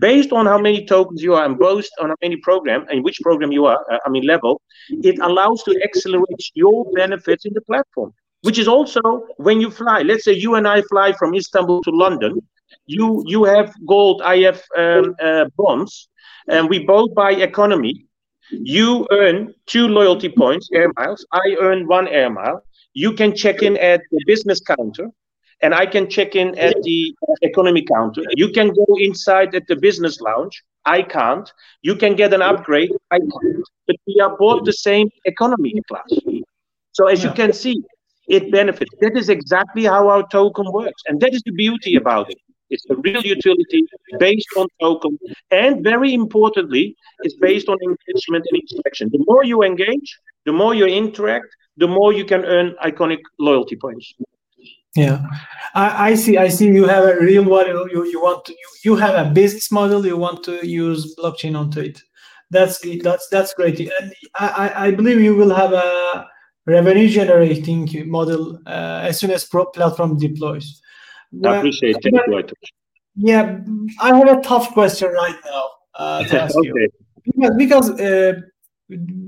Based 0.00 0.32
on 0.32 0.46
how 0.46 0.58
many 0.58 0.86
tokens 0.86 1.22
you 1.22 1.34
are 1.34 1.44
and 1.44 1.58
based 1.58 1.92
on 2.00 2.08
how 2.08 2.16
many 2.22 2.36
program 2.36 2.86
and 2.90 3.04
which 3.04 3.20
program 3.20 3.52
you 3.52 3.66
are, 3.66 3.78
uh, 3.92 3.98
I 4.06 4.08
mean 4.08 4.26
level, 4.26 4.60
it 4.88 5.18
allows 5.18 5.62
to 5.64 5.78
accelerate 5.84 6.50
your 6.54 6.90
benefits 6.94 7.44
in 7.44 7.52
the 7.52 7.60
platform. 7.60 8.12
Which 8.40 8.58
is 8.58 8.66
also 8.66 9.00
when 9.36 9.60
you 9.60 9.70
fly. 9.70 10.02
Let's 10.02 10.24
say 10.24 10.32
you 10.32 10.56
and 10.56 10.66
I 10.66 10.82
fly 10.82 11.12
from 11.12 11.34
Istanbul 11.34 11.82
to 11.82 11.90
London 11.90 12.40
you 12.86 13.22
you 13.26 13.44
have 13.44 13.72
gold, 13.86 14.22
I 14.22 14.38
have 14.38 14.62
um, 14.76 15.14
uh, 15.22 15.46
bonds, 15.56 16.08
and 16.48 16.68
we 16.68 16.80
both 16.84 17.14
buy 17.14 17.32
economy. 17.32 18.06
You 18.50 19.06
earn 19.10 19.54
two 19.66 19.88
loyalty 19.88 20.28
points, 20.28 20.68
air 20.74 20.92
miles. 20.98 21.24
I 21.32 21.56
earn 21.60 21.86
one 21.86 22.08
air 22.08 22.30
mile. 22.30 22.62
You 22.92 23.12
can 23.12 23.34
check 23.34 23.62
in 23.62 23.76
at 23.78 24.02
the 24.10 24.20
business 24.26 24.60
counter, 24.60 25.08
and 25.62 25.74
I 25.74 25.86
can 25.86 26.10
check 26.10 26.34
in 26.36 26.58
at 26.58 26.74
the 26.82 27.14
economy 27.42 27.84
counter. 27.94 28.22
You 28.36 28.48
can 28.50 28.68
go 28.68 28.86
inside 28.98 29.54
at 29.54 29.66
the 29.68 29.76
business 29.76 30.20
lounge. 30.20 30.62
I 30.84 31.02
can't. 31.02 31.50
You 31.82 31.94
can 31.94 32.16
get 32.16 32.34
an 32.34 32.42
upgrade. 32.42 32.90
I 33.10 33.18
can't. 33.18 33.64
But 33.86 33.96
we 34.06 34.20
are 34.20 34.36
both 34.36 34.64
the 34.64 34.72
same 34.72 35.08
economy 35.24 35.74
class. 35.88 36.10
So 36.92 37.06
as 37.06 37.24
you 37.24 37.30
can 37.32 37.52
see, 37.52 37.82
it 38.28 38.50
benefits. 38.50 38.90
That 39.00 39.16
is 39.16 39.28
exactly 39.28 39.84
how 39.84 40.08
our 40.08 40.26
token 40.28 40.70
works, 40.72 41.02
and 41.06 41.20
that 41.20 41.32
is 41.32 41.42
the 41.46 41.52
beauty 41.52 41.96
about 41.96 42.30
it 42.30 42.38
It's 42.72 42.86
a 42.90 42.96
real 42.96 43.22
utility 43.36 43.82
based 44.18 44.48
on 44.56 44.66
token, 44.80 45.18
and 45.50 45.84
very 45.84 46.12
importantly, 46.22 46.96
it's 47.24 47.36
based 47.48 47.68
on 47.68 47.76
engagement 47.88 48.44
and 48.50 48.62
interaction. 48.62 49.10
The 49.12 49.24
more 49.28 49.44
you 49.44 49.62
engage, 49.62 50.08
the 50.46 50.52
more 50.52 50.74
you 50.74 50.86
interact, 50.86 51.48
the 51.76 51.88
more 51.88 52.12
you 52.12 52.24
can 52.24 52.44
earn 52.44 52.74
iconic 52.82 53.20
loyalty 53.38 53.76
points. 53.76 54.06
Yeah, 54.94 55.18
I, 55.74 56.10
I 56.10 56.14
see. 56.14 56.36
I 56.36 56.48
see. 56.48 56.66
You 56.66 56.86
have 56.86 57.04
a 57.04 57.16
real 57.20 57.44
model. 57.44 57.88
You, 57.90 58.04
you 58.04 58.20
want 58.20 58.44
to. 58.46 58.52
You, 58.52 58.68
you 58.86 58.96
have 58.96 59.14
a 59.14 59.30
business 59.30 59.70
model. 59.70 60.04
You 60.04 60.18
want 60.18 60.44
to 60.44 60.66
use 60.66 61.14
blockchain 61.16 61.58
onto 61.58 61.80
it. 61.80 62.02
That's 62.50 62.78
that's 63.02 63.26
that's 63.28 63.54
great. 63.54 63.80
And 63.80 64.12
I, 64.34 64.72
I 64.86 64.90
believe 64.90 65.18
you 65.20 65.34
will 65.34 65.54
have 65.54 65.72
a 65.72 66.26
revenue 66.66 67.08
generating 67.08 67.88
model 68.08 68.58
uh, 68.66 69.00
as 69.08 69.18
soon 69.18 69.30
as 69.30 69.44
pro 69.44 69.64
platform 69.66 70.18
deploys. 70.18 70.82
I 71.44 71.56
appreciate 71.56 71.96
it. 72.00 72.52
Yeah, 73.14 73.58
I 74.00 74.16
have 74.16 74.38
a 74.38 74.40
tough 74.40 74.72
question 74.72 75.12
right 75.12 75.36
now 75.44 75.64
uh, 75.94 76.24
to 76.24 76.42
ask 76.42 76.56
okay. 76.56 76.68
you 76.68 76.88
because, 77.24 77.56
because 77.56 78.00
uh, 78.00 78.40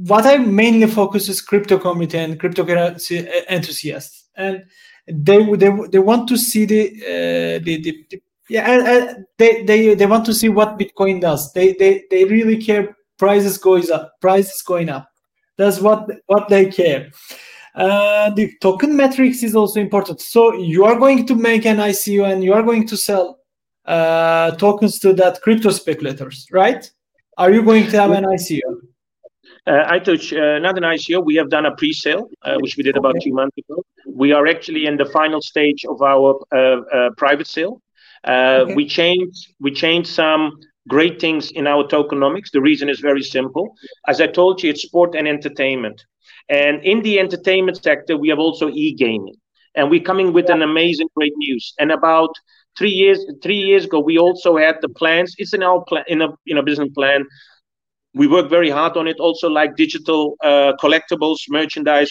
what 0.06 0.26
I 0.26 0.38
mainly 0.38 0.86
focus 0.86 1.28
is 1.28 1.40
crypto 1.40 1.78
community 1.78 2.18
and 2.18 2.40
cryptocurrency 2.40 3.28
enthusiasts, 3.48 4.28
and 4.36 4.64
they 5.06 5.44
they, 5.56 5.70
they 5.90 5.98
want 5.98 6.28
to 6.28 6.36
see 6.36 6.64
the 6.64 6.90
uh, 7.02 7.64
the, 7.64 7.82
the, 7.82 8.06
the 8.10 8.22
yeah 8.48 8.70
and, 8.70 8.86
and 8.86 9.26
they, 9.38 9.62
they 9.64 9.94
they 9.94 10.06
want 10.06 10.24
to 10.26 10.34
see 10.34 10.48
what 10.48 10.78
Bitcoin 10.78 11.20
does. 11.20 11.52
They 11.52 11.74
they 11.74 12.04
they 12.10 12.24
really 12.24 12.56
care. 12.56 12.96
Prices 13.16 13.58
goes 13.58 13.90
up. 13.90 14.12
Prices 14.20 14.60
going 14.62 14.88
up. 14.88 15.08
That's 15.56 15.80
what 15.80 16.08
what 16.26 16.48
they 16.48 16.66
care. 16.66 17.10
Uh, 17.74 18.30
the 18.30 18.52
token 18.60 18.96
metrics 18.96 19.42
is 19.42 19.56
also 19.56 19.80
important. 19.80 20.20
So 20.20 20.54
you 20.54 20.84
are 20.84 20.96
going 20.96 21.26
to 21.26 21.34
make 21.34 21.66
an 21.66 21.78
ICO 21.78 22.30
and 22.30 22.44
you 22.44 22.52
are 22.54 22.62
going 22.62 22.86
to 22.86 22.96
sell 22.96 23.40
uh, 23.84 24.52
tokens 24.52 24.98
to 25.00 25.12
that 25.14 25.42
crypto 25.42 25.70
speculators, 25.70 26.46
right? 26.52 26.88
Are 27.36 27.50
you 27.50 27.62
going 27.64 27.88
to 27.88 28.00
have 28.00 28.12
an 28.12 28.24
ICO? 28.24 28.60
Uh, 29.66 29.92
Aytuç 29.92 30.32
uh, 30.32 30.58
not 30.58 30.76
an 30.76 30.84
ICO. 30.84 31.24
We 31.24 31.34
have 31.36 31.48
done 31.48 31.66
a 31.66 31.74
pre-sale, 31.74 32.28
uh, 32.42 32.56
which 32.60 32.76
we 32.76 32.82
did 32.82 32.96
about 32.96 33.16
two 33.22 33.32
months 33.32 33.56
ago. 33.56 33.82
We 34.06 34.32
are 34.32 34.46
actually 34.46 34.86
in 34.86 34.96
the 34.96 35.06
final 35.06 35.40
stage 35.40 35.84
of 35.86 36.02
our 36.02 36.38
uh, 36.52 36.82
uh, 36.92 37.10
private 37.16 37.46
sale. 37.46 37.80
Uh, 38.26 38.60
okay. 38.62 38.74
We 38.74 38.86
changed 38.86 39.54
we 39.60 39.70
changed 39.72 40.10
some 40.10 40.52
great 40.86 41.18
things 41.18 41.50
in 41.50 41.66
our 41.66 41.84
tokenomics. 41.84 42.50
The 42.52 42.60
reason 42.60 42.90
is 42.90 43.00
very 43.00 43.22
simple. 43.22 43.74
As 44.06 44.20
I 44.20 44.26
told 44.26 44.62
you, 44.62 44.70
it's 44.70 44.82
sport 44.82 45.14
and 45.14 45.26
entertainment. 45.26 46.04
And 46.48 46.82
in 46.82 47.02
the 47.02 47.18
entertainment 47.18 47.82
sector, 47.82 48.16
we 48.16 48.28
have 48.28 48.38
also 48.38 48.68
e-gaming, 48.68 49.34
and 49.74 49.90
we're 49.90 50.02
coming 50.02 50.32
with 50.32 50.50
an 50.50 50.62
amazing 50.62 51.08
great 51.16 51.32
news. 51.36 51.74
And 51.78 51.90
about 51.90 52.30
three 52.76 52.90
years 52.90 53.24
three 53.42 53.58
years 53.58 53.84
ago, 53.84 54.00
we 54.00 54.18
also 54.18 54.56
had 54.56 54.76
the 54.82 54.88
plans. 54.88 55.34
It's 55.38 55.54
in 55.54 55.62
our 55.62 55.82
plan 55.84 56.04
in 56.08 56.22
a 56.22 56.28
in 56.46 56.58
a 56.58 56.62
business 56.62 56.90
plan. 56.94 57.24
We 58.14 58.26
work 58.28 58.48
very 58.48 58.70
hard 58.70 58.96
on 58.96 59.08
it. 59.08 59.18
Also, 59.18 59.48
like 59.48 59.76
digital 59.76 60.36
uh, 60.44 60.72
collectibles, 60.80 61.38
merchandise. 61.48 62.10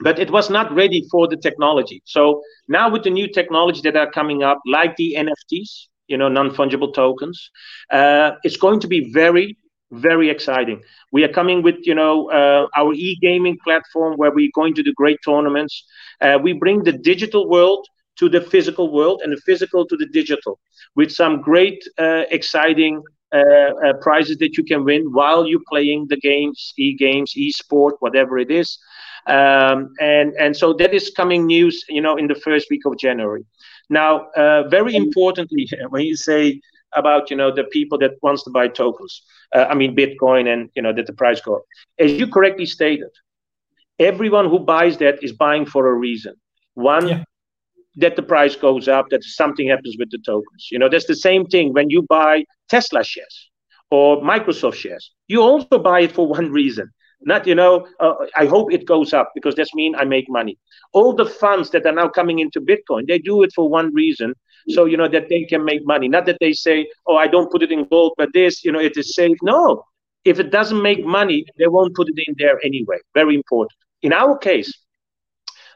But 0.00 0.18
it 0.18 0.30
was 0.30 0.48
not 0.48 0.72
ready 0.74 1.06
for 1.10 1.28
the 1.28 1.36
technology. 1.36 2.02
So 2.06 2.42
now 2.66 2.90
with 2.90 3.04
the 3.04 3.10
new 3.10 3.28
technology 3.28 3.82
that 3.82 3.94
are 3.94 4.10
coming 4.10 4.42
up, 4.42 4.58
like 4.66 4.96
the 4.96 5.14
NFTs, 5.18 5.88
you 6.08 6.16
know, 6.16 6.28
non-fungible 6.28 6.94
tokens, 6.94 7.50
uh, 7.90 8.32
it's 8.42 8.56
going 8.56 8.80
to 8.80 8.88
be 8.88 9.12
very 9.12 9.56
very 9.92 10.30
exciting. 10.30 10.82
We 11.12 11.24
are 11.24 11.28
coming 11.28 11.62
with 11.62 11.76
you 11.82 11.94
know 11.94 12.30
uh, 12.30 12.66
our 12.76 12.92
e-gaming 12.94 13.58
platform 13.64 14.14
where 14.16 14.32
we're 14.32 14.50
going 14.54 14.74
to 14.74 14.82
do 14.82 14.92
great 14.94 15.18
tournaments. 15.24 15.84
Uh, 16.20 16.38
we 16.42 16.52
bring 16.52 16.82
the 16.84 16.92
digital 16.92 17.48
world 17.48 17.86
to 18.18 18.28
the 18.28 18.40
physical 18.40 18.92
world 18.92 19.20
and 19.24 19.32
the 19.32 19.40
physical 19.46 19.86
to 19.86 19.96
the 19.96 20.06
digital 20.06 20.58
with 20.96 21.10
some 21.10 21.40
great 21.40 21.82
uh, 21.98 22.22
exciting 22.30 23.02
uh, 23.32 23.38
uh, 23.38 23.92
prizes 24.02 24.36
that 24.38 24.56
you 24.56 24.64
can 24.64 24.84
win 24.84 25.02
while 25.12 25.46
you're 25.46 25.66
playing 25.68 26.06
the 26.08 26.16
games, 26.18 26.74
e-games, 26.78 27.32
e-sport, 27.36 27.94
whatever 28.00 28.38
it 28.38 28.50
is. 28.50 28.78
Um, 29.26 29.92
and 30.00 30.32
and 30.38 30.56
so 30.56 30.72
that 30.74 30.92
is 30.92 31.10
coming 31.16 31.46
news, 31.46 31.84
you 31.88 32.00
know, 32.00 32.16
in 32.16 32.26
the 32.26 32.34
first 32.34 32.66
week 32.70 32.82
of 32.86 32.98
January. 32.98 33.44
Now, 33.88 34.28
uh, 34.36 34.68
very 34.68 34.94
importantly, 34.94 35.66
when 35.90 36.02
you 36.02 36.16
say 36.16 36.60
about 36.94 37.30
you 37.30 37.36
know 37.36 37.50
the 37.54 37.64
people 37.64 37.98
that 37.98 38.12
wants 38.22 38.42
to 38.44 38.50
buy 38.50 38.68
tokens 38.68 39.22
uh, 39.54 39.66
i 39.70 39.74
mean 39.74 39.96
bitcoin 39.96 40.52
and 40.52 40.70
you 40.74 40.82
know 40.82 40.92
that 40.92 41.06
the 41.06 41.12
price 41.12 41.40
go 41.40 41.56
up. 41.56 41.62
As 41.98 42.12
you 42.12 42.26
correctly 42.26 42.66
stated 42.66 43.10
everyone 43.98 44.48
who 44.48 44.58
buys 44.58 44.98
that 44.98 45.22
is 45.22 45.32
buying 45.32 45.66
for 45.66 45.88
a 45.88 45.94
reason. 45.94 46.34
One 46.74 47.08
yeah. 47.08 47.24
that 47.96 48.16
the 48.16 48.22
price 48.22 48.56
goes 48.56 48.88
up 48.88 49.10
that 49.10 49.22
something 49.22 49.68
happens 49.68 49.96
with 49.98 50.10
the 50.10 50.18
tokens. 50.24 50.68
You 50.70 50.78
know 50.78 50.88
that's 50.88 51.06
the 51.06 51.16
same 51.16 51.46
thing 51.46 51.72
when 51.72 51.90
you 51.90 52.02
buy 52.02 52.44
tesla 52.68 53.04
shares 53.04 53.50
or 53.90 54.22
microsoft 54.22 54.74
shares. 54.74 55.12
You 55.28 55.42
also 55.42 55.78
buy 55.78 56.00
it 56.00 56.12
for 56.12 56.26
one 56.26 56.50
reason 56.50 56.90
not 57.24 57.46
you 57.46 57.54
know 57.54 57.86
uh, 58.00 58.14
i 58.36 58.46
hope 58.46 58.72
it 58.72 58.86
goes 58.86 59.12
up 59.12 59.30
because 59.34 59.54
that's 59.54 59.74
mean 59.74 59.94
i 59.96 60.04
make 60.04 60.28
money. 60.28 60.58
All 60.92 61.12
the 61.14 61.26
funds 61.26 61.70
that 61.70 61.86
are 61.86 61.92
now 61.92 62.08
coming 62.08 62.38
into 62.38 62.60
bitcoin 62.60 63.06
they 63.06 63.18
do 63.18 63.42
it 63.42 63.52
for 63.54 63.68
one 63.68 63.92
reason 63.94 64.34
so 64.68 64.84
you 64.84 64.96
know 64.96 65.08
that 65.08 65.28
they 65.28 65.44
can 65.44 65.64
make 65.64 65.84
money. 65.84 66.08
Not 66.08 66.26
that 66.26 66.38
they 66.40 66.52
say 66.52 66.88
oh 67.06 67.16
i 67.16 67.26
don't 67.26 67.50
put 67.50 67.62
it 67.62 67.72
in 67.72 67.86
gold 67.88 68.12
but 68.16 68.28
this 68.32 68.64
you 68.64 68.72
know 68.72 68.80
it 68.80 68.96
is 68.96 69.14
safe. 69.14 69.36
No. 69.42 69.84
If 70.24 70.38
it 70.38 70.50
doesn't 70.50 70.80
make 70.80 71.04
money 71.04 71.44
they 71.58 71.66
won't 71.66 71.94
put 71.94 72.08
it 72.08 72.22
in 72.26 72.34
there 72.38 72.58
anyway. 72.64 72.98
Very 73.14 73.34
important. 73.34 73.76
In 74.02 74.12
our 74.12 74.36
case 74.38 74.72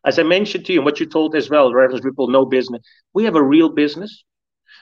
as 0.04 0.18
i 0.18 0.22
mentioned 0.22 0.64
to 0.66 0.72
you 0.72 0.78
and 0.80 0.84
what 0.84 1.00
you 1.00 1.06
told 1.06 1.34
as 1.34 1.50
well 1.50 1.72
reference 1.72 2.04
ripple 2.04 2.28
no 2.28 2.44
business. 2.44 2.82
We 3.14 3.24
have 3.24 3.36
a 3.36 3.42
real 3.42 3.70
business. 3.70 4.24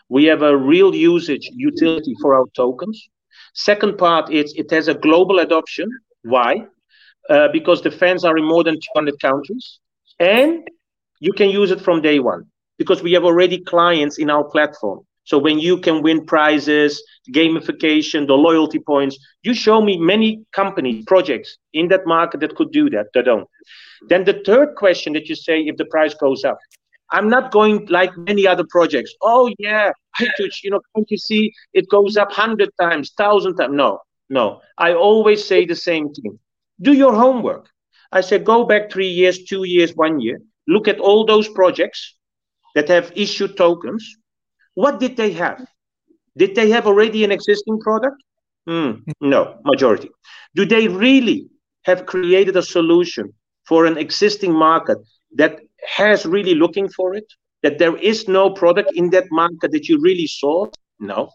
We 0.08 0.24
have 0.24 0.42
a 0.42 0.56
real 0.56 0.94
usage 0.94 1.48
utility 1.54 2.14
for 2.20 2.34
our 2.34 2.44
tokens. 2.54 3.08
Second 3.54 3.96
part 3.98 4.30
is 4.30 4.52
it 4.56 4.70
has 4.70 4.88
a 4.88 4.94
global 4.94 5.38
adoption 5.38 5.88
why 6.24 6.66
uh, 7.30 7.48
because 7.52 7.82
the 7.82 7.90
fans 7.90 8.24
are 8.24 8.36
in 8.36 8.44
more 8.44 8.64
than 8.64 8.74
200 8.74 9.18
countries 9.20 9.80
and 10.18 10.68
you 11.20 11.32
can 11.32 11.48
use 11.48 11.70
it 11.70 11.80
from 11.80 12.02
day 12.02 12.18
one 12.18 12.44
because 12.78 13.02
we 13.02 13.12
have 13.12 13.24
already 13.24 13.58
clients 13.58 14.18
in 14.18 14.30
our 14.30 14.44
platform. 14.44 15.00
So 15.26 15.38
when 15.38 15.58
you 15.58 15.78
can 15.78 16.02
win 16.02 16.26
prizes, 16.26 17.02
gamification, 17.32 18.26
the 18.26 18.34
loyalty 18.34 18.78
points, 18.78 19.16
you 19.42 19.54
show 19.54 19.80
me 19.80 19.96
many 19.96 20.44
companies, 20.52 21.04
projects 21.06 21.56
in 21.72 21.88
that 21.88 22.06
market 22.06 22.40
that 22.40 22.54
could 22.56 22.72
do 22.72 22.90
that, 22.90 23.06
that 23.14 23.24
don't. 23.24 23.48
Then 24.08 24.24
the 24.24 24.42
third 24.44 24.74
question 24.76 25.14
that 25.14 25.28
you 25.28 25.34
say, 25.34 25.62
if 25.62 25.76
the 25.76 25.86
price 25.86 26.12
goes 26.12 26.44
up, 26.44 26.58
I'm 27.10 27.30
not 27.30 27.52
going 27.52 27.86
like 27.86 28.10
many 28.18 28.46
other 28.46 28.64
projects. 28.68 29.14
Oh 29.22 29.50
yeah, 29.58 29.92
you 30.62 30.70
know, 30.70 30.80
can't 30.94 31.10
you 31.10 31.16
see 31.18 31.52
it 31.72 31.88
goes 31.88 32.16
up 32.16 32.32
hundred 32.32 32.70
times, 32.78 33.12
thousand 33.16 33.56
times? 33.56 33.74
No, 33.74 34.00
no. 34.28 34.60
I 34.78 34.94
always 34.94 35.46
say 35.46 35.66
the 35.66 35.76
same 35.76 36.12
thing. 36.12 36.38
Do 36.80 36.92
your 36.92 37.14
homework. 37.14 37.68
I 38.12 38.20
said 38.20 38.44
go 38.44 38.64
back 38.64 38.90
three 38.90 39.08
years, 39.08 39.44
two 39.44 39.64
years, 39.64 39.92
one 39.94 40.20
year. 40.20 40.38
Look 40.66 40.88
at 40.88 41.00
all 41.00 41.24
those 41.24 41.48
projects 41.48 42.14
that 42.74 42.88
have 42.88 43.12
issued 43.14 43.56
tokens, 43.56 44.16
what 44.74 45.00
did 45.00 45.16
they 45.16 45.32
have? 45.32 45.64
Did 46.36 46.54
they 46.54 46.70
have 46.70 46.86
already 46.86 47.24
an 47.24 47.30
existing 47.30 47.80
product? 47.80 48.22
Mm, 48.68 49.02
no, 49.20 49.60
majority. 49.64 50.10
Do 50.54 50.66
they 50.66 50.88
really 50.88 51.48
have 51.84 52.06
created 52.06 52.56
a 52.56 52.62
solution 52.62 53.32
for 53.66 53.86
an 53.86 53.96
existing 53.98 54.52
market 54.52 54.98
that 55.36 55.60
has 55.96 56.26
really 56.26 56.54
looking 56.54 56.88
for 56.88 57.14
it? 57.14 57.26
That 57.62 57.78
there 57.78 57.96
is 57.96 58.28
no 58.28 58.50
product 58.50 58.90
in 58.94 59.10
that 59.10 59.24
market 59.30 59.72
that 59.72 59.88
you 59.88 60.00
really 60.00 60.26
saw? 60.26 60.66
No. 60.98 61.30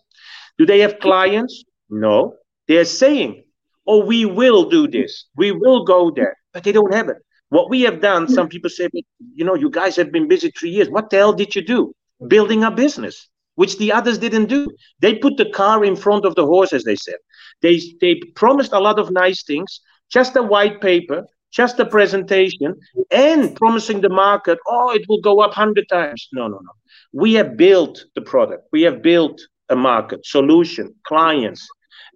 Do 0.58 0.66
they 0.66 0.80
have 0.80 1.00
clients? 1.00 1.64
No. 1.90 2.36
They're 2.70 2.86
saying, 2.86 3.44
oh, 3.88 4.06
we 4.06 4.26
will 4.26 4.70
do 4.70 4.88
this, 4.88 5.26
we 5.36 5.52
will 5.52 5.84
go 5.84 6.12
there, 6.12 6.38
but 6.54 6.64
they 6.64 6.72
don't 6.72 6.94
have 6.94 7.10
it. 7.10 7.18
What 7.50 7.72
we 7.72 7.82
have 7.82 8.00
done, 8.00 8.28
some 8.28 8.48
people 8.48 8.70
say, 8.70 8.88
you 9.34 9.44
know, 9.44 9.56
you 9.56 9.72
guys 9.72 9.96
have 9.96 10.12
been 10.12 10.28
busy 10.28 10.52
three 10.52 10.70
years. 10.70 10.88
What 10.88 11.10
the 11.10 11.18
hell 11.18 11.34
did 11.34 11.56
you 11.56 11.64
do? 11.64 11.96
Building 12.28 12.64
a 12.64 12.70
business, 12.70 13.28
which 13.56 13.80
the 13.80 13.92
others 13.92 14.20
didn't 14.20 14.46
do. 14.46 14.68
They 15.00 15.16
put 15.16 15.38
the 15.38 15.50
car 15.50 15.84
in 15.84 15.96
front 15.96 16.26
of 16.26 16.36
the 16.36 16.46
horse, 16.46 16.72
as 16.72 16.84
they 16.84 16.96
said. 16.96 17.16
They 17.64 17.82
they 18.02 18.22
promised 18.36 18.74
a 18.74 18.80
lot 18.80 19.00
of 19.00 19.10
nice 19.10 19.42
things, 19.44 19.82
just 20.12 20.36
a 20.36 20.44
white 20.44 20.80
paper, 20.80 21.26
just 21.52 21.80
a 21.80 21.86
presentation, 21.86 22.76
and 23.10 23.56
promising 23.56 24.02
the 24.02 24.10
market, 24.10 24.60
oh, 24.68 24.92
it 24.92 25.06
will 25.10 25.22
go 25.22 25.40
up 25.40 25.54
hundred 25.54 25.90
times. 25.90 26.28
No, 26.32 26.48
no, 26.48 26.60
no. 26.60 26.72
We 27.14 27.34
have 27.34 27.58
built 27.58 28.06
the 28.14 28.22
product. 28.22 28.68
We 28.72 28.84
have 28.84 29.02
built 29.02 29.42
a 29.70 29.76
market, 29.76 30.24
solution, 30.24 30.94
clients, 31.04 31.68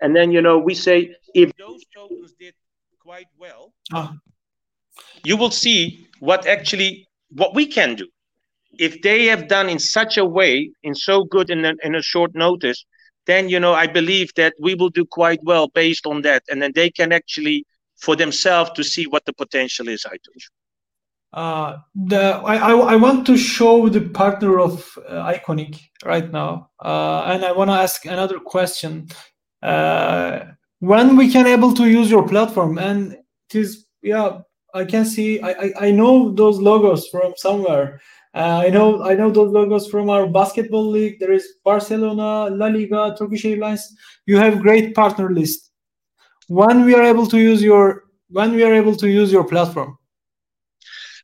and 0.03 0.15
then 0.15 0.31
you 0.31 0.41
know 0.41 0.57
we 0.59 0.75
say 0.75 1.15
if 1.33 1.51
those 1.57 1.83
tokens 1.95 2.33
did 2.39 2.53
quite 2.99 3.27
well. 3.39 3.73
Oh 3.91 4.13
you 5.23 5.37
will 5.37 5.51
see 5.51 6.07
what 6.19 6.45
actually 6.47 7.07
what 7.31 7.55
we 7.55 7.65
can 7.65 7.95
do 7.95 8.07
if 8.79 9.01
they 9.01 9.25
have 9.25 9.47
done 9.47 9.69
in 9.69 9.79
such 9.79 10.17
a 10.17 10.25
way 10.25 10.69
in 10.83 10.95
so 10.95 11.23
good 11.23 11.49
in 11.49 11.65
a, 11.65 11.73
in 11.83 11.95
a 11.95 12.01
short 12.01 12.33
notice 12.35 12.85
then 13.25 13.49
you 13.49 13.59
know 13.59 13.73
i 13.73 13.87
believe 13.87 14.31
that 14.35 14.53
we 14.59 14.75
will 14.75 14.89
do 14.89 15.05
quite 15.05 15.39
well 15.43 15.67
based 15.67 16.05
on 16.05 16.21
that 16.21 16.43
and 16.49 16.61
then 16.61 16.71
they 16.75 16.89
can 16.89 17.11
actually 17.11 17.65
for 17.97 18.15
themselves 18.15 18.71
to 18.71 18.83
see 18.83 19.05
what 19.05 19.23
the 19.25 19.33
potential 19.33 19.87
is 19.87 20.05
i 20.05 20.09
told 20.09 20.35
you 20.35 20.49
uh, 21.33 21.79
the 21.95 22.21
I, 22.45 22.57
I, 22.57 22.71
I 22.93 22.95
want 22.95 23.25
to 23.25 23.37
show 23.37 23.89
the 23.89 24.01
partner 24.01 24.59
of 24.59 24.99
uh, 25.09 25.33
Iconic 25.33 25.79
right 26.05 26.31
now, 26.31 26.69
uh, 26.79 27.23
and 27.25 27.43
I 27.43 27.51
want 27.53 27.71
to 27.71 27.73
ask 27.73 28.05
another 28.05 28.37
question. 28.37 29.07
Uh, 29.63 30.45
when 30.79 31.15
we 31.15 31.31
can 31.31 31.47
able 31.47 31.73
to 31.73 31.89
use 31.89 32.11
your 32.11 32.27
platform, 32.27 32.77
and 32.77 33.13
it 33.13 33.55
is 33.55 33.85
yeah, 34.01 34.41
I 34.73 34.83
can 34.83 35.05
see 35.05 35.39
I, 35.39 35.51
I, 35.51 35.73
I 35.87 35.91
know 35.91 36.31
those 36.33 36.59
logos 36.59 37.07
from 37.07 37.33
somewhere. 37.37 38.01
Uh, 38.35 38.63
I 38.65 38.69
know 38.69 39.01
I 39.03 39.13
know 39.13 39.31
those 39.31 39.51
logos 39.53 39.87
from 39.87 40.09
our 40.09 40.27
basketball 40.27 40.85
league. 40.89 41.19
There 41.19 41.31
is 41.31 41.47
Barcelona, 41.63 42.53
La 42.53 42.67
Liga, 42.67 43.15
Turkish 43.17 43.45
Airlines. 43.45 43.95
You 44.25 44.37
have 44.37 44.59
great 44.59 44.93
partner 44.93 45.31
list. 45.31 45.71
When 46.49 46.83
we 46.83 46.93
are 46.95 47.03
able 47.03 47.27
to 47.27 47.39
use 47.39 47.63
your 47.63 48.03
when 48.29 48.51
we 48.53 48.63
are 48.63 48.73
able 48.73 48.97
to 48.97 49.07
use 49.07 49.31
your 49.31 49.45
platform. 49.45 49.97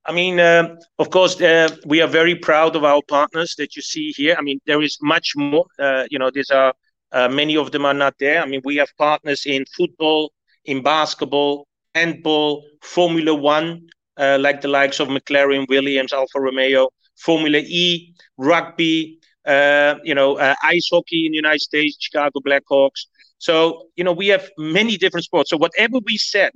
I 0.06 0.14
mean, 0.14 0.40
uh, 0.40 0.78
of 0.98 1.10
course, 1.10 1.40
uh, 1.42 1.68
we 1.86 2.02
are 2.02 2.08
very 2.08 2.36
proud 2.36 2.76
of 2.78 2.86
our 2.86 3.02
partners 3.08 3.54
that 3.58 3.76
you 3.76 3.82
see 3.82 4.12
here. 4.12 4.36
I 4.40 4.42
mean, 4.42 4.62
there 4.66 4.82
is 4.82 4.98
much 5.02 5.34
more. 5.36 5.66
Uh, 5.78 6.06
you 6.10 6.18
know, 6.18 6.32
these 6.32 6.52
are 6.52 6.74
many 7.14 7.58
of 7.58 7.72
them 7.72 7.86
are 7.86 7.94
not 7.94 8.16
there. 8.20 8.42
I 8.42 8.46
mean, 8.46 8.62
we 8.64 8.76
have 8.78 8.90
partners 8.98 9.46
in 9.46 9.66
football, 9.76 10.32
in 10.66 10.82
basketball, 10.84 11.68
handball, 11.96 12.64
Formula 12.82 13.34
One, 13.34 13.88
uh, 14.18 14.38
like 14.40 14.62
the 14.62 14.68
likes 14.68 15.00
of 15.00 15.08
McLaren, 15.08 15.68
Williams, 15.70 16.14
Alfa 16.14 16.40
Romeo, 16.40 16.90
Formula 17.18 17.60
E, 17.60 18.14
rugby, 18.38 19.20
uh, 19.46 19.96
you 20.04 20.14
know, 20.14 20.38
uh, 20.38 20.56
ice 20.64 20.90
hockey 20.92 21.26
in 21.26 21.32
the 21.32 21.38
United 21.38 21.62
States, 21.62 21.98
Chicago 22.00 22.40
Blackhawks. 22.40 23.06
So, 23.38 23.88
you 23.96 24.04
know, 24.04 24.12
we 24.14 24.28
have 24.28 24.50
many 24.58 24.98
different 24.98 25.24
sports. 25.24 25.50
So, 25.50 25.58
whatever 25.58 26.00
we 26.06 26.18
said 26.18 26.52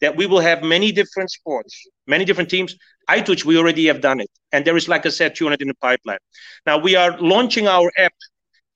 that 0.00 0.16
we 0.16 0.26
will 0.26 0.40
have 0.40 0.62
many 0.62 0.92
different 0.92 1.30
sports, 1.30 1.86
many 2.06 2.24
different 2.24 2.48
teams, 2.48 2.76
Aytuç, 3.08 3.44
we 3.44 3.56
already 3.58 3.86
have 3.86 4.00
done 4.00 4.20
it. 4.20 4.30
And 4.52 4.64
there 4.64 4.76
is, 4.76 4.88
like 4.88 5.04
I 5.06 5.10
said, 5.10 5.34
200 5.34 5.60
in 5.60 5.68
the 5.68 5.74
pipeline. 5.74 6.18
Now, 6.66 6.78
we 6.78 6.94
are 6.94 7.18
launching 7.20 7.66
our 7.66 7.90
app 7.98 8.12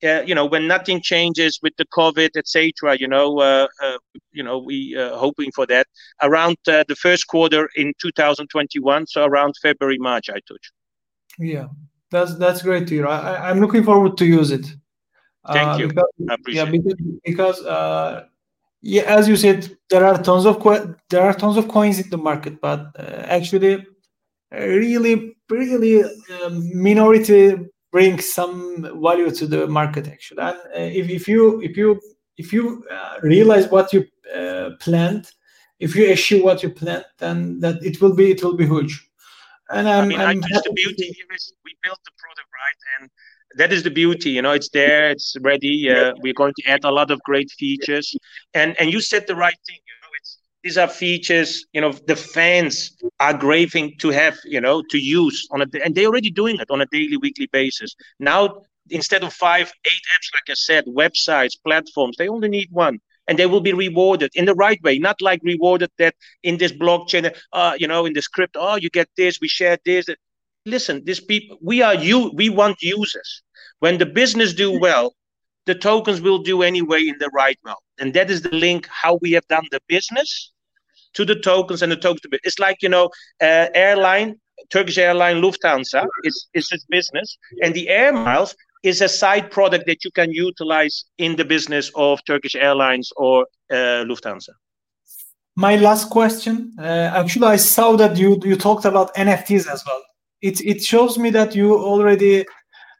uh, 0.03 0.21
you 0.25 0.35
know, 0.35 0.45
when 0.45 0.67
nothing 0.67 1.01
changes 1.01 1.59
with 1.61 1.73
the 1.77 1.85
COVID, 1.85 2.31
etc., 2.35 2.97
you 2.99 3.07
know, 3.07 3.39
uh, 3.39 3.67
uh, 3.81 3.97
you 4.31 4.43
know, 4.43 4.57
we 4.59 4.95
uh, 4.97 5.15
hoping 5.17 5.51
for 5.51 5.65
that 5.67 5.87
around 6.21 6.57
uh, 6.67 6.83
the 6.87 6.95
first 6.95 7.27
quarter 7.27 7.69
in 7.75 7.93
2021, 8.01 9.07
so 9.07 9.25
around 9.25 9.53
February, 9.61 9.97
March, 9.97 10.29
Aytuç. 10.29 10.71
Yeah, 11.39 11.67
that's 12.11 12.35
that's 12.35 12.61
great 12.61 12.87
to 12.87 12.95
hear. 12.95 13.07
I, 13.07 13.49
I'm 13.49 13.59
looking 13.59 13.83
forward 13.83 14.17
to 14.17 14.25
use 14.25 14.51
it. 14.51 14.65
Thank 15.51 15.75
uh, 15.75 15.77
you. 15.79 15.87
Because, 15.87 16.11
yeah, 16.47 16.65
because, 16.65 16.95
because 17.25 18.25
yeah, 18.81 19.03
as 19.03 19.27
you 19.27 19.37
said, 19.37 19.77
there 19.89 20.05
are 20.05 20.21
tons 20.21 20.45
of 20.45 20.59
co- 20.59 20.95
there 21.09 21.23
are 21.23 21.33
tons 21.33 21.57
of 21.57 21.67
coins 21.67 21.99
in 21.99 22.09
the 22.09 22.17
market, 22.17 22.59
but 22.59 22.91
actually, 22.97 23.85
really, 24.51 25.35
really 25.49 26.03
um, 26.03 26.81
minority 26.81 27.55
bring 27.93 28.19
some 28.19 28.81
value 29.01 29.29
to 29.29 29.45
the 29.45 29.67
market 29.67 30.07
actually. 30.07 30.41
And 30.41 30.57
uh, 30.57 30.99
if, 30.99 31.09
if 31.09 31.27
you 31.27 31.61
if 31.61 31.77
you 31.77 32.01
if 32.37 32.51
you 32.51 32.83
uh, 32.91 33.15
realize 33.21 33.67
what 33.69 33.93
you 33.93 34.01
uh, 34.35 34.71
planned 34.79 35.31
if 35.79 35.95
you 35.95 36.03
issue 36.05 36.43
what 36.43 36.63
you 36.63 36.69
planned 36.71 37.05
then 37.19 37.59
that 37.59 37.77
it 37.89 38.01
will 38.01 38.15
be 38.15 38.31
it 38.31 38.43
will 38.43 38.57
be 38.57 38.65
huge. 38.65 38.93
And 39.69 39.87
I'm, 39.87 40.05
i 40.05 40.07
mean 40.07 40.19
I'm 40.19 40.43
I 40.43 40.61
the 40.69 40.73
beauty 40.75 41.07
here 41.17 41.29
is 41.35 41.53
we 41.63 41.71
built 41.83 41.99
the 42.03 42.11
product 42.17 42.49
right? 42.61 42.81
And 42.95 43.09
that 43.59 43.71
is 43.71 43.83
the 43.83 43.91
beauty 43.91 44.31
you 44.31 44.41
know 44.41 44.53
it's 44.59 44.69
there 44.69 45.11
it's 45.11 45.35
ready 45.41 45.75
uh, 45.91 46.13
we're 46.23 46.39
going 46.41 46.55
to 46.59 46.63
add 46.73 46.83
a 46.83 46.93
lot 46.99 47.11
of 47.11 47.21
great 47.29 47.51
features. 47.51 48.07
And 48.55 48.69
and 48.79 48.91
you 48.91 49.01
said 49.01 49.27
the 49.27 49.35
right 49.35 49.59
thing. 49.67 49.77
you 49.77 49.82
know 49.82 49.82
it's 49.82 49.82
these 50.63 50.77
are 50.77 50.87
features 50.87 51.65
you 51.73 51.81
know 51.81 51.91
the 52.07 52.15
fans 52.15 52.95
are 53.19 53.37
craving 53.37 53.93
to 53.99 54.09
have 54.09 54.37
you 54.45 54.61
know 54.61 54.81
to 54.89 54.97
use 54.97 55.47
on 55.51 55.61
a 55.61 55.65
and 55.83 55.93
they're 55.93 56.07
already 56.07 56.31
doing 56.31 56.57
it 56.59 56.71
on 56.71 56.81
a 56.81 56.85
daily 56.87 57.17
weekly 57.17 57.47
basis. 57.51 57.95
Now 58.19 58.61
instead 58.89 59.23
of 59.23 59.33
five 59.33 59.71
eight 59.85 60.03
apps 60.15 60.29
like 60.33 60.49
i 60.49 60.53
said 60.53 60.85
websites 60.85 61.53
platforms 61.65 62.15
they 62.17 62.27
only 62.27 62.49
need 62.49 62.67
one 62.71 62.99
and 63.27 63.39
they 63.39 63.45
will 63.45 63.61
be 63.61 63.73
rewarded 63.73 64.29
in 64.35 64.45
the 64.45 64.55
right 64.55 64.81
way 64.83 64.99
not 64.99 65.21
like 65.21 65.39
rewarded 65.43 65.89
that 65.97 66.15
in 66.43 66.57
this 66.57 66.71
blockchain 66.71 67.33
uh 67.53 67.73
you 67.77 67.87
know 67.87 68.05
in 68.05 68.13
the 68.13 68.21
script 68.21 68.57
oh 68.59 68.75
you 68.75 68.89
get 68.89 69.09
this 69.17 69.39
we 69.41 69.47
share 69.47 69.77
this. 69.85 70.05
Listen 70.65 71.03
these 71.05 71.19
people 71.19 71.57
we 71.61 71.81
are 71.81 71.95
you 71.95 72.31
we 72.35 72.49
want 72.49 72.81
users. 72.81 73.41
When 73.79 73.97
the 73.97 74.05
business 74.05 74.53
do 74.53 74.79
well 74.79 75.13
the 75.65 75.75
tokens 75.75 76.21
will 76.21 76.39
do 76.39 76.61
anyway 76.61 77.01
in 77.07 77.15
the 77.19 77.29
right 77.29 77.57
way 77.65 77.73
and 77.99 78.13
that 78.13 78.29
is 78.29 78.41
the 78.41 78.55
link 78.55 78.87
how 78.87 79.17
we 79.21 79.31
have 79.31 79.47
done 79.47 79.65
the 79.71 79.81
business 79.87 80.52
to 81.13 81.25
the 81.25 81.35
tokens 81.35 81.81
and 81.81 81.91
the 81.91 81.95
tokens 81.95 82.21
to 82.21 82.39
It's 82.43 82.59
like 82.59 82.77
you 82.81 82.89
know, 82.89 83.09
uh, 83.41 83.67
airline, 83.73 84.35
Turkish 84.69 84.97
airline, 84.97 85.41
Lufthansa 85.41 86.05
is 86.23 86.47
is 86.53 86.71
its 86.71 86.85
business, 86.89 87.37
and 87.61 87.73
the 87.73 87.89
air 87.89 88.11
miles 88.13 88.55
is 88.83 89.01
a 89.01 89.07
side 89.07 89.49
product 89.49 89.85
that 89.87 90.03
you 90.03 90.11
can 90.11 90.31
utilize 90.31 91.05
in 91.17 91.35
the 91.35 91.45
business 91.45 91.89
of 91.95 92.19
Turkish 92.25 92.55
Airlines 92.55 93.11
or 93.15 93.47
uh, 93.71 94.03
Lufthansa. 94.03 94.49
My 95.55 95.77
last 95.77 96.09
question. 96.09 96.73
Uh, 96.77 97.11
actually, 97.15 97.47
I 97.47 97.55
saw 97.57 97.95
that 97.95 98.17
you 98.17 98.39
you 98.43 98.55
talked 98.55 98.85
about 98.85 99.13
NFTs 99.15 99.67
as 99.67 99.83
well. 99.87 100.01
It 100.41 100.59
it 100.61 100.83
shows 100.83 101.17
me 101.17 101.29
that 101.31 101.55
you 101.55 101.77
already 101.77 102.45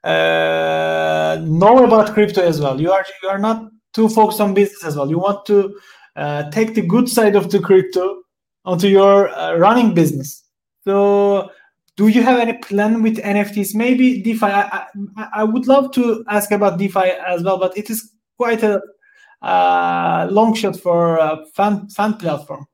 uh, 0.04 1.38
know 1.42 1.84
about 1.84 2.14
crypto 2.14 2.42
as 2.42 2.62
well. 2.62 2.80
You 2.80 2.92
are 2.92 3.06
you 3.22 3.30
are 3.30 3.40
not 3.40 3.70
too 3.94 4.08
focused 4.08 4.42
on 4.42 4.54
business 4.54 4.84
as 4.84 4.96
well. 4.96 5.10
You 5.10 5.20
want 5.20 5.46
to 5.48 5.76
uh, 6.16 6.50
take 6.52 6.74
the 6.76 6.82
good 6.82 7.10
side 7.10 7.36
of 7.36 7.52
the 7.52 7.60
crypto 7.60 8.22
onto 8.66 8.88
your 8.88 9.30
uh, 9.30 9.56
running 9.58 9.94
business. 9.94 10.44
So, 10.84 11.50
do 11.96 12.08
you 12.08 12.24
have 12.24 12.40
any 12.40 12.54
plan 12.54 13.04
with 13.04 13.18
NFTs? 13.18 13.76
Maybe 13.76 14.22
DeFi. 14.22 14.46
I, 14.46 14.86
I, 15.18 15.28
I 15.36 15.44
would 15.44 15.68
love 15.68 15.92
to 15.94 16.24
ask 16.28 16.52
about 16.52 16.78
DeFi 16.80 17.12
as 17.28 17.44
well, 17.44 17.60
but 17.60 17.78
it 17.78 17.90
is 17.90 18.12
quite 18.38 18.64
a 18.64 18.82
uh, 19.42 20.28
long 20.32 20.54
shot 20.54 20.76
for 20.76 21.18
a 21.18 21.46
fan 21.54 21.88
fan 21.90 22.16
platform. 22.16 22.66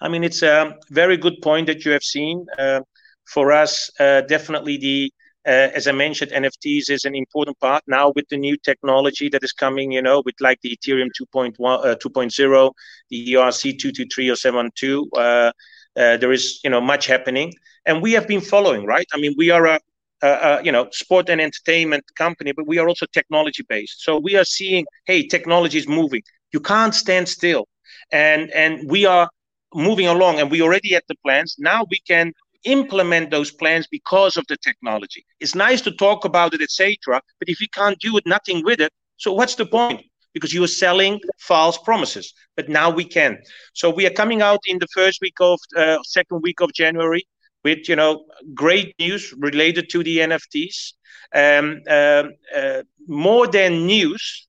I 0.00 0.08
mean, 0.08 0.24
it's 0.24 0.42
a 0.42 0.74
very 0.90 1.16
good 1.16 1.40
point 1.42 1.68
that 1.68 1.84
you 1.84 1.92
have 1.92 2.02
seen. 2.02 2.44
Uh, 2.58 2.80
for 3.26 3.52
us, 3.52 3.88
uh, 4.00 4.22
definitely 4.22 4.76
the 4.76 5.12
uh, 5.46 5.70
as 5.74 5.88
I 5.88 5.92
mentioned, 5.92 6.30
NFTs 6.30 6.88
is 6.88 7.04
an 7.04 7.14
important 7.14 7.58
part 7.58 7.82
now 7.86 8.12
with 8.14 8.28
the 8.28 8.36
new 8.36 8.56
technology 8.56 9.28
that 9.30 9.42
is 9.42 9.52
coming, 9.52 9.90
you 9.90 10.00
know, 10.00 10.22
with 10.24 10.36
like 10.40 10.60
the 10.62 10.76
Ethereum 10.76 11.08
2.1, 11.20 11.54
uh, 11.84 11.96
2.0, 11.96 12.72
the 13.10 13.34
ERC 13.34 13.78
223 13.78 14.30
or 14.30 14.36
72. 14.36 15.10
Uh, 15.16 15.20
uh, 15.20 15.52
there 15.94 16.32
is, 16.32 16.60
you 16.62 16.70
know, 16.70 16.80
much 16.80 17.06
happening. 17.06 17.52
And 17.86 18.00
we 18.00 18.12
have 18.12 18.28
been 18.28 18.40
following, 18.40 18.86
right? 18.86 19.06
I 19.12 19.18
mean, 19.18 19.34
we 19.36 19.50
are 19.50 19.66
a, 19.66 19.80
a, 20.22 20.28
a, 20.28 20.62
you 20.62 20.70
know, 20.70 20.88
sport 20.92 21.28
and 21.28 21.40
entertainment 21.40 22.04
company, 22.16 22.52
but 22.52 22.66
we 22.66 22.78
are 22.78 22.88
also 22.88 23.06
technology 23.12 23.64
based. 23.68 24.02
So 24.04 24.18
we 24.18 24.36
are 24.36 24.44
seeing, 24.44 24.86
hey, 25.06 25.26
technology 25.26 25.78
is 25.78 25.88
moving. 25.88 26.22
You 26.52 26.60
can't 26.60 26.94
stand 26.94 27.28
still. 27.28 27.66
And, 28.12 28.50
and 28.52 28.88
we 28.88 29.06
are 29.06 29.28
moving 29.74 30.06
along 30.06 30.38
and 30.38 30.50
we 30.50 30.62
already 30.62 30.92
had 30.92 31.02
the 31.08 31.16
plans. 31.24 31.56
Now 31.58 31.84
we 31.90 32.00
can 32.06 32.32
implement 32.64 33.30
those 33.30 33.50
plans 33.50 33.86
because 33.90 34.36
of 34.36 34.46
the 34.48 34.56
technology. 34.58 35.24
It's 35.40 35.54
nice 35.54 35.80
to 35.82 35.92
talk 35.92 36.24
about 36.24 36.54
it, 36.54 36.62
etc. 36.62 37.20
But 37.38 37.48
if 37.48 37.60
you 37.60 37.68
can't 37.72 37.98
do 37.98 38.16
it, 38.16 38.26
nothing 38.26 38.64
with 38.64 38.80
it, 38.80 38.92
so 39.16 39.32
what's 39.32 39.54
the 39.54 39.66
point? 39.66 40.02
Because 40.34 40.52
you 40.52 40.64
are 40.64 40.68
selling 40.84 41.20
false 41.38 41.78
promises. 41.78 42.32
But 42.56 42.68
now 42.68 42.90
we 42.90 43.04
can. 43.04 43.38
So 43.74 43.90
we 43.90 44.06
are 44.06 44.10
coming 44.10 44.42
out 44.42 44.60
in 44.66 44.78
the 44.78 44.88
first 44.88 45.20
week 45.20 45.36
of 45.40 45.60
uh, 45.76 45.98
second 46.02 46.40
week 46.42 46.60
of 46.60 46.72
January 46.72 47.24
with 47.64 47.88
you 47.88 47.96
know 47.96 48.24
great 48.54 48.94
news 48.98 49.32
related 49.38 49.88
to 49.90 50.02
the 50.02 50.18
NFTs. 50.18 50.94
Um, 51.34 51.80
um, 51.88 52.32
uh, 52.54 52.82
more 53.06 53.46
than 53.46 53.86
news, 53.86 54.48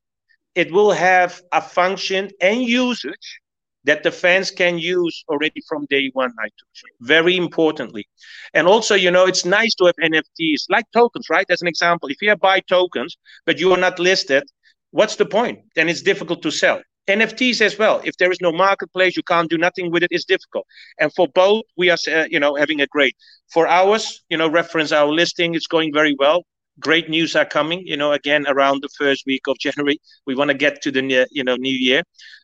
it 0.55 0.71
will 0.71 0.91
have 0.91 1.41
a 1.51 1.61
function 1.61 2.29
and 2.41 2.61
usage 2.61 3.41
that 3.85 4.03
the 4.03 4.11
fans 4.11 4.51
can 4.51 4.77
use 4.77 5.23
already 5.27 5.61
from 5.67 5.85
day 5.89 6.09
one, 6.13 6.31
Aytuç. 6.43 6.83
Very 7.01 7.35
importantly. 7.35 8.07
And 8.53 8.67
also, 8.67 8.95
you 8.95 9.11
know, 9.11 9.25
it's 9.25 9.45
nice 9.45 9.75
to 9.75 9.85
have 9.85 9.95
NFTs 10.01 10.65
like 10.69 10.85
tokens, 10.93 11.29
right? 11.29 11.45
As 11.49 11.61
an 11.61 11.67
example, 11.67 12.09
if 12.09 12.21
you 12.21 12.35
buy 12.35 12.61
tokens, 12.61 13.17
but 13.45 13.59
you 13.59 13.71
are 13.73 13.77
not 13.77 13.99
listed, 13.99 14.43
what's 14.91 15.15
the 15.15 15.25
point? 15.25 15.59
Then 15.75 15.89
it's 15.89 16.01
difficult 16.01 16.41
to 16.43 16.51
sell. 16.51 16.81
NFTs 17.07 17.59
as 17.59 17.77
well. 17.77 18.01
If 18.05 18.15
there 18.17 18.31
is 18.31 18.39
no 18.39 18.51
marketplace, 18.51 19.17
you 19.17 19.23
can't 19.23 19.49
do 19.49 19.57
nothing 19.57 19.91
with 19.91 20.03
it. 20.03 20.11
It's 20.11 20.25
difficult. 20.25 20.65
And 20.99 21.13
for 21.13 21.27
both, 21.27 21.63
we 21.75 21.89
are, 21.89 21.97
uh, 22.07 22.25
you 22.29 22.39
know, 22.39 22.55
having 22.55 22.79
a 22.79 22.87
great. 22.87 23.15
For 23.51 23.67
ours, 23.67 24.23
you 24.29 24.37
know, 24.37 24.49
reference 24.49 24.91
our 24.93 25.07
listing, 25.07 25.53
it's 25.53 25.67
going 25.67 25.91
very 25.93 26.15
well. 26.17 26.43
Great 26.79 27.09
news 27.09 27.35
are 27.35 27.45
coming. 27.45 27.85
You 27.85 27.97
know, 27.97 28.13
again 28.13 28.45
around 28.47 28.81
the 28.81 28.89
first 28.97 29.25
week 29.25 29.47
of 29.47 29.57
January, 29.59 29.99
we 30.25 30.33
want 30.33 30.49
to 30.49 30.57
get 30.57 30.81
to 30.83 30.91
the 30.91 31.27
you 31.29 31.43
know 31.43 31.55
new 31.57 31.75
year. 31.75 32.03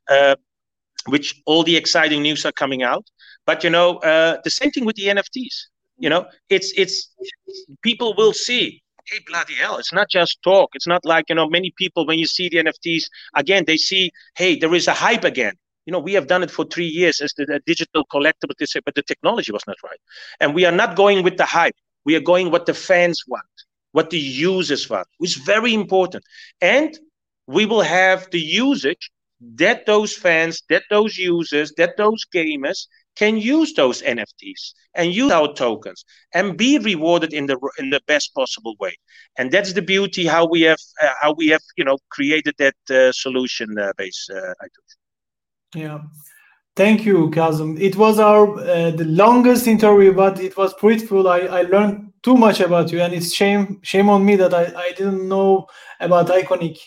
Uh, 0.10 0.36
which 1.08 1.42
all 1.46 1.64
the 1.64 1.76
exciting 1.76 2.22
news 2.22 2.46
are 2.46 2.52
coming 2.52 2.84
out. 2.84 3.06
But 3.46 3.64
you 3.64 3.70
know, 3.70 3.98
uh, 3.98 4.38
the 4.44 4.50
same 4.50 4.72
thing 4.72 4.86
with 4.86 4.96
the 4.96 5.08
NFTs. 5.08 5.56
You 5.98 6.10
know, 6.10 6.26
it's 6.50 6.72
it's 6.78 7.14
people 7.82 8.14
will 8.16 8.34
see. 8.34 8.82
Hey, 9.08 9.20
bloody 9.26 9.56
hell! 9.56 9.78
It's 9.78 9.92
not 9.92 10.08
just 10.10 10.42
talk. 10.44 10.70
It's 10.76 10.88
not 10.88 11.04
like 11.04 11.26
you 11.30 11.36
know 11.36 11.50
many 11.50 11.74
people 11.78 12.06
when 12.06 12.20
you 12.20 12.28
see 12.28 12.48
the 12.48 12.58
NFTs 12.58 13.04
again, 13.36 13.66
they 13.66 13.78
see, 13.78 14.12
hey, 14.36 14.56
there 14.56 14.74
is 14.74 14.88
a 14.88 14.94
hype 14.94 15.24
again. 15.24 15.54
You 15.86 15.92
know, 15.92 16.00
we 16.00 16.14
have 16.14 16.28
done 16.28 16.44
it 16.44 16.52
for 16.52 16.66
three 16.66 16.86
years 16.86 17.20
as 17.20 17.34
the, 17.34 17.46
the 17.46 17.60
digital 17.66 18.06
collectible, 18.14 18.54
but 18.86 18.94
the 18.94 19.02
technology 19.02 19.52
was 19.52 19.64
not 19.66 19.78
right. 19.84 20.00
And 20.40 20.54
we 20.54 20.66
are 20.66 20.72
not 20.72 20.96
going 20.96 21.24
with 21.24 21.38
the 21.38 21.46
hype. 21.46 21.76
We 22.06 22.16
are 22.16 22.20
going 22.20 22.52
what 22.52 22.68
the 22.68 22.76
fans 22.76 23.24
want, 23.28 23.44
what 23.94 24.12
the 24.12 24.20
users 24.20 24.88
want, 24.88 25.08
which 25.18 25.38
is 25.38 25.44
very 25.44 25.74
important. 25.74 26.24
And 26.62 26.98
we 27.48 27.66
will 27.66 27.82
have 27.82 28.30
the 28.30 28.40
usage 28.40 29.10
that 29.42 29.86
those 29.86 30.14
fans, 30.16 30.64
that 30.70 30.84
those 30.90 31.18
users, 31.18 31.74
that 31.78 31.98
those 31.98 32.26
gamers 32.34 32.88
can 33.16 33.38
use 33.38 33.74
those 33.74 34.02
NFTs 34.02 34.74
and 34.96 35.14
use 35.14 35.32
our 35.32 35.54
tokens 35.54 36.06
and 36.34 36.58
be 36.58 36.78
rewarded 36.80 37.34
in 37.34 37.46
the 37.48 37.58
in 37.78 37.90
the 37.90 38.02
best 38.08 38.34
possible 38.34 38.76
way. 38.80 38.94
And 39.38 39.52
that's 39.52 39.74
the 39.74 39.82
beauty 39.82 40.26
how 40.26 40.48
we 40.48 40.62
have 40.62 40.80
uh, 41.02 41.14
how 41.22 41.34
we 41.34 41.48
have 41.48 41.62
you 41.78 41.86
know 41.86 41.98
created 42.10 42.56
that 42.58 42.78
uh, 42.90 43.12
solution 43.12 43.78
uh, 43.78 43.94
base. 43.98 44.30
Uh, 44.30 44.54
yeah. 45.76 46.00
Thank 46.76 47.06
you, 47.06 47.30
Kazım. 47.30 47.78
It 47.78 47.96
was 47.98 48.20
our 48.20 48.58
uh, 48.58 48.92
the 48.92 49.06
longest 49.06 49.68
interview, 49.68 50.14
but 50.14 50.40
it 50.40 50.56
was 50.56 50.74
fruitful. 50.80 51.28
I, 51.28 51.40
I 51.40 51.62
learned 51.64 52.14
too 52.24 52.38
much 52.38 52.62
about 52.62 52.92
you, 52.92 53.02
and 53.02 53.14
it's 53.14 53.34
shame 53.34 53.80
shame 53.84 54.10
on 54.10 54.24
me 54.24 54.38
that 54.38 54.54
I, 54.54 54.64
I 54.88 54.92
didn't 54.98 55.28
know 55.28 55.68
about 56.00 56.28
Iconic 56.28 56.78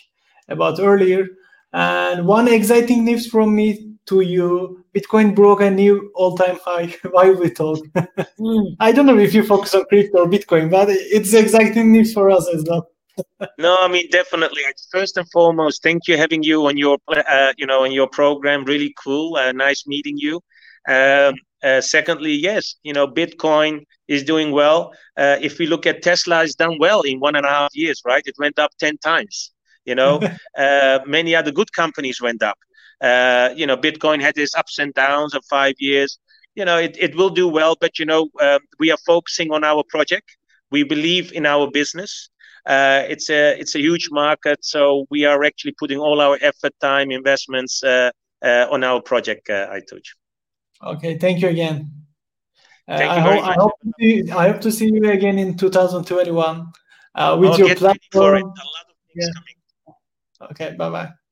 about 0.47 0.79
earlier. 0.79 1.27
And 1.73 2.27
one 2.27 2.47
exciting 2.47 3.03
news 3.03 3.27
from 3.27 3.55
me 3.55 3.93
to 4.05 4.21
you, 4.21 4.85
Bitcoin 4.95 5.35
broke 5.35 5.61
a 5.61 5.71
new 5.71 6.11
all-time 6.13 6.59
high 6.63 6.95
while 7.11 7.35
we 7.35 7.49
talk. 7.49 7.79
I 8.79 8.91
don't 8.91 9.05
know 9.05 9.17
if 9.17 9.33
you 9.33 9.43
focus 9.43 9.73
on 9.73 9.85
crypto 9.85 10.19
or 10.19 10.27
Bitcoin, 10.27 10.69
but 10.69 10.87
it's 10.89 11.33
exciting 11.33 11.91
news 11.91 12.13
for 12.13 12.29
us 12.29 12.47
as 12.53 12.63
well. 12.67 12.87
no, 13.59 13.77
I 13.79 13.87
mean 13.87 14.09
definitely. 14.09 14.61
First 14.91 15.17
and 15.17 15.29
foremost, 15.31 15.83
thank 15.83 16.07
you 16.07 16.17
having 16.17 16.43
you 16.43 16.65
on 16.67 16.77
your 16.77 16.97
uh, 17.07 17.53
you 17.57 17.65
know 17.67 17.83
on 17.83 17.91
your 17.91 18.07
program. 18.07 18.65
Really 18.65 18.93
cool. 19.03 19.35
Uh, 19.35 19.51
nice 19.51 19.85
meeting 19.85 20.17
you. 20.17 20.41
Um, 20.89 21.35
uh, 21.63 21.79
secondly, 21.79 22.33
yes, 22.33 22.75
you 22.83 22.91
know 22.91 23.07
Bitcoin 23.07 23.85
is 24.07 24.23
doing 24.23 24.51
well. 24.51 24.93
Uh, 25.15 25.37
if 25.41 25.59
we 25.59 25.67
look 25.67 25.85
at 25.85 26.01
Tesla, 26.01 26.43
it's 26.43 26.55
done 26.55 26.77
well 26.79 27.01
in 27.01 27.19
one 27.19 27.35
and 27.35 27.45
a 27.45 27.49
half 27.49 27.69
years, 27.75 28.01
right? 28.03 28.23
It 28.25 28.35
went 28.39 28.57
up 28.57 28.71
ten 28.79 28.97
times. 28.97 29.52
You 29.85 29.95
know, 29.95 30.21
uh, 30.57 30.99
many 31.05 31.35
other 31.35 31.51
good 31.51 31.71
companies 31.73 32.21
went 32.21 32.43
up. 32.43 32.57
Uh, 33.01 33.49
you 33.55 33.65
know, 33.67 33.77
Bitcoin 33.77 34.21
had 34.21 34.37
its 34.37 34.55
ups 34.55 34.79
and 34.79 34.93
downs 34.93 35.33
of 35.33 35.43
five 35.49 35.75
years. 35.79 36.19
You 36.55 36.65
know, 36.65 36.77
it, 36.77 36.95
it 36.99 37.15
will 37.15 37.29
do 37.29 37.47
well, 37.47 37.75
but 37.79 37.99
you 37.99 38.05
know, 38.05 38.29
um, 38.39 38.59
we 38.79 38.91
are 38.91 38.97
focusing 39.05 39.51
on 39.51 39.63
our 39.63 39.83
project. 39.89 40.37
We 40.71 40.83
believe 40.83 41.33
in 41.33 41.45
our 41.45 41.69
business. 41.69 42.29
Uh, 42.65 43.03
it's 43.09 43.29
a 43.29 43.59
it's 43.59 43.75
a 43.75 43.79
huge 43.79 44.07
market, 44.09 44.63
so 44.63 45.05
we 45.09 45.25
are 45.25 45.43
actually 45.43 45.73
putting 45.77 45.99
all 45.99 46.21
our 46.21 46.37
effort, 46.41 46.73
time, 46.79 47.11
investments 47.11 47.83
uh, 47.83 48.11
uh, 48.41 48.67
on 48.71 48.83
our 48.83 49.01
project. 49.01 49.49
Uh, 49.49 49.67
Aytuç. 49.73 50.15
Okay, 50.81 51.17
thank 51.17 51.41
you 51.41 51.49
again. 51.49 51.91
Uh, 52.87 52.97
thank 52.97 53.11
I, 53.11 53.19
hope, 53.19 53.47
I, 53.47 53.53
hope 53.53 53.71
see, 53.99 54.31
I 54.31 54.47
hope 54.49 54.61
to 54.61 54.71
see 54.71 54.89
you 54.93 55.09
again 55.09 55.39
in 55.39 55.55
2021 55.55 56.67
uh, 57.15 57.37
with 57.39 57.51
I'll 57.51 57.59
your 57.59 57.75
platform. 57.75 58.53
Okay, 60.51 60.75
bye 60.77 60.89
bye. 60.89 61.22